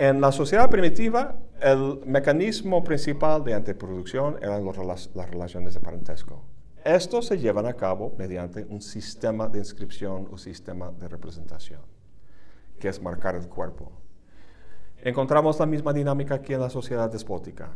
en 0.02 0.20
la 0.20 0.32
sociedad 0.32 0.68
primitiva, 0.68 1.36
el 1.62 2.02
mecanismo 2.08 2.84
principal 2.84 3.44
de 3.44 3.54
anteproducción 3.54 4.40
eran 4.42 4.66
las 4.66 5.30
relaciones 5.30 5.76
de 5.76 5.80
parentesco. 5.80 6.42
Estos 6.84 7.28
se 7.28 7.38
llevan 7.38 7.68
a 7.68 7.74
cabo 7.76 8.16
mediante 8.18 8.66
un 8.66 8.82
sistema 8.82 9.48
de 9.48 9.60
inscripción 9.60 10.28
o 10.32 10.40
sistema 10.40 10.92
de 10.92 11.08
representación, 11.08 11.82
que 12.80 12.88
es 12.88 13.00
marcar 13.00 13.36
el 13.36 13.48
cuerpo. 13.48 13.92
Encontramos 15.04 15.60
la 15.60 15.68
misma 15.68 15.94
dinámica 15.94 16.34
aquí 16.34 16.56
en 16.56 16.62
la 16.62 16.72
sociedad 16.72 17.08
despótica 17.12 17.70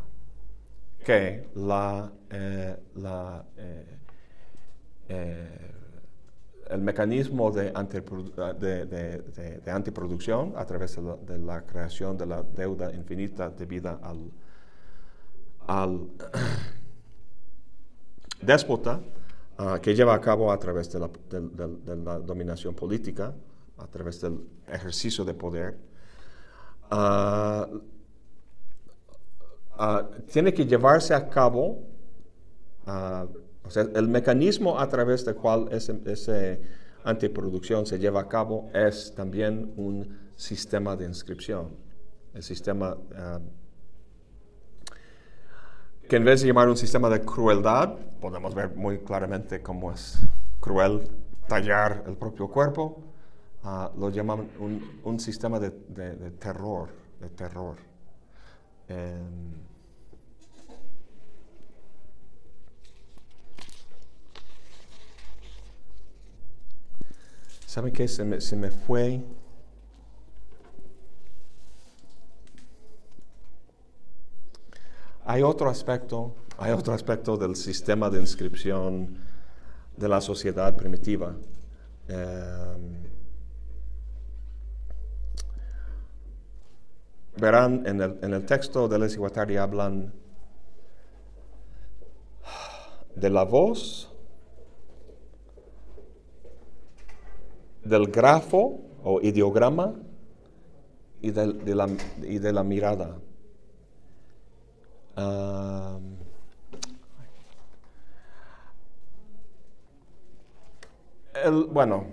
que 1.04 1.48
la, 1.54 2.12
eh, 2.32 2.76
eh, 3.58 4.00
eh, 5.10 5.75
el 6.70 6.82
mecanismo 6.82 7.52
de, 7.52 7.72
de, 7.72 9.72
antiproducción 9.72 10.54
a 10.56 10.66
través 10.66 10.96
de 10.96 11.38
la, 11.38 11.62
creación 11.62 12.18
de 12.18 12.26
la 12.26 12.42
deuda 12.42 12.92
infinita 12.94 13.50
debida 13.50 14.00
al, 14.02 14.32
al 15.68 16.08
déspota 18.42 19.00
ah, 19.58 19.80
que 19.82 19.94
lleva 19.94 20.16
a 20.16 20.22
cabo 20.22 20.52
a 20.52 20.58
través 20.58 20.92
de 20.92 21.00
la, 21.00 21.10
la, 22.04 22.20
dominación 22.20 22.74
política, 22.74 23.34
a 23.78 23.88
través 23.88 24.22
del 24.22 24.40
ejercicio 24.68 25.24
de 25.24 25.34
poder. 25.34 25.78
Ah, 26.90 27.68
tiene 30.32 30.54
que 30.54 30.66
llevarse 30.66 31.14
a 31.14 31.30
cabo, 31.30 31.84
ah, 32.88 33.28
o 33.66 33.70
sea, 33.70 33.84
el 33.94 34.08
mecanismo 34.08 34.80
a 34.80 34.88
través 34.90 35.26
del 35.26 35.36
cual 35.36 35.70
esa 35.72 35.94
antiproducción 37.04 37.86
se 37.86 38.00
lleva 38.00 38.22
a 38.22 38.28
cabo 38.28 38.70
es 38.74 39.14
también 39.16 39.74
un 39.78 40.18
sistema 40.36 40.96
de 40.96 41.06
inscripción. 41.06 41.70
El 42.34 42.44
sistema 42.44 42.98
ah, 43.16 43.40
que 46.08 46.18
en 46.18 46.26
vez 46.26 46.42
de 46.42 46.48
llamar 46.48 46.70
un 46.70 46.78
sistema 46.78 47.10
de 47.10 47.22
crueldad, 47.22 47.96
podemos 48.22 48.54
ver 48.54 48.76
muy 48.76 49.00
claramente 49.00 49.62
cómo 49.62 49.92
es 49.92 50.20
cruel 50.60 51.10
tallar 51.48 52.04
el 52.08 52.16
propio 52.16 52.48
cuerpo, 52.48 53.02
lo 53.98 54.10
llaman 54.10 54.48
un, 55.04 55.20
sistema 55.20 55.60
de, 55.60 55.72
terror, 56.40 56.90
de 57.20 57.30
terror. 57.30 57.78
Em, 58.88 59.54
¿Saben 67.76 67.92
qué? 67.92 68.08
Se 68.08 68.24
me, 68.24 68.40
se 68.40 68.56
me 68.56 68.72
fue. 68.72 69.22
Hay 75.26 75.44
otro 75.44 75.70
aspecto, 75.70 76.34
hay 76.58 76.72
otro 76.72 76.94
aspecto 76.94 77.36
del 77.36 77.58
sistema 77.58 78.10
de 78.10 78.22
inscripción 78.22 79.18
de 79.98 80.08
la 80.08 80.22
sociedad 80.22 80.74
primitiva. 80.78 81.36
Em, 82.08 83.10
verán 87.36 87.86
en 87.86 88.00
el, 88.00 88.20
en 88.22 88.34
el 88.36 88.46
texto 88.46 88.88
de 88.88 89.00
Les 89.00 89.16
Iguatari 89.16 89.58
hablan 89.58 90.14
de 93.16 93.30
la 93.30 93.44
voz 93.44 94.15
del 97.86 98.08
grafo 98.08 98.82
o 99.04 99.22
ideograma 99.22 99.94
y 101.22 101.32
de, 101.32 101.76
la, 101.76 101.88
y 102.24 102.40
de 102.40 102.52
la, 102.52 102.64
mirada. 102.64 103.18
el, 111.44 111.66
bueno, 111.72 112.08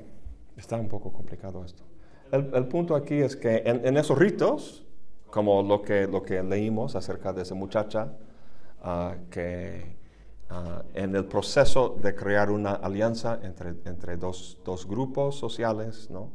está 0.57 0.77
un 0.77 0.89
poco 0.89 1.13
complicado 1.13 1.65
esto. 1.65 1.83
El, 2.31 2.67
punto 2.69 2.95
aquí 2.95 3.17
es 3.17 3.37
que 3.37 3.63
en, 3.67 3.97
esos 3.97 4.19
ritos, 4.19 4.87
como 5.31 5.63
lo 5.63 5.83
que, 5.83 6.07
lo 6.07 6.23
que 6.23 6.43
leímos 6.43 6.97
acerca 6.97 7.33
de 7.33 7.43
esa 7.43 7.55
muchacha 7.55 8.13
ah, 8.83 9.17
que 9.31 10.02
Ah, 10.55 10.83
en 10.93 11.17
el 11.17 11.25
proceso 11.25 11.97
de 12.03 12.15
crear 12.15 12.51
una 12.51 12.73
alianza 12.73 13.39
entre, 13.43 13.71
entre 13.87 14.19
dos, 14.19 14.59
dos, 14.63 14.87
grupos 14.87 15.39
sociales, 15.39 16.11
¿no? 16.11 16.29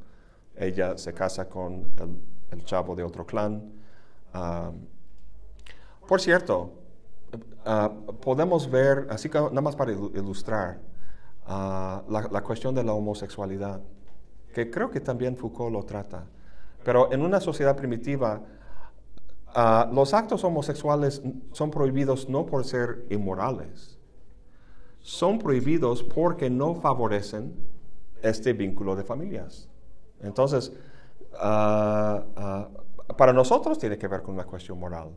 Ella 0.56 0.98
se 0.98 1.14
casa 1.14 1.48
con 1.48 1.92
el, 2.00 2.20
el 2.50 2.66
chavo 2.66 2.96
de 2.96 3.04
otro 3.04 3.28
clan. 3.28 3.72
Ah, 4.34 4.72
por 6.08 6.20
cierto, 6.20 6.72
ah, 7.64 7.92
podemos 8.20 8.72
ver, 8.72 9.06
así 9.12 9.30
que 9.30 9.40
nada 9.40 9.62
más 9.62 9.76
para 9.76 9.92
ilustrar, 9.92 10.80
la, 11.48 12.04
la, 12.10 12.42
cuestión 12.42 12.74
de 12.74 12.84
la 12.84 12.94
homosexualidad, 12.94 13.82
que 14.52 14.72
creo 14.72 14.90
que 14.90 15.00
también 15.00 15.38
Foucault 15.38 15.72
lo 15.72 15.84
trata. 15.84 16.26
Pero 16.84 17.14
en 17.14 17.22
una 17.22 17.40
sociedad 17.40 17.76
primitiva, 17.76 18.42
los 19.92 20.14
actos 20.16 20.44
homosexuales 20.44 21.22
son 21.52 21.70
prohibidos 21.70 22.28
no 22.30 22.48
por 22.48 22.66
ser 22.66 23.06
inmorales, 23.10 23.97
son 25.08 25.40
prohibidos 25.40 26.04
porque 26.04 26.50
no 26.50 26.76
favorecen 26.76 27.56
este 28.22 28.52
vínculo 28.52 28.94
de 28.94 29.06
familias. 29.06 29.70
Entonces, 30.20 30.74
ah, 31.40 32.26
ah, 32.36 32.68
para 33.16 33.32
nosotros 33.32 33.80
tiene 33.80 33.98
que 33.98 34.06
ver 34.10 34.22
con 34.22 34.34
una 34.34 34.44
cuestión 34.44 34.78
moral. 34.78 35.12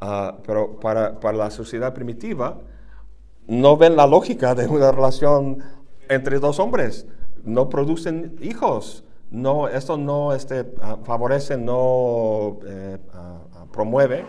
Ah, 0.00 0.38
pero 0.46 0.80
para, 0.80 1.20
para, 1.20 1.36
la 1.36 1.50
sociedad 1.50 1.92
primitiva, 1.92 2.56
no 3.46 3.76
ven 3.76 3.96
la 3.96 4.06
lógica 4.06 4.54
de 4.54 4.66
una 4.66 4.92
relación 4.92 5.62
entre 6.08 6.38
dos 6.38 6.58
hombres. 6.58 7.06
No 7.44 7.68
producen 7.68 8.38
hijos. 8.40 9.04
No, 9.30 9.68
esto 9.68 9.98
no 9.98 10.32
este, 10.32 10.64
favorece, 11.04 11.58
no 11.58 12.60
eh, 12.64 12.96
promueve 13.70 14.24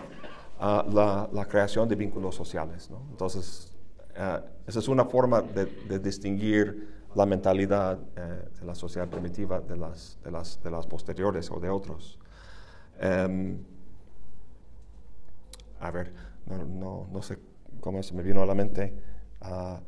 la, 0.60 1.30
la, 1.32 1.46
creación 1.46 1.88
de 1.88 1.96
vínculos 1.96 2.36
sociales. 2.36 2.90
Entonces, 3.12 3.69
eh, 4.20 4.42
esa 4.68 4.80
es 4.80 4.88
una 4.90 5.06
forma 5.06 5.42
de, 5.42 6.00
distinguir 6.00 7.06
la 7.16 7.26
mentalidad 7.26 7.98
eh, 8.18 8.50
de 8.60 8.66
la 8.66 8.76
sociedad 8.76 9.08
primitiva 9.08 9.62
de 9.62 9.78
las, 9.78 10.18
de 10.22 10.30
las, 10.30 10.62
de 10.62 10.70
las 10.70 10.86
posteriores 10.86 11.50
o 11.50 11.60
de 11.60 11.70
otros. 11.70 12.20
Em, 13.00 13.58
a 15.80 15.90
ver, 15.92 16.12
no, 16.46 17.08
no, 17.10 17.22
sé 17.22 17.40
cómo 17.80 18.04
se 18.04 18.14
me 18.14 18.22
vino 18.22 18.44
a 18.44 18.46
la 18.46 18.54
mente. 18.54 18.94
Ah, 19.40 19.80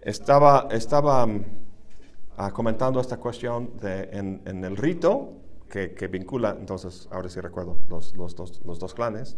estaba 0.00 0.68
estaba 0.70 1.26
mm, 1.26 1.44
ah, 2.36 2.52
comentando 2.52 3.00
esta 3.00 3.16
cuestión 3.16 3.76
de, 3.78 4.04
en, 4.12 4.40
en 4.44 4.64
el 4.64 4.76
rito 4.76 5.32
que, 5.68 5.94
que, 5.94 6.06
vincula, 6.06 6.56
entonces 6.56 7.08
ahora 7.10 7.28
sí 7.28 7.40
recuerdo, 7.40 7.78
los, 7.88 8.16
los, 8.16 8.36
dos, 8.36 8.62
los 8.64 8.78
dos 8.78 8.94
clanes 8.94 9.36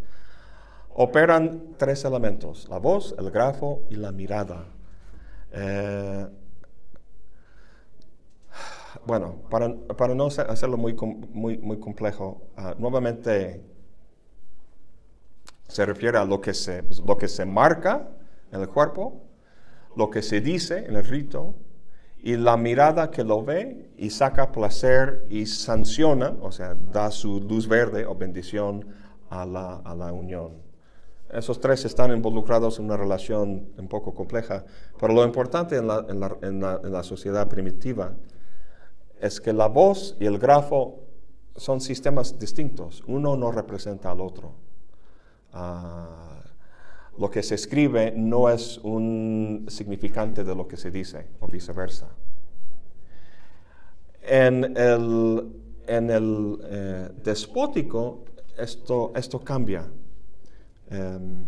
operan 1.01 1.76
tres 1.76 2.05
elementos, 2.05 2.66
la 2.68 2.78
voz, 2.78 3.14
el 3.18 3.30
grafo 3.30 3.82
y 3.88 3.94
la 3.94 4.11
mirada. 4.11 4.66
Eh, 5.53 6.26
bueno, 9.07 9.36
para, 9.49 9.72
para, 9.96 10.16
no 10.16 10.26
hacerlo 10.26 10.76
muy, 10.76 10.94
muy, 10.94 11.57
muy 11.59 11.78
complejo, 11.78 12.42
ah, 12.57 12.74
nuevamente 12.78 13.62
se 15.68 15.86
refiere 15.86 16.18
a 16.18 16.24
lo 16.24 16.40
que 16.40 16.53
se, 16.53 16.82
lo 17.07 17.16
que 17.16 17.28
se 17.28 17.46
marca 17.46 18.09
en 18.51 18.61
el 18.61 18.68
cuerpo, 18.68 19.22
lo 19.94 20.11
que 20.11 20.20
se 20.20 20.40
dice 20.40 20.78
en 20.78 20.96
el 20.96 21.05
rito 21.05 21.55
y 22.18 22.36
la 22.36 22.57
mirada 22.57 23.12
que 23.12 23.22
lo 23.22 23.44
ve 23.44 23.92
y 23.96 24.11
saca 24.11 24.51
placer 24.51 25.26
y 25.30 25.46
sanciona, 25.46 26.34
o 26.40 26.51
sea, 26.51 26.74
da 26.74 27.12
su 27.12 27.40
luz 27.40 27.68
verde 27.68 28.05
o 28.05 28.16
bendición 28.16 28.84
a 29.30 29.46
la, 29.46 29.76
a 29.76 29.94
la 29.94 30.12
unión. 30.12 30.67
Esos 31.32 31.60
tres 31.60 31.84
están 31.84 32.10
involucrados 32.10 32.78
en 32.78 32.86
una 32.86 32.96
relación 32.96 33.68
un 33.76 33.88
poco 33.88 34.14
compleja, 34.14 34.64
pero 34.98 35.12
lo 35.12 35.24
importante 35.24 35.76
en 35.76 35.86
la, 35.86 37.02
sociedad 37.02 37.48
primitiva 37.48 38.14
es 39.20 39.40
que 39.40 39.52
la 39.52 39.66
voz 39.66 40.16
y 40.20 40.26
el 40.26 40.38
grafo 40.38 41.00
son 41.54 41.80
sistemas 41.80 42.38
distintos. 42.38 43.02
Uno 43.06 43.36
no 43.36 43.52
representa 43.52 44.10
al 44.10 44.20
otro. 44.20 44.54
Ah, 45.52 46.40
lo 47.18 47.30
que 47.30 47.42
se 47.42 47.56
escribe 47.56 48.12
no 48.16 48.48
es 48.48 48.78
un 48.78 49.66
significante 49.68 50.44
de 50.44 50.54
lo 50.54 50.66
que 50.66 50.76
se 50.76 50.90
dice, 50.90 51.26
o 51.40 51.48
viceversa. 51.48 52.08
En 54.22 54.76
el, 54.76 55.52
en 55.86 56.08
eh, 56.10 57.10
despótico 57.22 58.24
esto 58.56 59.40
cambia. 59.44 59.86
Em, 60.91 61.45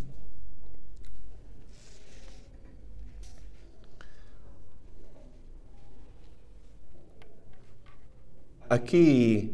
aquí 8.68 9.52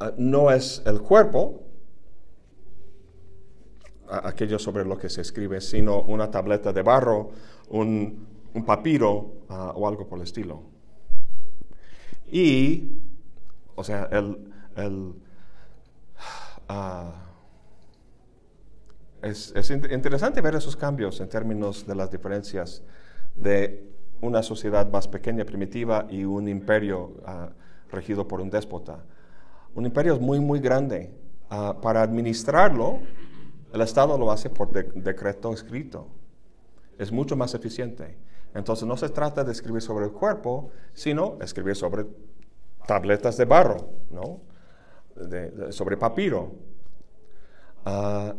ah, 0.00 0.12
no 0.16 0.50
es 0.50 0.82
el 0.86 1.00
cuerpo, 1.02 1.62
aquello 4.08 4.58
sobre 4.58 4.84
lo 4.84 4.98
que 4.98 5.08
se 5.08 5.20
escribe, 5.20 5.60
sino 5.60 6.02
una 6.02 6.30
tableta 6.30 6.72
de 6.72 6.82
barro, 6.82 7.30
un, 7.68 8.26
papiro 8.64 9.42
ah, 9.48 9.72
o 9.74 9.86
algo 9.86 10.06
por 10.06 10.18
el 10.18 10.24
estilo. 10.24 10.62
Y, 12.30 13.00
o 13.74 13.84
sea, 13.84 14.08
el, 14.10 15.14
ah, 16.68 17.25
es, 19.22 19.70
interesante 19.70 20.40
ver 20.40 20.54
esos 20.54 20.76
cambios 20.76 21.20
en 21.20 21.28
términos 21.28 21.86
de 21.86 21.94
las 21.94 22.10
diferencias 22.10 22.82
de 23.34 23.90
una 24.20 24.42
sociedad 24.42 24.90
más 24.90 25.08
pequeña, 25.08 25.44
primitiva, 25.44 26.06
y 26.08 26.24
un 26.24 26.48
imperio 26.48 27.12
ah, 27.24 27.50
regido 27.90 28.26
por 28.26 28.40
un 28.40 28.50
déspota. 28.50 29.04
Un 29.74 29.86
imperio 29.86 30.14
es 30.14 30.20
muy, 30.20 30.40
muy 30.40 30.60
grande. 30.60 31.10
para 31.48 32.02
administrarlo, 32.02 33.00
el 33.72 33.80
Estado 33.80 34.18
lo 34.18 34.32
hace 34.32 34.50
por 34.50 34.72
decreto 34.72 35.52
escrito. 35.52 36.08
Es 36.98 37.12
mucho 37.12 37.36
más 37.36 37.54
eficiente. 37.54 38.16
Entonces 38.54 38.88
no 38.88 38.96
se 38.96 39.10
trata 39.10 39.44
de 39.44 39.52
escribir 39.52 39.82
sobre 39.82 40.06
el 40.06 40.12
cuerpo, 40.12 40.70
sino 40.94 41.36
escribir 41.42 41.76
sobre 41.76 42.06
tabletas 42.86 43.36
de 43.36 43.44
barro, 43.44 43.90
¿no? 44.10 44.40
sobre 45.70 45.96
papiro. 45.96 46.52
Ah, 47.84 48.34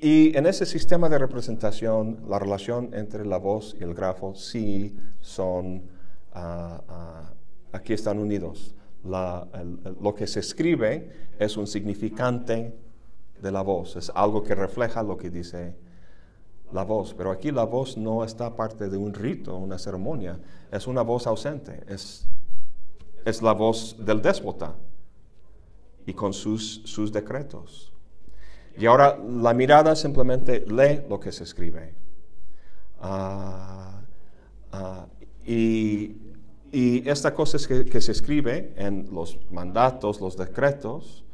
y 0.00 0.36
en 0.36 0.46
ese 0.46 0.66
sistema 0.66 1.08
de 1.08 1.18
representación, 1.18 2.24
la 2.28 2.38
relación 2.38 2.90
entre 2.92 3.24
la 3.24 3.38
voz 3.38 3.74
y 3.78 3.82
el 3.82 3.94
grafo 3.94 4.34
sí 4.34 4.96
son, 5.20 5.82
ah, 6.32 6.82
ah, 6.88 7.32
aquí 7.72 7.92
están 7.92 8.18
unidos. 8.18 8.74
lo 9.04 10.14
que 10.14 10.26
se 10.26 10.40
escribe 10.40 11.10
es 11.38 11.56
un 11.56 11.66
significante 11.66 12.76
de 13.40 13.52
la 13.52 13.62
voz, 13.62 13.96
es 13.96 14.10
algo 14.14 14.42
que 14.42 14.54
refleja 14.54 15.02
lo 15.02 15.16
que 15.16 15.30
dice 15.30 15.76
la 16.72 16.82
voz, 16.82 17.14
pero 17.14 17.30
aquí 17.30 17.52
la 17.52 17.64
voz 17.64 17.96
no 17.96 18.24
está 18.24 18.54
parte 18.56 18.88
de 18.88 18.96
un 18.96 19.14
rito, 19.14 19.56
una 19.56 19.78
ceremonia, 19.78 20.40
es 20.72 20.86
una 20.86 21.02
voz 21.02 21.26
ausente, 21.26 21.84
es, 21.88 22.26
es 23.24 23.40
la 23.40 23.52
voz 23.52 23.96
del 24.04 24.20
déspota 24.20 24.74
y 26.04 26.12
con 26.12 26.32
sus, 26.32 26.82
sus 26.84 27.12
decretos. 27.12 27.92
Y 28.78 28.86
ahora 28.86 29.18
la 29.18 29.54
mirada 29.54 29.96
simplemente 29.96 30.64
lee 30.66 31.02
lo 31.08 31.18
que 31.18 31.32
se 31.32 31.44
escribe. 31.44 31.94
Ah, 33.00 34.00
ah, 34.72 35.06
y, 35.44 36.16
y, 36.72 37.08
esta 37.08 37.32
cosa 37.32 37.56
es 37.56 37.66
que, 37.66 38.00
se 38.00 38.12
escribe 38.12 38.74
en 38.76 39.08
los 39.12 39.38
mandatos, 39.50 40.20
los 40.20 40.36
decretos, 40.36 41.24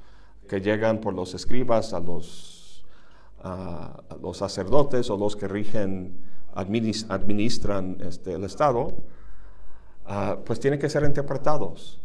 que 0.49 0.61
llegan 0.61 1.01
por 1.01 1.15
los 1.15 1.35
escribas 1.35 1.95
a 1.95 2.01
los, 2.01 2.85
los 4.21 4.37
sacerdotes 4.37 5.09
o 5.11 5.17
los 5.17 5.35
que 5.35 5.49
rigen, 5.49 6.19
administran 6.55 7.97
este, 8.01 8.35
el 8.35 8.45
Estado, 8.45 8.95
ah, 10.07 10.39
pues 10.45 10.61
tienen 10.61 10.79
que 10.79 10.89
ser 10.89 11.05
interpretados. 11.05 12.01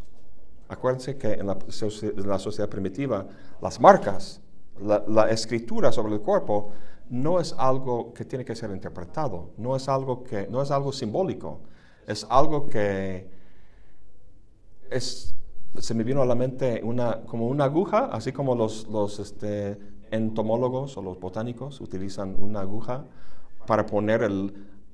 Acuérdense 0.70 1.18
que 1.18 1.34
en 1.34 1.48
la, 1.48 2.40
sociedad 2.40 2.70
primitiva 2.70 3.26
las 3.62 3.80
marcas, 3.80 4.42
la, 4.82 5.30
escritura 5.30 5.92
sobre 5.92 6.14
el 6.14 6.22
cuerpo 6.22 6.72
no 7.10 7.40
es 7.40 7.54
algo 7.58 8.14
que 8.14 8.26
tiene 8.26 8.44
que 8.44 8.56
ser 8.56 8.72
interpretado, 8.72 9.52
no 9.58 9.76
es 9.76 9.88
algo, 9.88 10.24
que, 10.24 10.48
no 10.48 10.62
es 10.62 10.72
algo 10.72 10.92
simbólico, 10.92 11.62
es 12.06 12.26
algo 12.30 12.68
que 12.68 13.30
es 14.90 15.38
se 15.80 15.94
me 15.94 16.04
vino 16.04 16.22
a 16.22 16.26
la 16.26 16.36
mente 16.36 16.82
una, 16.84 17.22
como 17.22 17.48
una 17.48 17.66
aguja, 17.66 18.10
así 18.12 18.32
como 18.32 18.56
los, 18.56 18.88
los 18.88 19.20
este, 19.20 19.78
entomólogos 20.12 20.98
o 20.98 21.02
los 21.02 21.20
botánicos 21.20 21.82
utilizan 21.82 22.36
una 22.40 22.62
aguja 22.62 23.06
para 23.66 23.86
poner 23.86 24.24
el, 24.24 24.54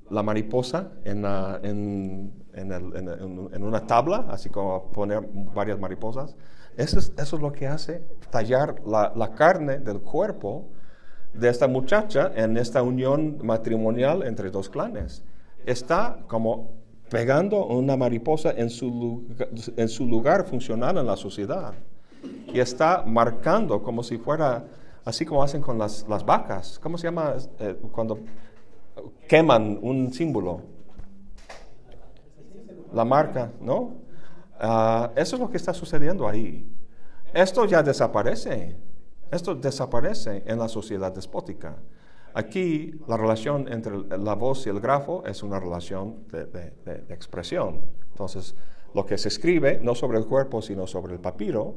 la 0.09 0.23
mariposa 0.23 0.91
en, 1.03 1.25
en, 1.63 2.33
en, 2.53 3.63
una 3.63 3.87
tabla, 3.87 4.25
así 4.29 4.49
como 4.49 4.91
poner 4.91 5.27
varias 5.53 5.79
mariposas. 5.79 6.35
Eso 6.77 6.99
es, 6.99 7.13
eso 7.17 7.35
es 7.35 7.41
lo 7.41 7.51
que 7.51 7.67
hace 7.67 8.03
tallar 8.29 8.81
la, 8.85 9.13
la, 9.15 9.33
carne 9.33 9.77
del 9.77 10.01
cuerpo 10.01 10.65
de 11.33 11.49
esta 11.49 11.67
muchacha 11.67 12.31
en 12.35 12.57
esta 12.57 12.81
unión 12.81 13.37
matrimonial 13.43 14.23
entre 14.23 14.49
dos 14.49 14.69
clanes. 14.69 15.23
Está 15.65 16.19
como 16.27 16.71
pegando 17.09 17.67
una 17.67 17.95
mariposa 17.95 18.51
en 18.57 18.71
su, 18.71 19.27
en 19.77 19.87
su 19.87 20.07
lugar 20.07 20.45
funcional 20.45 20.97
en 20.97 21.05
la 21.05 21.15
sociedad. 21.15 21.73
Y 22.51 22.59
está 22.59 23.03
marcando 23.05 23.83
como 23.83 24.01
si 24.01 24.17
fuera, 24.17 24.65
así 25.05 25.23
como 25.23 25.43
hacen 25.43 25.61
con 25.61 25.77
las, 25.77 26.07
las 26.09 26.25
vacas. 26.25 26.79
¿Cómo 26.79 26.97
se 26.97 27.05
llama 27.05 27.35
eh, 27.59 27.77
cuando 27.91 28.19
queman 29.27 29.77
un 29.81 30.11
símbolo? 30.11 30.61
La 32.93 33.05
marca, 33.05 33.51
¿no? 33.61 34.02
Ah, 34.65 35.11
eso 35.17 35.35
es 35.35 35.41
lo 35.41 35.49
que 35.49 35.57
está 35.57 35.73
sucediendo 35.73 36.25
ahí. 36.25 36.65
Esto 37.33 37.65
ya 37.65 37.83
desaparece. 37.83 38.77
Esto 39.29 39.55
desaparece 39.55 40.41
en 40.45 40.57
la 40.57 40.69
sociedad 40.69 41.11
despótica. 41.11 41.75
Aquí 42.33 42.93
la 43.05 43.17
relación 43.17 43.67
entre 43.67 43.93
la 44.17 44.35
voz 44.35 44.65
y 44.65 44.69
el 44.69 44.79
grafo 44.79 45.21
es 45.25 45.43
una 45.43 45.59
relación 45.59 46.23
de, 46.31 46.71
expresión. 47.09 47.81
Entonces, 48.11 48.55
lo 48.93 49.05
que 49.05 49.17
se 49.17 49.27
escribe, 49.27 49.81
no 49.83 49.95
sobre 49.95 50.17
el 50.17 50.25
cuerpo, 50.27 50.61
sino 50.61 50.87
sobre 50.87 51.11
el 51.11 51.19
papiro, 51.19 51.75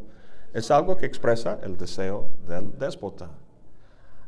es 0.55 0.71
algo 0.71 0.97
que 0.97 1.07
expresa 1.07 1.59
el 1.65 1.77
deseo 1.77 2.31
del 2.47 2.79
déspota. 2.79 3.31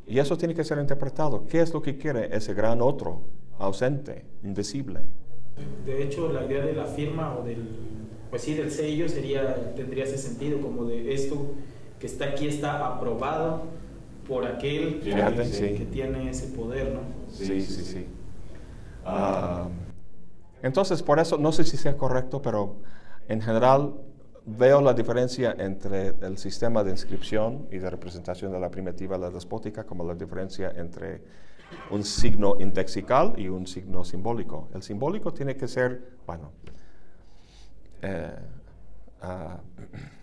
Y 0.05 0.19
eso 0.19 0.37
tiene 0.37 0.55
que 0.55 0.65
ser 0.65 0.79
interpretado. 0.79 1.47
¿Qué 1.47 1.61
es 1.61 1.73
lo 1.73 1.81
que 1.81 1.97
quiere 1.97 2.35
ese 2.37 2.55
gran 2.55 2.83
otro, 2.83 3.23
ausente, 3.61 4.25
invisible? 4.43 5.03
De 5.87 6.03
hecho, 6.03 6.33
la 6.33 6.45
idea 6.45 6.65
de 6.65 6.73
la 6.73 6.87
firma 6.87 7.37
o 7.37 7.45
del, 7.45 8.09
pues 8.31 8.43
sí, 8.43 8.55
del 8.55 8.71
sello 8.71 9.09
sería, 9.09 9.75
tendría 9.75 10.05
ese 10.05 10.19
sentido, 10.19 10.61
como 10.61 10.85
de 10.85 11.13
esto 11.13 11.55
que 11.99 12.07
está 12.07 12.27
aquí 12.27 12.47
está 12.47 12.87
aprobado 12.87 13.63
por 14.27 14.47
aquel 14.47 15.01
que, 15.01 15.87
tiene 15.91 16.31
ese 16.31 16.49
poder, 16.49 16.93
¿no? 16.93 17.01
Sí, 17.33 17.61
sí, 17.63 17.83
sí. 17.83 18.07
Ah, 19.05 19.69
entonces, 20.63 21.03
por 21.03 21.19
eso, 21.19 21.39
no 21.39 21.51
sé 21.53 21.65
si 21.65 21.77
sea 21.77 21.97
correcto, 21.97 22.43
pero 22.43 22.77
en 23.29 23.41
general 23.41 23.95
veo 24.45 24.81
la 24.81 24.93
diferencia 24.93 25.55
entre 25.59 26.15
el 26.21 26.37
sistema 26.39 26.85
de 26.85 26.91
inscripción 26.91 27.69
y 27.71 27.79
de 27.79 27.89
representación 27.89 28.53
de 28.53 28.61
la 28.61 28.71
primitiva 28.71 29.17
y 29.17 29.21
la 29.21 29.31
despótica 29.31 29.85
como 29.85 30.05
la 30.05 30.15
diferencia 30.15 30.73
entre 30.77 31.23
un 31.91 32.03
signo 32.05 32.57
indexical 32.59 33.35
y 33.37 33.49
un 33.49 33.67
signo 33.67 34.05
simbólico. 34.05 34.69
El 34.75 34.83
simbólico 34.83 35.33
tiene 35.33 35.57
que 35.57 35.69
ser, 35.69 36.17
bueno, 36.27 36.53
eh, 38.03 38.39
ah, 39.23 39.59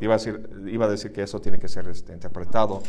Iba 0.00 0.14
a 0.14 0.16
decir, 0.18 0.50
iba 0.66 0.86
a 0.86 0.88
decir 0.88 1.12
que 1.12 1.22
eso 1.22 1.40
tiene 1.40 1.58
que 1.58 1.68
ser 1.68 1.86
este, 1.88 2.12
interpretado, 2.12 2.82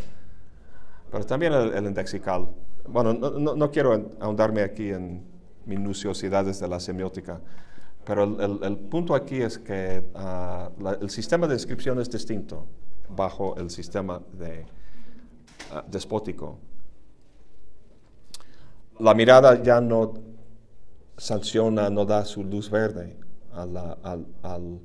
pero 1.12 1.24
también 1.24 1.54
el, 1.54 1.86
indexical. 1.86 2.50
Bueno, 2.88 3.14
no, 3.14 3.56
no, 3.56 3.72
quiero 3.72 4.10
ahondarme 4.20 4.62
aquí 4.62 4.90
en 4.90 5.24
minuciosidades 5.66 6.60
de 6.60 6.68
la 6.68 6.80
semiótica, 6.80 7.40
pero 8.04 8.24
el, 8.24 8.60
el, 8.64 8.78
punto 8.78 9.14
aquí 9.14 9.42
es 9.42 9.60
que 9.60 10.04
ah, 10.16 10.72
el 11.00 11.10
sistema 11.10 11.48
de 11.48 11.54
inscripción 11.54 12.00
es 12.00 12.10
distinto 12.10 12.66
bajo 13.08 13.56
el 13.58 13.70
sistema 13.70 14.22
de, 14.34 14.66
uh, 15.72 15.90
despótico. 15.90 16.58
La 19.00 19.14
mirada 19.14 19.62
ya 19.62 19.80
no 19.80 20.14
sanciona, 21.18 21.90
no 21.90 22.06
da 22.06 22.26
su 22.26 22.44
luz 22.44 22.70
verde 22.70 23.25
al, 23.56 24.82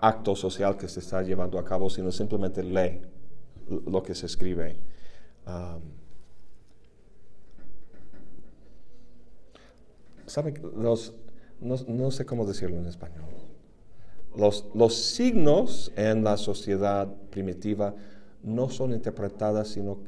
acto 0.00 0.36
social 0.36 0.76
que 0.76 0.88
se 0.88 1.00
está 1.00 1.22
llevando 1.22 1.58
a 1.58 1.64
cabo, 1.64 1.90
sino 1.90 2.12
simplemente 2.12 2.62
lee 2.62 3.00
lo 3.86 4.02
que 4.02 4.14
se 4.14 4.26
escribe. 4.26 4.76
Um. 5.46 5.98
Los, 10.80 11.14
no, 11.60 12.10
sé 12.10 12.26
cómo 12.26 12.44
decirlo 12.46 12.76
en 12.76 12.86
español. 12.86 13.24
Los, 14.36 14.66
los 14.74 14.94
signos 14.94 15.90
en 15.96 16.22
la 16.22 16.36
sociedad 16.36 17.08
primitiva 17.30 17.94
no 18.42 18.68
son 18.68 18.92
interpretadas, 18.92 19.68
sino 19.68 19.98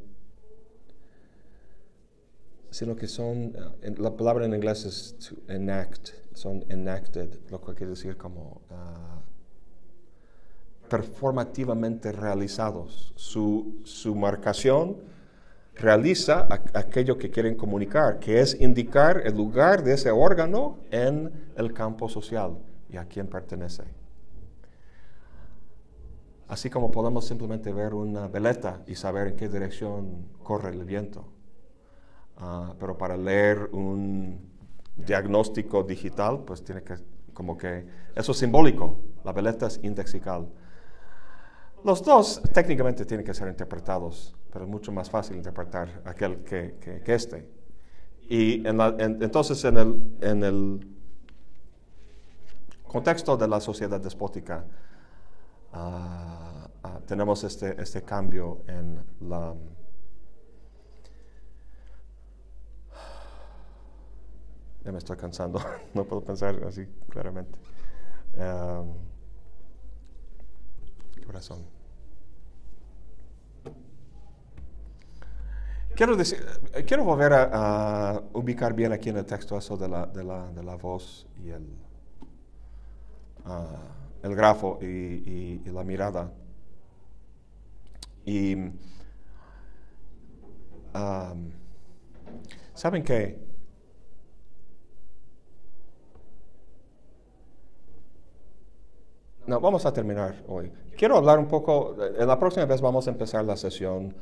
sino 2.71 2.97
que 2.97 3.09
son, 3.09 3.55
eh, 3.83 3.95
la 3.99 4.17
palabra 4.17 4.45
en 4.45 4.55
inglés 4.55 4.85
es 4.85 5.17
to 5.19 5.53
enact, 5.53 6.11
son 6.35 6.65
enacted, 6.69 7.29
lo 7.51 7.61
que 7.61 7.75
quiere 7.75 7.91
decir 7.91 8.17
como 8.17 8.63
ah, 8.71 9.21
performativamente 10.89 12.13
realizados. 12.13 13.13
Su, 13.17 13.81
su 13.85 14.15
marcación 14.15 14.99
realiza 15.75 16.49
aquello 16.75 17.17
que 17.17 17.31
quieren 17.31 17.57
comunicar, 17.57 18.19
que 18.19 18.41
es 18.41 18.61
indicar 18.61 19.23
el 19.25 19.37
lugar 19.37 19.83
de 19.83 19.95
ese 19.95 20.11
órgano 20.11 20.79
en 20.91 21.33
el 21.57 21.73
campo 21.73 22.09
social 22.09 22.59
y 22.89 22.97
a 22.97 23.07
quién 23.07 23.27
pertenece. 23.29 23.85
Así 26.49 26.69
como 26.69 26.91
podemos 26.91 27.27
simplemente 27.27 27.73
ver 27.73 27.95
una 27.95 28.27
veleta 28.27 28.83
y 28.87 28.97
saber 28.97 29.29
en 29.29 29.37
qué 29.37 29.49
dirección 29.49 30.27
corre 30.43 30.71
el 30.71 30.85
viento. 30.85 31.25
Ah, 32.41 32.75
pero 32.79 32.97
para 32.97 33.17
leer 33.19 33.69
un 33.73 34.41
diagnóstico 34.97 35.83
digital, 35.83 36.43
pues 36.47 36.65
tiene 36.65 36.83
que, 36.83 36.97
como 37.35 37.57
que, 37.57 37.87
eso 38.15 38.33
es 38.33 38.39
simbólico, 38.39 38.97
la 39.25 39.33
veleta 39.33 39.67
es 39.67 39.79
indexical. 39.83 40.49
Los 41.85 42.03
dos 42.03 42.41
técnicamente 42.53 43.05
tienen 43.05 43.27
que 43.27 43.35
ser 43.35 43.49
interpretados, 43.49 44.35
pero 44.51 44.65
es 44.65 44.71
mucho 44.71 44.91
más 44.91 45.11
fácil 45.11 45.37
interpretar 45.37 46.03
aquel 46.07 46.39
que, 46.39 46.77
que, 46.81 47.15
este. 47.15 47.47
Y 48.29 48.67
entonces 48.67 49.63
en 49.65 49.77
el, 49.77 50.17
en 50.21 50.43
el 50.43 50.87
contexto 52.87 53.37
de 53.37 53.49
la 53.49 53.61
sociedad 53.61 54.01
despótica, 54.01 54.65
ah, 55.73 56.69
ah, 56.85 57.01
tenemos 57.07 57.45
este, 57.45 57.81
este 57.81 58.03
cambio 58.03 58.63
en 58.67 59.03
la 59.29 59.55
Me 64.93 64.99
estoy 64.99 65.17
cansando, 65.17 65.61
no 65.95 66.05
puedo 66.05 66.23
pensar 66.23 66.63
así 66.65 66.87
claramente. 67.09 67.59
Um, 68.37 68.95
corazón. 71.31 71.65
Quiero, 75.95 76.17
decir, 76.17 76.45
quiero 76.87 77.05
volver 77.05 77.33
a, 77.33 78.21
ubicar 78.33 78.75
bien 78.75 78.93
aquí 78.93 79.11
en 79.11 79.19
el 79.19 79.27
texto 79.27 79.57
eso 79.57 79.77
de 79.77 79.89
la, 79.89 80.07
de 80.07 80.25
la, 80.25 80.51
de 80.51 80.63
la 80.65 80.75
voz 80.75 81.29
y 81.45 81.51
el, 81.51 81.63
uh, 83.47 84.27
el 84.27 84.35
grafo 84.35 84.79
y, 84.83 85.61
la 85.67 85.85
mirada. 85.85 86.33
Y 88.25 88.57
saben 92.75 93.05
que 93.05 93.50
No, 99.47 99.61
vamos 99.61 99.87
a 99.87 99.93
terminar 99.93 100.43
hoy. 100.49 100.71
Quiero 100.97 101.17
hablar 101.17 101.39
un 101.39 101.49
poco, 101.49 101.97
en 102.19 102.27
la 102.27 102.39
próxima 102.39 102.67
vez 102.67 102.81
vamos 102.81 103.07
a 103.07 103.11
empezar 103.11 103.45
la 103.45 103.57
sesión 103.57 104.15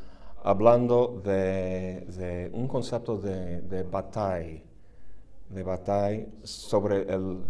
hablando 0.44 1.20
de, 1.24 2.50
un 2.52 2.68
concepto 2.68 3.16
de, 3.18 3.60
de 3.62 3.82
de 5.48 5.62
bataille 5.62 6.28
sobre 6.42 7.02
el, 7.12 7.42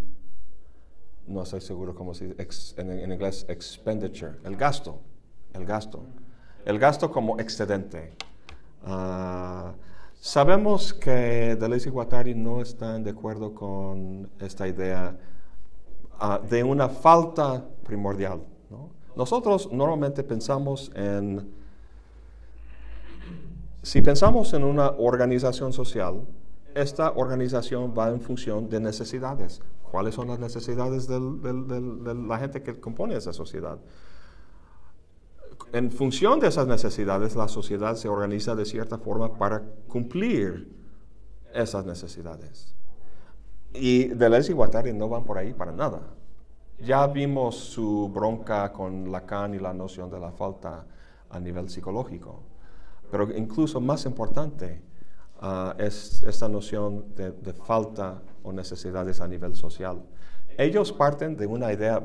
no 1.28 1.42
estoy 1.42 1.60
seguro 1.60 1.94
cómo 1.94 2.14
se 2.14 2.28
dice, 2.28 2.74
en, 2.80 3.12
inglés, 3.12 3.44
expenditure, 3.48 4.36
el 4.44 4.56
gasto, 4.56 4.98
el 5.52 5.64
gasto, 5.64 6.04
el 6.64 6.78
gasto 6.78 7.10
como 7.10 7.38
excedente. 7.38 8.12
Ah, 8.84 9.74
sabemos 10.20 10.94
que 10.94 11.56
Deleuze 11.56 11.88
y 11.88 11.92
Guattari 11.92 12.34
no 12.34 12.62
están 12.62 13.04
de 13.04 13.10
acuerdo 13.10 13.54
con 13.54 14.30
esta 14.40 14.66
idea 14.66 15.16
Ah, 16.20 16.40
de 16.42 16.64
una 16.64 16.88
falta 16.88 17.64
primordial. 17.84 18.40
Nosotros 19.14 19.70
normalmente 19.72 20.22
pensamos 20.22 20.90
en, 20.94 21.48
si 23.82 24.00
pensamos 24.00 24.52
en 24.52 24.64
una 24.64 24.90
organización 24.90 25.72
social, 25.72 26.24
esta 26.74 27.12
organización 27.12 27.94
va 27.96 28.10
en 28.10 28.20
función 28.20 28.68
de 28.68 28.80
necesidades. 28.80 29.60
¿Cuáles 29.90 30.14
son 30.14 30.28
las 30.28 30.38
necesidades 30.38 31.08
de 31.08 32.14
la 32.28 32.38
gente 32.38 32.62
que 32.62 32.78
compone 32.78 33.16
esa 33.16 33.32
sociedad? 33.32 33.78
En 35.72 35.90
función 35.90 36.40
de 36.40 36.48
esas 36.48 36.66
necesidades, 36.66 37.36
la 37.36 37.48
sociedad 37.48 37.94
se 37.94 38.08
organiza 38.08 38.54
de 38.54 38.64
cierta 38.64 38.98
forma 38.98 39.36
para 39.36 39.62
cumplir 39.88 40.68
esas 41.54 41.84
necesidades. 41.84 42.74
Y 43.74 44.08
Deleuze 44.08 44.52
y 44.52 44.54
Guattari 44.54 44.92
no 44.92 45.08
van 45.08 45.24
por 45.24 45.38
ahí 45.38 45.52
para 45.52 45.72
nada. 45.72 46.00
Ya 46.80 47.06
vimos 47.06 47.56
su 47.56 48.08
bronca 48.08 48.72
con 48.72 49.10
Lacan 49.10 49.54
y 49.54 49.58
la 49.58 49.74
noción 49.74 50.10
de 50.10 50.20
la 50.20 50.30
falta 50.30 50.86
a 51.30 51.40
nivel 51.40 51.68
psicológico. 51.68 52.42
Pero 53.10 53.30
incluso 53.36 53.80
más 53.80 54.04
importante 54.04 54.80
ah, 55.40 55.74
es 55.78 56.22
esta 56.22 56.48
noción 56.48 57.14
de, 57.14 57.52
falta 57.52 58.22
o 58.42 58.52
necesidades 58.52 59.20
a 59.20 59.28
nivel 59.28 59.56
social. 59.56 60.02
Ellos 60.56 60.92
parten 60.92 61.36
de 61.36 61.46
una 61.46 61.72
idea 61.72 62.00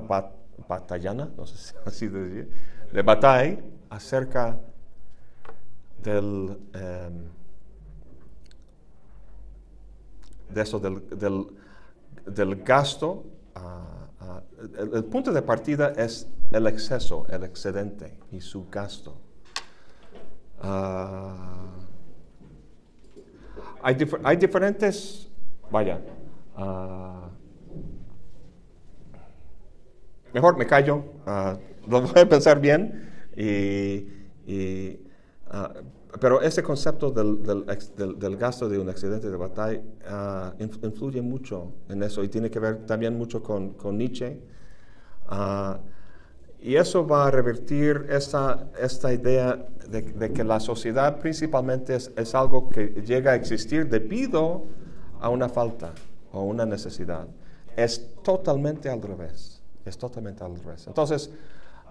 batallana, 0.68 1.30
no 1.38 1.46
sé 1.46 1.58
si 1.58 1.74
así 1.86 2.08
decir, 2.08 2.52
de 2.92 3.02
bataille 3.02 3.64
acerca 3.90 4.60
del, 6.02 6.58
em, 6.74 7.26
de 10.54 10.62
eso, 10.62 10.80
del, 10.80 11.48
del 12.26 12.64
gasto, 12.64 13.26
ah, 13.56 14.08
ah, 14.20 14.42
el, 14.78 15.04
punto 15.06 15.32
de 15.32 15.42
partida 15.42 15.94
es 15.96 16.28
el 16.52 16.68
exceso, 16.68 17.26
el 17.30 17.44
excedente 17.44 18.18
y 18.32 18.42
su 18.42 18.70
gasto. 18.70 19.20
Ah, 20.62 21.66
hay, 23.82 23.98
hay, 24.24 24.38
diferentes, 24.38 25.30
vaya, 25.70 26.00
mejor 30.34 30.58
me 30.58 30.66
callo, 30.66 31.04
lo 31.88 32.02
voy 32.02 32.22
a 32.22 32.30
pensar 32.30 32.60
bien 32.60 33.12
y 33.36 34.08
pero 36.20 36.42
ese 36.42 36.62
concepto 36.62 37.12
del, 37.12 37.42
del, 37.44 38.20
del, 38.20 38.38
gasto 38.38 38.70
de 38.70 38.78
un 38.78 38.90
accidente 38.90 39.30
de 39.30 39.38
batalla 39.38 39.82
ah, 40.08 40.54
influye 40.60 41.22
mucho 41.22 41.74
en 41.90 42.04
eso 42.04 42.24
y 42.24 42.30
tiene 42.30 42.50
que 42.50 42.60
ver 42.60 42.86
también 42.86 43.18
mucho 43.18 43.42
con, 43.42 43.74
con 43.74 43.98
Nietzsche. 43.98 44.40
Ah, 45.28 45.80
y 46.62 46.76
eso 46.76 47.06
va 47.06 47.28
a 47.28 47.32
revertir 47.32 48.06
esta, 48.10 48.70
esta 48.80 49.12
idea 49.12 49.66
de, 49.90 50.32
que 50.32 50.44
la 50.44 50.60
sociedad 50.60 51.20
principalmente 51.20 51.96
es, 51.96 52.12
es, 52.16 52.34
algo 52.36 52.70
que 52.70 52.88
llega 53.06 53.32
a 53.32 53.36
existir 53.36 53.90
debido 53.90 54.64
a 55.20 55.30
una 55.30 55.50
falta 55.50 55.92
o 56.32 56.44
una 56.44 56.66
necesidad. 56.66 57.28
Es 57.76 58.16
totalmente 58.24 58.90
al 58.90 59.02
revés. 59.02 59.62
Es 59.84 59.98
totalmente 59.98 60.44
al 60.44 60.56
revés. 60.56 60.88
Entonces, 60.88 61.32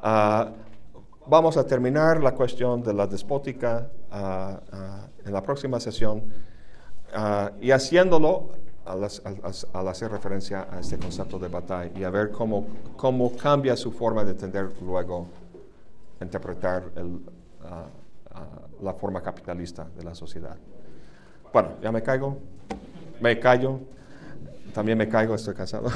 uh, 0.02 0.50
Vamos 1.26 1.56
a 1.56 1.64
terminar 1.64 2.20
la 2.20 2.34
cuestión 2.34 2.82
de 2.82 2.92
la 2.92 3.06
despótica 3.06 3.88
ah, 4.10 4.60
ah, 4.72 5.06
en 5.24 5.32
la 5.32 5.40
próxima 5.40 5.78
sesión 5.78 6.24
ah, 7.14 7.52
y 7.60 7.70
haciéndolo 7.70 8.50
al, 8.84 9.04
hacer 9.88 10.10
referencia 10.10 10.66
a 10.68 10.80
este 10.80 10.98
concepto 10.98 11.38
de 11.38 11.46
batalla 11.46 11.92
y 11.96 12.02
a 12.02 12.10
ver 12.10 12.32
cómo, 12.32 12.66
cómo 12.96 13.36
cambia 13.36 13.76
su 13.76 13.92
forma 13.92 14.24
de 14.24 14.32
entender 14.32 14.72
luego, 14.82 15.28
interpretar 16.20 16.90
la 18.80 18.92
forma 18.94 19.22
capitalista 19.22 19.86
de 19.96 20.02
la 20.02 20.16
sociedad. 20.16 20.56
Bueno, 21.52 21.68
ya 21.80 21.92
me 21.92 22.02
caigo, 22.02 22.38
me 23.20 23.38
callo, 23.38 23.78
también 24.74 24.98
me 24.98 25.08
caigo, 25.08 25.36
estoy 25.36 25.54
cansado. 25.54 25.88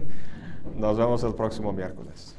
Nos 0.76 0.98
vemos 0.98 1.24
el 1.24 1.34
próximo 1.34 1.72
miércoles. 1.72 2.33